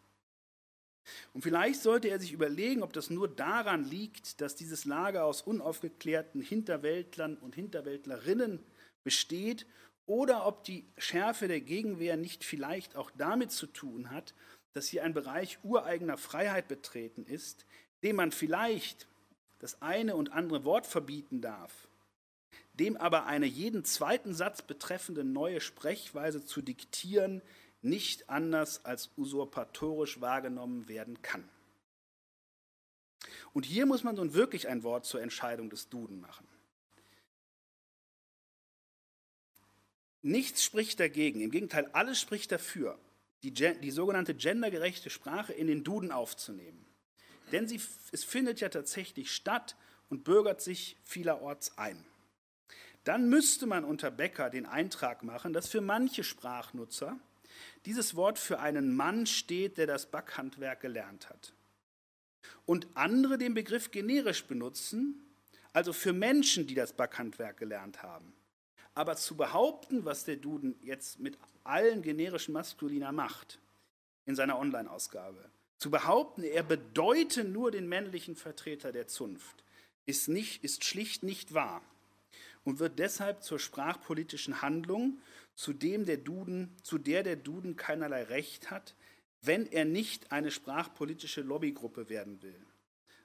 Und 1.33 1.41
vielleicht 1.43 1.81
sollte 1.81 2.09
er 2.09 2.21
sich 2.21 2.33
überlegen, 2.33 2.83
ob 2.83 2.93
das 2.93 3.09
nur 3.09 3.29
daran 3.29 3.83
liegt, 3.83 4.43
dass 4.43 4.55
dieses 4.55 4.85
Lager 4.85 5.25
aus 5.25 5.41
unaufgeklärten 5.41 6.43
Hinterwäldlern 6.43 7.39
und 7.39 7.55
Hinterwäldlerinnen 7.55 8.61
besteht, 9.03 9.67
oder 10.05 10.45
ob 10.45 10.65
die 10.65 10.85
Schärfe 10.99 11.47
der 11.47 11.61
Gegenwehr 11.61 12.17
nicht 12.17 12.45
vielleicht 12.45 12.97
auch 12.97 13.13
damit 13.17 13.53
zu 13.53 13.69
tun 13.69 14.11
hat, 14.11 14.35
dass 14.73 14.89
hier 14.89 15.05
ein 15.05 15.15
Bereich 15.15 15.59
ureigener 15.63 16.19
Freiheit 16.19 16.67
betreten 16.67 17.25
ist, 17.25 17.65
dem 18.03 18.17
man 18.17 18.33
vielleicht 18.33 19.07
das 19.61 19.81
eine 19.83 20.17
und 20.17 20.33
andere 20.33 20.65
Wort 20.65 20.87
verbieten 20.87 21.41
darf, 21.41 21.87
dem 22.81 22.97
aber 22.97 23.27
eine 23.27 23.47
jeden 23.47 23.85
zweiten 23.85 24.35
Satz 24.35 24.63
betreffende 24.63 25.23
neue 25.23 25.61
Sprechweise 25.61 26.45
zu 26.45 26.63
diktieren, 26.63 27.43
nicht 27.83 28.29
anders 28.31 28.85
als 28.85 29.11
usurpatorisch 29.17 30.21
wahrgenommen 30.21 30.89
werden 30.89 31.21
kann. 31.21 31.49
Und 33.53 33.67
hier 33.67 33.85
muss 33.85 34.03
man 34.03 34.17
nun 34.17 34.33
wirklich 34.33 34.67
ein 34.67 34.83
Wort 34.83 35.05
zur 35.05 35.21
Entscheidung 35.21 35.69
des 35.69 35.91
Duden 35.91 36.21
machen. 36.21 36.49
Nichts 40.23 40.65
spricht 40.65 41.01
dagegen, 41.01 41.41
im 41.41 41.51
Gegenteil, 41.51 41.89
alles 41.93 42.19
spricht 42.19 42.51
dafür, 42.51 42.99
die, 43.43 43.53
die 43.53 43.91
sogenannte 43.91 44.35
gendergerechte 44.35 45.11
Sprache 45.11 45.53
in 45.53 45.67
den 45.67 45.85
Duden 45.85 46.13
aufzunehmen. 46.13 46.87
denn 47.53 47.69
sie, 47.69 47.81
es 48.13 48.25
findet 48.25 48.61
ja 48.61 48.69
tatsächlich 48.69 49.33
statt 49.33 49.77
und 50.09 50.25
bürgert 50.25 50.61
sich 50.63 50.97
vielerorts 51.03 51.77
ein. 51.77 52.05
Dann 53.05 53.29
müsste 53.29 53.67
man 53.67 53.85
unter 53.85 54.11
Becker 54.11 54.51
den 54.51 54.67
Eintrag 54.67 55.23
machen, 55.23 55.53
dass 55.53 55.69
für 55.69 55.81
manche 55.81 56.23
Sprachnutzer 56.23 57.19
dieses 57.87 58.15
Wort 58.15 58.39
für 58.39 58.61
einen 58.61 58.95
Mann 58.95 59.27
steht, 59.27 59.79
der 59.79 59.87
das 59.87 60.07
Backhandwerk 60.11 60.81
gelernt 60.81 61.31
hat. 61.31 61.55
Und 62.67 62.87
andere 62.95 63.39
den 63.39 63.55
Begriff 63.55 63.91
generisch 63.91 64.45
benutzen, 64.45 65.25
also 65.73 65.93
für 65.93 66.13
Menschen, 66.13 66.67
die 66.67 66.75
das 66.75 66.93
Backhandwerk 66.93 67.57
gelernt 67.57 68.03
haben. 68.03 68.33
Aber 68.95 69.17
zu 69.17 69.37
behaupten, 69.37 70.05
was 70.05 70.25
der 70.25 70.37
Duden 70.37 70.79
jetzt 70.83 71.21
mit 71.21 71.39
allen 71.65 72.03
generischen 72.03 72.53
Maskulina 72.53 73.13
macht 73.13 73.61
in 74.27 74.35
seiner 74.35 74.59
Online-Ausgabe, 74.59 75.51
zu 75.79 75.91
behaupten, 75.91 76.43
er 76.43 76.63
bedeute 76.63 77.45
nur 77.45 77.71
den 77.71 77.89
männlichen 77.89 78.37
Vertreter 78.37 78.93
der 78.93 79.07
Zunft, 79.07 79.65
ist, 80.05 80.29
nicht, 80.29 80.63
ist 80.65 80.85
schlicht 80.85 81.23
nicht 81.23 81.55
wahr 81.55 81.83
und 82.65 82.79
wird 82.79 82.99
deshalb 82.99 83.43
zur 83.43 83.59
sprachpolitischen 83.59 84.63
Handlung, 84.63 85.21
zu, 85.55 85.73
dem 85.73 86.05
der 86.05 86.17
Duden, 86.17 86.77
zu 86.83 86.99
der 86.99 87.23
der 87.23 87.37
Duden 87.37 87.77
keinerlei 87.77 88.23
Recht 88.25 88.71
hat, 88.71 88.95
wenn 89.43 89.67
er 89.67 89.85
nicht 89.85 90.33
eine 90.33 90.51
sprachpolitische 90.51 91.41
Lobbygruppe 91.41 92.09
werden 92.09 92.43
will, 92.43 92.67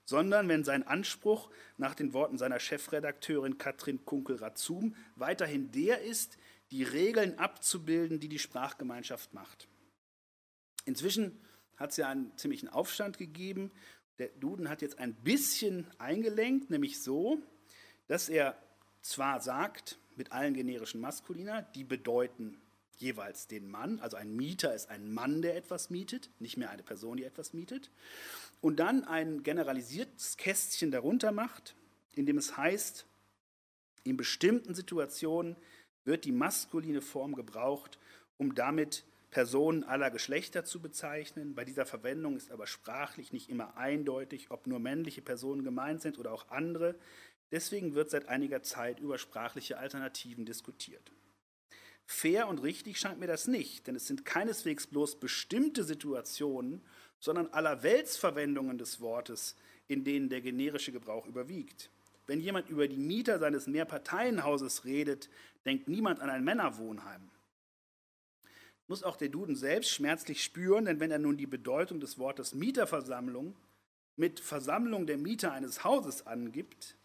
sondern 0.05 0.47
wenn 0.47 0.63
sein 0.63 0.83
Anspruch 0.83 1.49
nach 1.77 1.95
den 1.95 2.13
Worten 2.13 2.37
seiner 2.37 2.59
Chefredakteurin 2.59 3.57
Katrin 3.57 4.05
Kunkel-Razum 4.05 4.95
weiterhin 5.15 5.71
der 5.71 6.01
ist, 6.01 6.37
die 6.71 6.83
Regeln 6.83 7.37
abzubilden, 7.37 8.19
die 8.19 8.29
die 8.29 8.39
Sprachgemeinschaft 8.39 9.33
macht. 9.33 9.67
Inzwischen 10.85 11.41
hat 11.77 11.91
es 11.91 11.97
ja 11.97 12.09
einen 12.09 12.35
ziemlichen 12.37 12.69
Aufstand 12.69 13.17
gegeben. 13.17 13.71
Der 14.17 14.29
Duden 14.29 14.69
hat 14.69 14.81
jetzt 14.81 14.99
ein 14.99 15.13
bisschen 15.13 15.87
eingelenkt, 15.97 16.69
nämlich 16.69 17.01
so, 17.01 17.39
dass 18.07 18.29
er 18.29 18.57
zwar 19.05 19.39
sagt, 19.39 19.99
mit 20.15 20.31
allen 20.31 20.55
generischen 20.55 20.99
Maskulina, 20.99 21.61
die 21.61 21.83
bedeuten 21.83 22.57
jeweils 22.97 23.47
den 23.47 23.69
Mann, 23.69 23.99
also 23.99 24.17
ein 24.17 24.35
Mieter 24.35 24.73
ist 24.73 24.89
ein 24.89 25.13
Mann, 25.13 25.41
der 25.41 25.55
etwas 25.55 25.89
mietet, 25.89 26.31
nicht 26.39 26.57
mehr 26.57 26.71
eine 26.71 26.81
Person, 26.81 27.17
die 27.17 27.23
etwas 27.23 27.53
mietet, 27.53 27.91
und 28.61 28.79
dann 28.79 29.03
ein 29.03 29.43
generalisiertes 29.43 30.37
Kästchen 30.37 30.89
darunter 30.89 31.31
macht, 31.31 31.75
in 32.13 32.25
dem 32.25 32.37
es 32.37 32.57
heißt, 32.57 33.05
in 34.03 34.17
bestimmten 34.17 34.73
Situationen 34.73 35.55
wird 36.03 36.25
die 36.25 36.31
maskuline 36.31 37.01
Form 37.01 37.35
gebraucht, 37.35 37.99
um 38.37 38.55
damit 38.55 39.03
Personen 39.29 39.83
aller 39.83 40.09
Geschlechter 40.09 40.63
zu 40.63 40.81
bezeichnen. 40.81 41.53
Bei 41.53 41.65
dieser 41.65 41.85
Verwendung 41.85 42.37
ist 42.37 42.51
aber 42.51 42.67
sprachlich 42.67 43.33
nicht 43.33 43.49
immer 43.49 43.75
eindeutig, 43.75 44.49
ob 44.49 44.65
nur 44.65 44.79
männliche 44.79 45.21
Personen 45.21 45.63
gemeint 45.63 46.01
sind 46.01 46.17
oder 46.17 46.31
auch 46.31 46.49
andere. 46.49 46.95
Deswegen 47.55 47.95
wird 47.95 48.09
seit 48.09 48.27
einiger 48.27 48.63
Zeit 48.63 48.99
über 48.99 49.17
sprachliche 49.17 49.77
Alternativen 49.77 50.45
diskutiert. 50.45 51.13
Fair 52.05 52.49
und 52.49 52.61
richtig 52.61 52.99
scheint 52.99 53.21
mir 53.21 53.27
das 53.27 53.47
nicht, 53.47 53.87
denn 53.87 53.95
es 53.95 54.07
sind 54.07 54.25
keineswegs 54.25 54.87
bloß 54.87 55.21
bestimmte 55.21 55.85
Situationen, 55.85 56.81
sondern 57.17 57.47
allerweltsverwendungen 57.47 58.77
des 58.77 58.99
Wortes, 58.99 59.55
in 59.87 60.03
denen 60.03 60.27
der 60.27 60.41
generische 60.41 60.91
Gebrauch 60.91 61.25
überwiegt. 61.27 61.89
Wenn 62.27 62.41
jemand 62.41 62.69
über 62.69 62.89
die 62.89 62.97
Mieter 62.97 63.39
seines 63.39 63.67
Mehrparteienhauses 63.67 64.83
redet, 64.83 65.29
denkt 65.65 65.87
niemand 65.87 66.19
an 66.19 66.29
ein 66.29 66.43
Männerwohnheim. 66.43 67.31
Muss 68.87 69.01
auch 69.01 69.15
der 69.15 69.29
Duden 69.29 69.55
selbst 69.55 69.91
schmerzlich 69.91 70.43
spüren, 70.43 70.83
denn 70.83 70.99
wenn 70.99 71.09
er 71.09 71.19
nun 71.19 71.37
die 71.37 71.47
Bedeutung 71.47 72.01
des 72.01 72.19
Wortes 72.19 72.53
Mieterversammlung 72.53 73.55
mit 74.17 74.41
Versammlung 74.41 75.07
der 75.07 75.17
Mieter 75.17 75.53
eines 75.53 75.85
Hauses 75.85 76.27
angibt, 76.27 76.97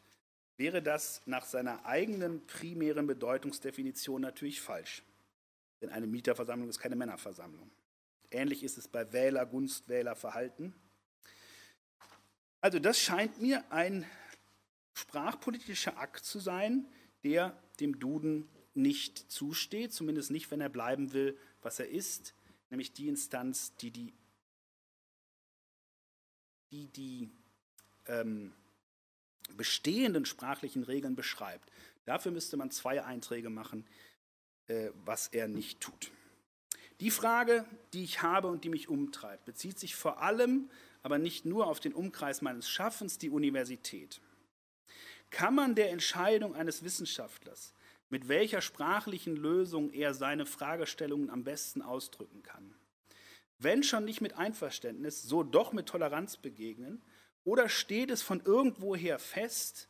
wäre 0.61 0.83
das 0.83 1.23
nach 1.25 1.47
seiner 1.47 1.87
eigenen 1.87 2.47
primären 2.47 3.07
Bedeutungsdefinition 3.07 4.21
natürlich 4.21 4.61
falsch. 4.61 5.03
Denn 5.81 5.89
eine 5.89 6.07
Mieterversammlung 6.07 6.69
ist 6.69 6.79
keine 6.79 6.97
Männerversammlung. 6.97 7.71
Ähnlich 8.31 8.63
ist 8.63 8.77
es 8.77 8.87
bei 8.87 9.11
Wähler-Gunstwähler-Verhalten. 9.11 10.75
Also 12.61 12.79
das 12.79 13.01
scheint 13.01 13.41
mir 13.41 13.65
ein 13.73 14.05
sprachpolitischer 14.93 15.97
Akt 15.97 16.27
zu 16.27 16.39
sein, 16.39 16.87
der 17.25 17.59
dem 17.81 17.99
Duden 17.99 18.47
nicht 18.75 19.33
zusteht, 19.33 19.95
zumindest 19.95 20.31
nicht, 20.31 20.51
wenn 20.51 20.61
er 20.61 20.69
bleiben 20.69 21.15
will, 21.15 21.39
was 21.63 21.81
er 21.81 21.89
ist, 21.89 22.35
nämlich 22.69 22.93
die 22.93 23.09
Instanz, 23.09 23.75
die 23.77 23.91
die, 23.91 24.13
die, 26.71 26.87
die 26.89 27.31
ähm, 28.07 28.53
bestehenden 29.57 30.25
sprachlichen 30.25 30.83
Regeln 30.83 31.17
beschreibt. 31.17 31.71
Dafür 32.05 32.33
müsste 32.33 32.57
man 32.57 32.71
zwei 32.71 33.05
Einträge 33.05 33.51
machen, 33.51 33.87
äh, 34.67 34.91
was 35.05 35.29
er 35.29 35.49
nicht 35.49 35.81
tut. 35.81 36.11
Die 37.01 37.11
Frage, 37.11 37.65
die 37.93 38.05
ich 38.05 38.23
habe 38.23 38.49
und 38.49 38.65
die 38.65 38.69
mich 38.69 38.89
umtreibt, 38.89 39.47
bezieht 39.47 39.79
sich 39.79 39.95
vor 39.95 40.23
allem, 40.23 40.69
aber 41.03 41.19
nicht 41.19 41.47
nur 41.47 41.67
auf 41.67 41.81
den 41.81 41.95
Umkreis 41.95 42.43
meines 42.43 42.69
Schaffens, 42.69 43.17
die 43.17 43.31
Universität. 43.31 44.21
Kann 45.31 45.55
man 45.55 45.75
der 45.75 45.91
Entscheidung 45.91 46.55
eines 46.55 46.85
Wissenschaftlers, 46.85 47.73
mit 48.11 48.29
welcher 48.29 48.61
sprachlichen 48.61 49.37
Lösung 49.37 49.91
er 49.93 50.13
seine 50.13 50.45
Fragestellungen 50.45 51.31
am 51.31 51.45
besten 51.45 51.81
ausdrücken 51.81 52.43
kann, 52.43 52.75
wenn 53.59 53.83
schon 53.83 54.05
nicht 54.05 54.21
mit 54.21 54.37
Einverständnis, 54.37 55.23
so 55.23 55.43
doch 55.43 55.73
mit 55.73 55.87
Toleranz 55.87 56.37
begegnen 56.37 57.03
oder 57.45 57.69
steht 57.69 58.11
es 58.11 58.23
von 58.23 58.41
irgendwoher 58.41 59.19
fest, 59.19 59.89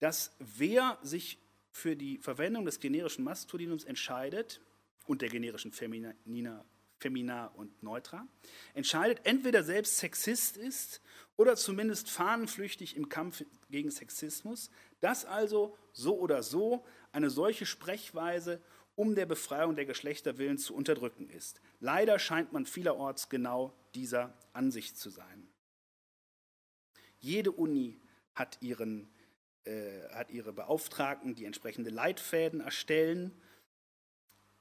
dass 0.00 0.34
wer 0.38 0.98
sich 1.02 1.38
für 1.70 1.96
die 1.96 2.18
Verwendung 2.18 2.64
des 2.64 2.80
generischen 2.80 3.24
Maskulinums 3.24 3.84
entscheidet 3.84 4.60
und 5.06 5.22
der 5.22 5.28
generischen 5.28 5.72
Feminina, 5.72 6.64
Femina 6.98 7.46
und 7.48 7.82
Neutra, 7.82 8.26
entscheidet, 8.74 9.20
entweder 9.24 9.62
selbst 9.62 9.98
Sexist 9.98 10.56
ist 10.56 11.02
oder 11.36 11.56
zumindest 11.56 12.10
fahnenflüchtig 12.10 12.96
im 12.96 13.08
Kampf 13.08 13.44
gegen 13.70 13.90
Sexismus, 13.90 14.70
dass 15.00 15.24
also 15.24 15.76
so 15.92 16.18
oder 16.18 16.42
so 16.42 16.84
eine 17.12 17.30
solche 17.30 17.66
Sprechweise 17.66 18.60
um 18.94 19.14
der 19.14 19.26
Befreiung 19.26 19.76
der 19.76 19.84
Geschlechter 19.84 20.38
willen 20.38 20.56
zu 20.56 20.74
unterdrücken 20.74 21.28
ist. 21.28 21.60
Leider 21.80 22.18
scheint 22.18 22.52
man 22.52 22.64
vielerorts 22.64 23.28
genau 23.28 23.74
dieser 23.94 24.32
Ansicht 24.54 24.96
zu 24.96 25.10
sein. 25.10 25.45
Jede 27.26 27.50
Uni 27.50 27.98
hat, 28.36 28.58
ihren, 28.60 29.08
äh, 29.64 30.08
hat 30.10 30.30
ihre 30.30 30.52
Beauftragten, 30.52 31.34
die 31.34 31.44
entsprechende 31.44 31.90
Leitfäden 31.90 32.60
erstellen. 32.60 33.32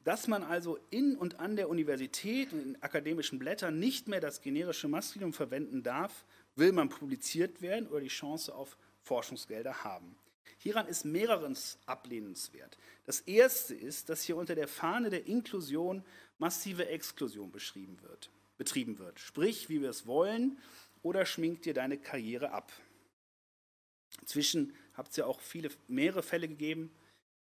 Dass 0.03 0.27
man 0.27 0.41
also 0.41 0.79
in 0.89 1.15
und 1.15 1.39
an 1.39 1.55
der 1.55 1.69
Universität 1.69 2.53
und 2.53 2.59
in 2.59 2.81
akademischen 2.81 3.37
Blättern 3.37 3.77
nicht 3.77 4.07
mehr 4.07 4.19
das 4.19 4.41
generische 4.41 4.87
Maskulinum 4.87 5.31
verwenden 5.31 5.83
darf, 5.83 6.25
will 6.55 6.71
man 6.71 6.89
publiziert 6.89 7.61
werden 7.61 7.87
oder 7.87 8.01
die 8.01 8.07
Chance 8.07 8.53
auf 8.53 8.77
Forschungsgelder 9.03 9.83
haben. 9.83 10.15
Hieran 10.57 10.87
ist 10.87 11.05
mehreres 11.05 11.77
ablehnenswert. 11.85 12.79
Das 13.05 13.19
erste 13.21 13.75
ist, 13.75 14.09
dass 14.09 14.23
hier 14.23 14.37
unter 14.37 14.55
der 14.55 14.67
Fahne 14.67 15.11
der 15.11 15.27
Inklusion 15.27 16.03
massive 16.39 16.87
Exklusion 16.87 17.51
beschrieben 17.51 18.01
wird, 18.01 18.31
betrieben 18.57 18.97
wird. 18.97 19.19
Sprich, 19.19 19.69
wie 19.69 19.81
wir 19.81 19.91
es 19.91 20.07
wollen, 20.07 20.57
oder 21.05 21.23
schminkt 21.27 21.65
dir 21.65 21.75
deine 21.75 21.99
Karriere 21.99 22.49
ab. 22.49 22.73
Inzwischen 24.21 24.75
habt 24.95 25.11
es 25.11 25.17
ja 25.17 25.27
auch 25.27 25.39
viele, 25.39 25.69
mehrere 25.87 26.23
Fälle 26.23 26.47
gegeben, 26.47 26.91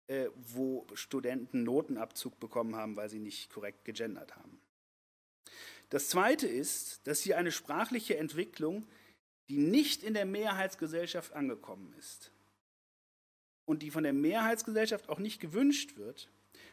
äh, 0.06 0.28
wo 0.36 0.86
Studenten 0.92 1.62
Notenabzug 1.64 2.38
bekommen 2.38 2.76
haben, 2.76 2.96
weil 2.96 3.08
sie 3.08 3.18
nicht 3.18 3.48
korrekt 3.48 3.86
gegendert 3.86 4.36
haben. 4.36 4.60
Das 5.88 6.10
Zweite 6.10 6.46
ist, 6.46 7.06
dass 7.06 7.22
hier 7.22 7.38
eine 7.38 7.50
sprachliche 7.50 8.18
Entwicklung, 8.18 8.86
die 9.48 9.56
nicht 9.56 10.02
in 10.02 10.12
der 10.12 10.26
Mehrheitsgesellschaft 10.26 11.32
angekommen 11.32 11.94
ist 11.98 12.30
und 13.64 13.82
die 13.82 13.90
von 13.90 14.02
der 14.02 14.12
Mehrheitsgesellschaft 14.12 15.08
auch 15.08 15.20
nicht 15.20 15.40
gewünscht 15.40 15.96
wird, 15.96 16.30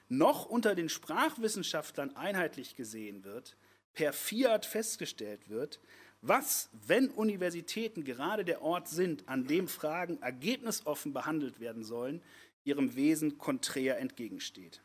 noch 0.10 0.46
unter 0.46 0.76
den 0.76 0.90
Sprachwissenschaftlern 0.90 2.18
einheitlich 2.18 2.76
gesehen 2.76 3.24
wird, 3.24 3.56
per 3.94 4.12
Fiat 4.12 4.66
festgestellt 4.66 5.48
wird, 5.48 5.80
was, 6.28 6.70
wenn 6.86 7.10
Universitäten 7.10 8.04
gerade 8.04 8.46
der 8.46 8.62
Ort 8.62 8.88
sind, 8.88 9.28
an 9.28 9.48
dem 9.48 9.68
Fragen 9.68 10.22
ergebnisoffen 10.22 11.14
behandelt 11.14 11.60
werden 11.60 11.84
sollen, 11.84 12.22
ihrem 12.64 12.96
Wesen 12.96 13.38
konträr 13.38 14.00
entgegensteht? 14.00 14.82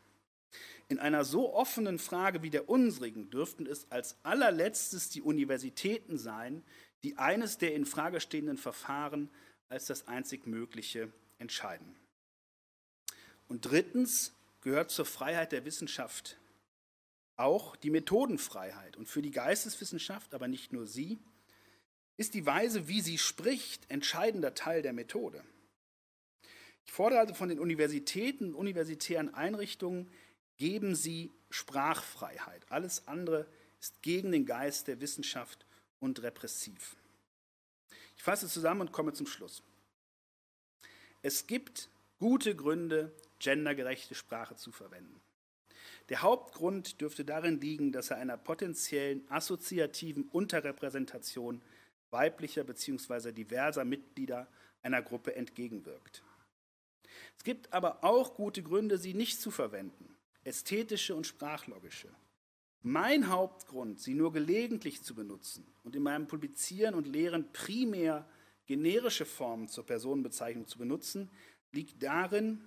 In 0.89 0.99
einer 0.99 1.23
so 1.23 1.53
offenen 1.53 1.99
Frage 1.99 2.43
wie 2.43 2.49
der 2.49 2.69
unsrigen 2.69 3.29
dürften 3.29 3.65
es 3.65 3.89
als 3.91 4.17
allerletztes 4.23 5.09
die 5.09 5.21
Universitäten 5.21 6.17
sein, 6.17 6.63
die 7.03 7.17
eines 7.17 7.57
der 7.57 7.73
in 7.73 7.85
Frage 7.85 8.19
stehenden 8.19 8.57
Verfahren 8.57 9.29
als 9.69 9.85
das 9.85 10.07
einzig 10.07 10.45
Mögliche 10.47 11.11
entscheiden. 11.39 11.95
Und 13.47 13.65
drittens 13.65 14.33
gehört 14.61 14.91
zur 14.91 15.05
Freiheit 15.05 15.51
der 15.51 15.65
Wissenschaft 15.65 16.37
auch 17.37 17.75
die 17.75 17.89
Methodenfreiheit. 17.89 18.97
Und 18.97 19.07
für 19.07 19.21
die 19.21 19.31
Geisteswissenschaft, 19.31 20.33
aber 20.33 20.47
nicht 20.47 20.73
nur 20.73 20.85
sie, 20.85 21.19
ist 22.21 22.35
die 22.35 22.45
Weise, 22.45 22.87
wie 22.87 23.01
sie 23.01 23.17
spricht, 23.17 23.89
entscheidender 23.89 24.53
Teil 24.53 24.83
der 24.83 24.93
Methode. 24.93 25.43
Ich 26.85 26.91
fordere 26.91 27.19
also 27.19 27.33
von 27.33 27.49
den 27.49 27.59
Universitäten 27.59 28.49
und 28.49 28.55
universitären 28.55 29.33
Einrichtungen, 29.33 30.07
geben 30.57 30.93
sie 30.93 31.31
Sprachfreiheit. 31.49 32.71
Alles 32.71 33.07
andere 33.07 33.47
ist 33.79 33.99
gegen 34.03 34.31
den 34.31 34.45
Geist 34.45 34.87
der 34.87 35.01
Wissenschaft 35.01 35.65
und 35.99 36.21
repressiv. 36.21 36.95
Ich 38.15 38.21
fasse 38.21 38.47
zusammen 38.47 38.81
und 38.81 38.91
komme 38.91 39.13
zum 39.13 39.25
Schluss. 39.25 39.63
Es 41.23 41.47
gibt 41.47 41.89
gute 42.19 42.55
Gründe, 42.55 43.11
gendergerechte 43.39 44.13
Sprache 44.13 44.55
zu 44.55 44.71
verwenden. 44.71 45.19
Der 46.09 46.21
Hauptgrund 46.21 47.01
dürfte 47.01 47.25
darin 47.25 47.59
liegen, 47.59 47.91
dass 47.91 48.11
er 48.11 48.17
einer 48.17 48.37
potenziellen 48.37 49.27
assoziativen 49.31 50.25
Unterrepräsentation 50.25 51.63
weiblicher 52.11 52.63
bzw. 52.63 53.31
diverser 53.31 53.85
Mitglieder 53.85 54.47
einer 54.81 55.01
Gruppe 55.01 55.35
entgegenwirkt. 55.35 56.23
Es 57.37 57.43
gibt 57.43 57.73
aber 57.73 58.03
auch 58.03 58.35
gute 58.35 58.61
Gründe, 58.61 58.97
sie 58.97 59.13
nicht 59.13 59.41
zu 59.41 59.51
verwenden, 59.51 60.15
ästhetische 60.43 61.15
und 61.15 61.27
sprachlogische. 61.27 62.09
Mein 62.83 63.29
Hauptgrund, 63.29 63.99
sie 63.99 64.13
nur 64.13 64.31
gelegentlich 64.31 65.03
zu 65.03 65.13
benutzen 65.13 65.65
und 65.83 65.95
in 65.95 66.03
meinem 66.03 66.27
Publizieren 66.27 66.95
und 66.95 67.07
Lehren 67.07 67.51
primär 67.53 68.27
generische 68.65 69.25
Formen 69.25 69.67
zur 69.67 69.85
Personenbezeichnung 69.85 70.67
zu 70.67 70.77
benutzen, 70.77 71.29
liegt 71.71 72.01
darin, 72.01 72.63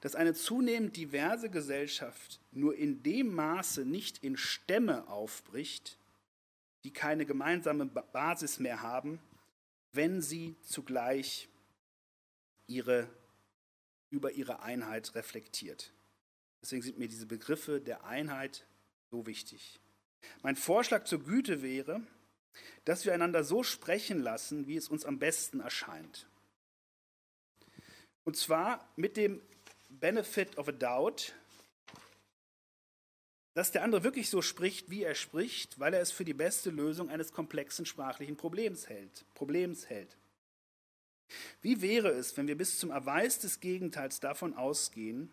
dass 0.00 0.14
eine 0.14 0.34
zunehmend 0.34 0.96
diverse 0.96 1.50
Gesellschaft 1.50 2.40
nur 2.52 2.76
in 2.76 3.02
dem 3.02 3.34
Maße 3.34 3.84
nicht 3.84 4.22
in 4.22 4.36
Stämme 4.36 5.08
aufbricht, 5.08 5.98
die 6.86 6.92
keine 6.92 7.26
gemeinsame 7.26 7.84
Basis 7.84 8.60
mehr 8.60 8.80
haben, 8.80 9.18
wenn 9.90 10.22
sie 10.22 10.54
zugleich 10.62 11.48
ihre, 12.68 13.10
über 14.10 14.30
ihre 14.30 14.62
Einheit 14.62 15.16
reflektiert. 15.16 15.92
Deswegen 16.62 16.82
sind 16.82 16.96
mir 16.96 17.08
diese 17.08 17.26
Begriffe 17.26 17.80
der 17.80 18.04
Einheit 18.04 18.68
so 19.10 19.26
wichtig. 19.26 19.80
Mein 20.42 20.54
Vorschlag 20.54 21.06
zur 21.06 21.24
Güte 21.24 21.60
wäre, 21.60 22.02
dass 22.84 23.04
wir 23.04 23.12
einander 23.12 23.42
so 23.42 23.64
sprechen 23.64 24.20
lassen, 24.20 24.68
wie 24.68 24.76
es 24.76 24.88
uns 24.88 25.04
am 25.04 25.18
besten 25.18 25.58
erscheint. 25.58 26.28
Und 28.22 28.36
zwar 28.36 28.88
mit 28.94 29.16
dem 29.16 29.42
Benefit 29.88 30.56
of 30.56 30.68
a 30.68 30.72
Doubt, 30.72 31.34
dass 33.56 33.72
der 33.72 33.82
andere 33.84 34.04
wirklich 34.04 34.28
so 34.28 34.42
spricht, 34.42 34.90
wie 34.90 35.02
er 35.02 35.14
spricht, 35.14 35.80
weil 35.80 35.94
er 35.94 36.02
es 36.02 36.12
für 36.12 36.26
die 36.26 36.34
beste 36.34 36.68
Lösung 36.68 37.08
eines 37.08 37.32
komplexen 37.32 37.86
sprachlichen 37.86 38.36
Problems 38.36 38.86
hält. 38.86 39.24
Problems 39.32 39.88
hält. 39.88 40.18
Wie 41.62 41.80
wäre 41.80 42.10
es, 42.10 42.36
wenn 42.36 42.48
wir 42.48 42.58
bis 42.58 42.78
zum 42.78 42.90
Erweis 42.90 43.38
des 43.38 43.60
Gegenteils 43.60 44.20
davon 44.20 44.52
ausgehen, 44.52 45.30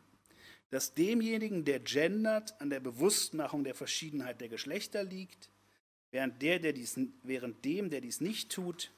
dass 0.69 0.93
demjenigen, 0.93 1.65
der 1.65 1.81
gendert, 1.81 2.55
an 2.61 2.69
der 2.69 2.79
Bewusstmachung 2.79 3.65
der 3.65 3.75
Verschiedenheit 3.75 4.39
der 4.39 4.47
Geschlechter 4.47 5.03
liegt, 5.03 5.49
während, 6.11 6.41
der, 6.41 6.59
der 6.59 6.71
dies, 6.71 6.97
während 7.23 7.65
dem, 7.65 7.89
der 7.89 7.99
dies 7.99 8.21
nicht 8.21 8.53
tut, 8.53 8.93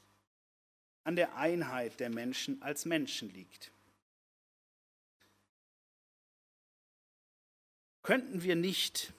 an 1.03 1.15
der 1.15 1.35
Einheit 1.35 1.99
der 1.99 2.11
Menschen 2.11 2.61
als 2.61 2.85
Menschen 2.85 3.33
liegt. 3.33 3.71
Könnten 8.05 8.43
wir 8.43 8.55
nicht, 8.55 9.13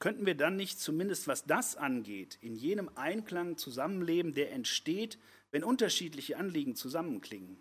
könnten 0.00 0.26
wir 0.26 0.34
dann 0.34 0.56
nicht 0.56 0.80
zumindest 0.80 1.28
was 1.28 1.44
das 1.44 1.76
angeht, 1.76 2.38
in 2.40 2.56
jenem 2.56 2.90
Einklang 2.96 3.56
zusammenleben, 3.56 4.34
der 4.34 4.50
entsteht, 4.50 5.16
wenn 5.52 5.62
unterschiedliche 5.62 6.36
Anliegen 6.36 6.74
zusammenklingen? 6.74 7.56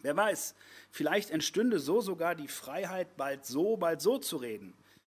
Wer 0.00 0.16
weiß, 0.16 0.54
vielleicht 0.92 1.30
entstünde 1.30 1.80
so 1.80 2.00
sogar 2.00 2.36
die 2.36 2.46
Freiheit, 2.46 3.16
bald 3.16 3.46
so, 3.46 3.76
bald 3.76 4.00
so 4.00 4.18
zu 4.18 4.36
reden, 4.36 4.74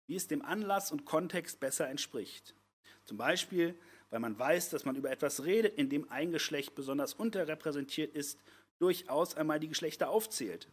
wie 0.08 0.16
es 0.16 0.26
dem 0.26 0.44
Anlass 0.44 0.90
und 0.90 1.04
Kontext 1.04 1.60
besser 1.60 1.88
entspricht. 1.88 2.56
Zum 3.04 3.18
Beispiel, 3.18 3.76
weil 4.10 4.18
man 4.18 4.36
weiß, 4.36 4.70
dass 4.70 4.84
man 4.84 4.96
über 4.96 5.12
etwas 5.12 5.44
redet, 5.44 5.78
in 5.78 5.88
dem 5.88 6.10
ein 6.10 6.32
Geschlecht 6.32 6.74
besonders 6.74 7.14
unterrepräsentiert 7.14 8.12
ist, 8.16 8.40
durchaus 8.80 9.36
einmal 9.36 9.60
die 9.60 9.68
Geschlechter 9.68 10.08
aufzählt 10.08 10.66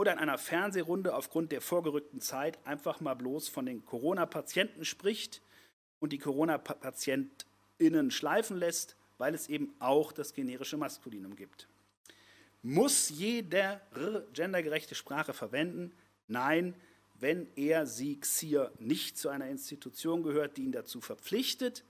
oder 0.00 0.14
in 0.14 0.18
einer 0.18 0.38
Fernsehrunde 0.38 1.14
aufgrund 1.14 1.52
der 1.52 1.60
vorgerückten 1.60 2.22
Zeit 2.22 2.58
einfach 2.66 3.00
mal 3.00 3.12
bloß 3.12 3.50
von 3.50 3.66
den 3.66 3.84
Corona-Patienten 3.84 4.86
spricht 4.86 5.42
und 5.98 6.14
die 6.14 6.18
Corona-PatientInnen 6.18 8.10
schleifen 8.10 8.56
lässt, 8.56 8.96
weil 9.18 9.34
es 9.34 9.50
eben 9.50 9.74
auch 9.78 10.12
das 10.12 10.32
generische 10.32 10.78
Maskulinum 10.78 11.36
gibt. 11.36 11.68
Muss 12.62 13.10
jeder 13.10 13.82
gendergerechte 14.32 14.94
Sprache 14.94 15.34
verwenden? 15.34 15.92
Nein, 16.28 16.74
wenn 17.16 17.46
er, 17.54 17.86
sie, 17.86 18.18
Xier 18.18 18.72
nicht 18.78 19.18
zu 19.18 19.28
einer 19.28 19.48
Institution 19.50 20.22
gehört, 20.22 20.56
die 20.56 20.62
ihn 20.62 20.72
dazu 20.72 21.02
verpflichtet, 21.02 21.84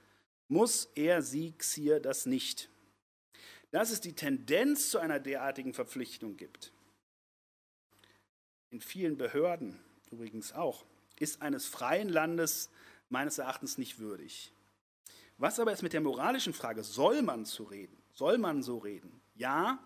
muss 0.48 0.90
er, 0.96 1.22
sie, 1.22 1.52
Xier 1.52 2.00
das 2.00 2.26
nicht. 2.26 2.70
Dass 3.70 3.92
es 3.92 4.00
die 4.00 4.14
Tendenz 4.14 4.90
zu 4.90 4.98
einer 4.98 5.20
derartigen 5.20 5.74
Verpflichtung 5.74 6.36
gibt, 6.36 6.72
in 8.70 8.80
vielen 8.80 9.16
Behörden 9.16 9.78
übrigens 10.10 10.52
auch, 10.52 10.84
ist 11.18 11.42
eines 11.42 11.66
freien 11.66 12.08
Landes 12.08 12.70
meines 13.08 13.38
Erachtens 13.38 13.78
nicht 13.78 13.98
würdig. 13.98 14.52
Was 15.38 15.58
aber 15.58 15.72
ist 15.72 15.82
mit 15.82 15.92
der 15.92 16.00
moralischen 16.00 16.52
Frage, 16.52 16.82
soll 16.84 17.22
man 17.22 17.44
so 17.44 17.64
reden? 17.64 17.96
Soll 18.12 18.38
man 18.38 18.62
so 18.62 18.78
reden? 18.78 19.20
Ja, 19.34 19.78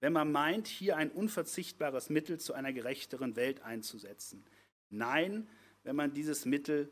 wenn 0.00 0.12
man 0.12 0.32
meint, 0.32 0.66
hier 0.66 0.96
ein 0.96 1.10
unverzichtbares 1.10 2.10
Mittel 2.10 2.38
zu 2.38 2.54
einer 2.54 2.72
gerechteren 2.72 3.36
Welt 3.36 3.62
einzusetzen. 3.62 4.44
Nein, 4.88 5.48
wenn 5.82 5.96
man 5.96 6.12
dieses 6.12 6.46
Mittel 6.46 6.90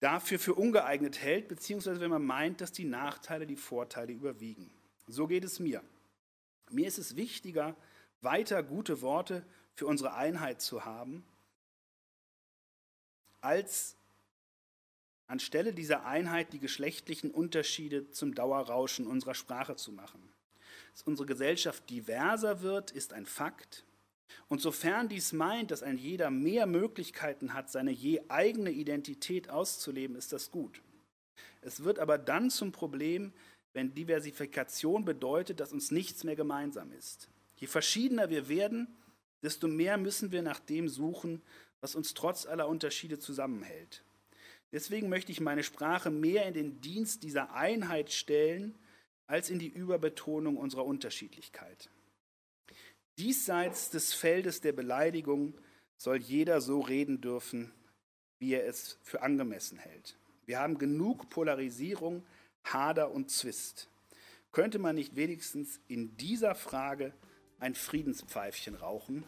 dafür 0.00 0.38
für 0.38 0.54
ungeeignet 0.54 1.20
hält, 1.20 1.48
beziehungsweise 1.48 2.00
wenn 2.00 2.10
man 2.10 2.24
meint, 2.24 2.60
dass 2.60 2.72
die 2.72 2.84
Nachteile 2.84 3.46
die 3.46 3.56
Vorteile 3.56 4.12
überwiegen. 4.12 4.70
So 5.06 5.26
geht 5.26 5.44
es 5.44 5.60
mir. 5.60 5.82
Mir 6.70 6.88
ist 6.88 6.98
es 6.98 7.16
wichtiger, 7.16 7.76
weiter 8.20 8.62
gute 8.62 9.00
Worte 9.02 9.44
für 9.76 9.86
unsere 9.86 10.14
Einheit 10.14 10.60
zu 10.60 10.84
haben, 10.84 11.24
als 13.40 13.96
anstelle 15.28 15.72
dieser 15.72 16.06
Einheit 16.06 16.52
die 16.52 16.58
geschlechtlichen 16.58 17.30
Unterschiede 17.30 18.10
zum 18.10 18.34
Dauerrauschen 18.34 19.06
unserer 19.06 19.34
Sprache 19.34 19.76
zu 19.76 19.92
machen. 19.92 20.32
Dass 20.92 21.02
unsere 21.02 21.26
Gesellschaft 21.26 21.88
diverser 21.90 22.62
wird, 22.62 22.90
ist 22.90 23.12
ein 23.12 23.26
Fakt. 23.26 23.84
Und 24.48 24.60
sofern 24.60 25.08
dies 25.08 25.32
meint, 25.32 25.70
dass 25.70 25.82
ein 25.82 25.98
jeder 25.98 26.30
mehr 26.30 26.66
Möglichkeiten 26.66 27.52
hat, 27.52 27.70
seine 27.70 27.90
je 27.90 28.22
eigene 28.28 28.70
Identität 28.70 29.50
auszuleben, 29.50 30.16
ist 30.16 30.32
das 30.32 30.50
gut. 30.50 30.80
Es 31.60 31.84
wird 31.84 31.98
aber 31.98 32.16
dann 32.18 32.50
zum 32.50 32.72
Problem, 32.72 33.32
wenn 33.72 33.94
Diversifikation 33.94 35.04
bedeutet, 35.04 35.60
dass 35.60 35.72
uns 35.72 35.90
nichts 35.90 36.24
mehr 36.24 36.36
gemeinsam 36.36 36.92
ist. 36.92 37.28
Je 37.56 37.66
verschiedener 37.66 38.30
wir 38.30 38.48
werden, 38.48 38.88
desto 39.42 39.68
mehr 39.68 39.96
müssen 39.96 40.32
wir 40.32 40.42
nach 40.42 40.60
dem 40.60 40.88
suchen, 40.88 41.42
was 41.80 41.94
uns 41.94 42.14
trotz 42.14 42.46
aller 42.46 42.68
Unterschiede 42.68 43.18
zusammenhält. 43.18 44.02
Deswegen 44.72 45.08
möchte 45.08 45.32
ich 45.32 45.40
meine 45.40 45.62
Sprache 45.62 46.10
mehr 46.10 46.46
in 46.46 46.54
den 46.54 46.80
Dienst 46.80 47.22
dieser 47.22 47.52
Einheit 47.54 48.12
stellen, 48.12 48.76
als 49.26 49.50
in 49.50 49.58
die 49.58 49.68
Überbetonung 49.68 50.56
unserer 50.56 50.84
Unterschiedlichkeit. 50.84 51.90
Diesseits 53.18 53.90
des 53.90 54.12
Feldes 54.12 54.60
der 54.60 54.72
Beleidigung 54.72 55.54
soll 55.96 56.18
jeder 56.18 56.60
so 56.60 56.80
reden 56.80 57.20
dürfen, 57.20 57.72
wie 58.38 58.52
er 58.52 58.66
es 58.66 58.98
für 59.02 59.22
angemessen 59.22 59.78
hält. 59.78 60.18
Wir 60.44 60.60
haben 60.60 60.78
genug 60.78 61.30
Polarisierung, 61.30 62.24
Hader 62.64 63.10
und 63.10 63.30
Zwist. 63.30 63.88
Könnte 64.52 64.78
man 64.78 64.94
nicht 64.94 65.16
wenigstens 65.16 65.80
in 65.88 66.16
dieser 66.16 66.54
Frage 66.54 67.14
ein 67.58 67.74
Friedenspfeifchen 67.74 68.74
rauchen? 68.74 69.24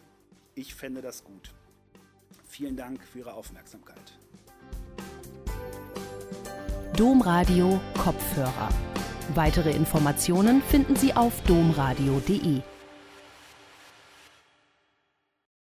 Ich 0.55 0.75
fände 0.75 1.01
das 1.01 1.23
gut. 1.23 1.53
Vielen 2.45 2.77
Dank 2.77 3.03
für 3.03 3.19
Ihre 3.19 3.33
Aufmerksamkeit. 3.33 4.17
Domradio 6.95 7.79
Kopfhörer. 7.97 8.69
Weitere 9.35 9.71
Informationen 9.71 10.61
finden 10.63 10.95
Sie 10.95 11.13
auf 11.13 11.41
domradio.de. 11.43 12.61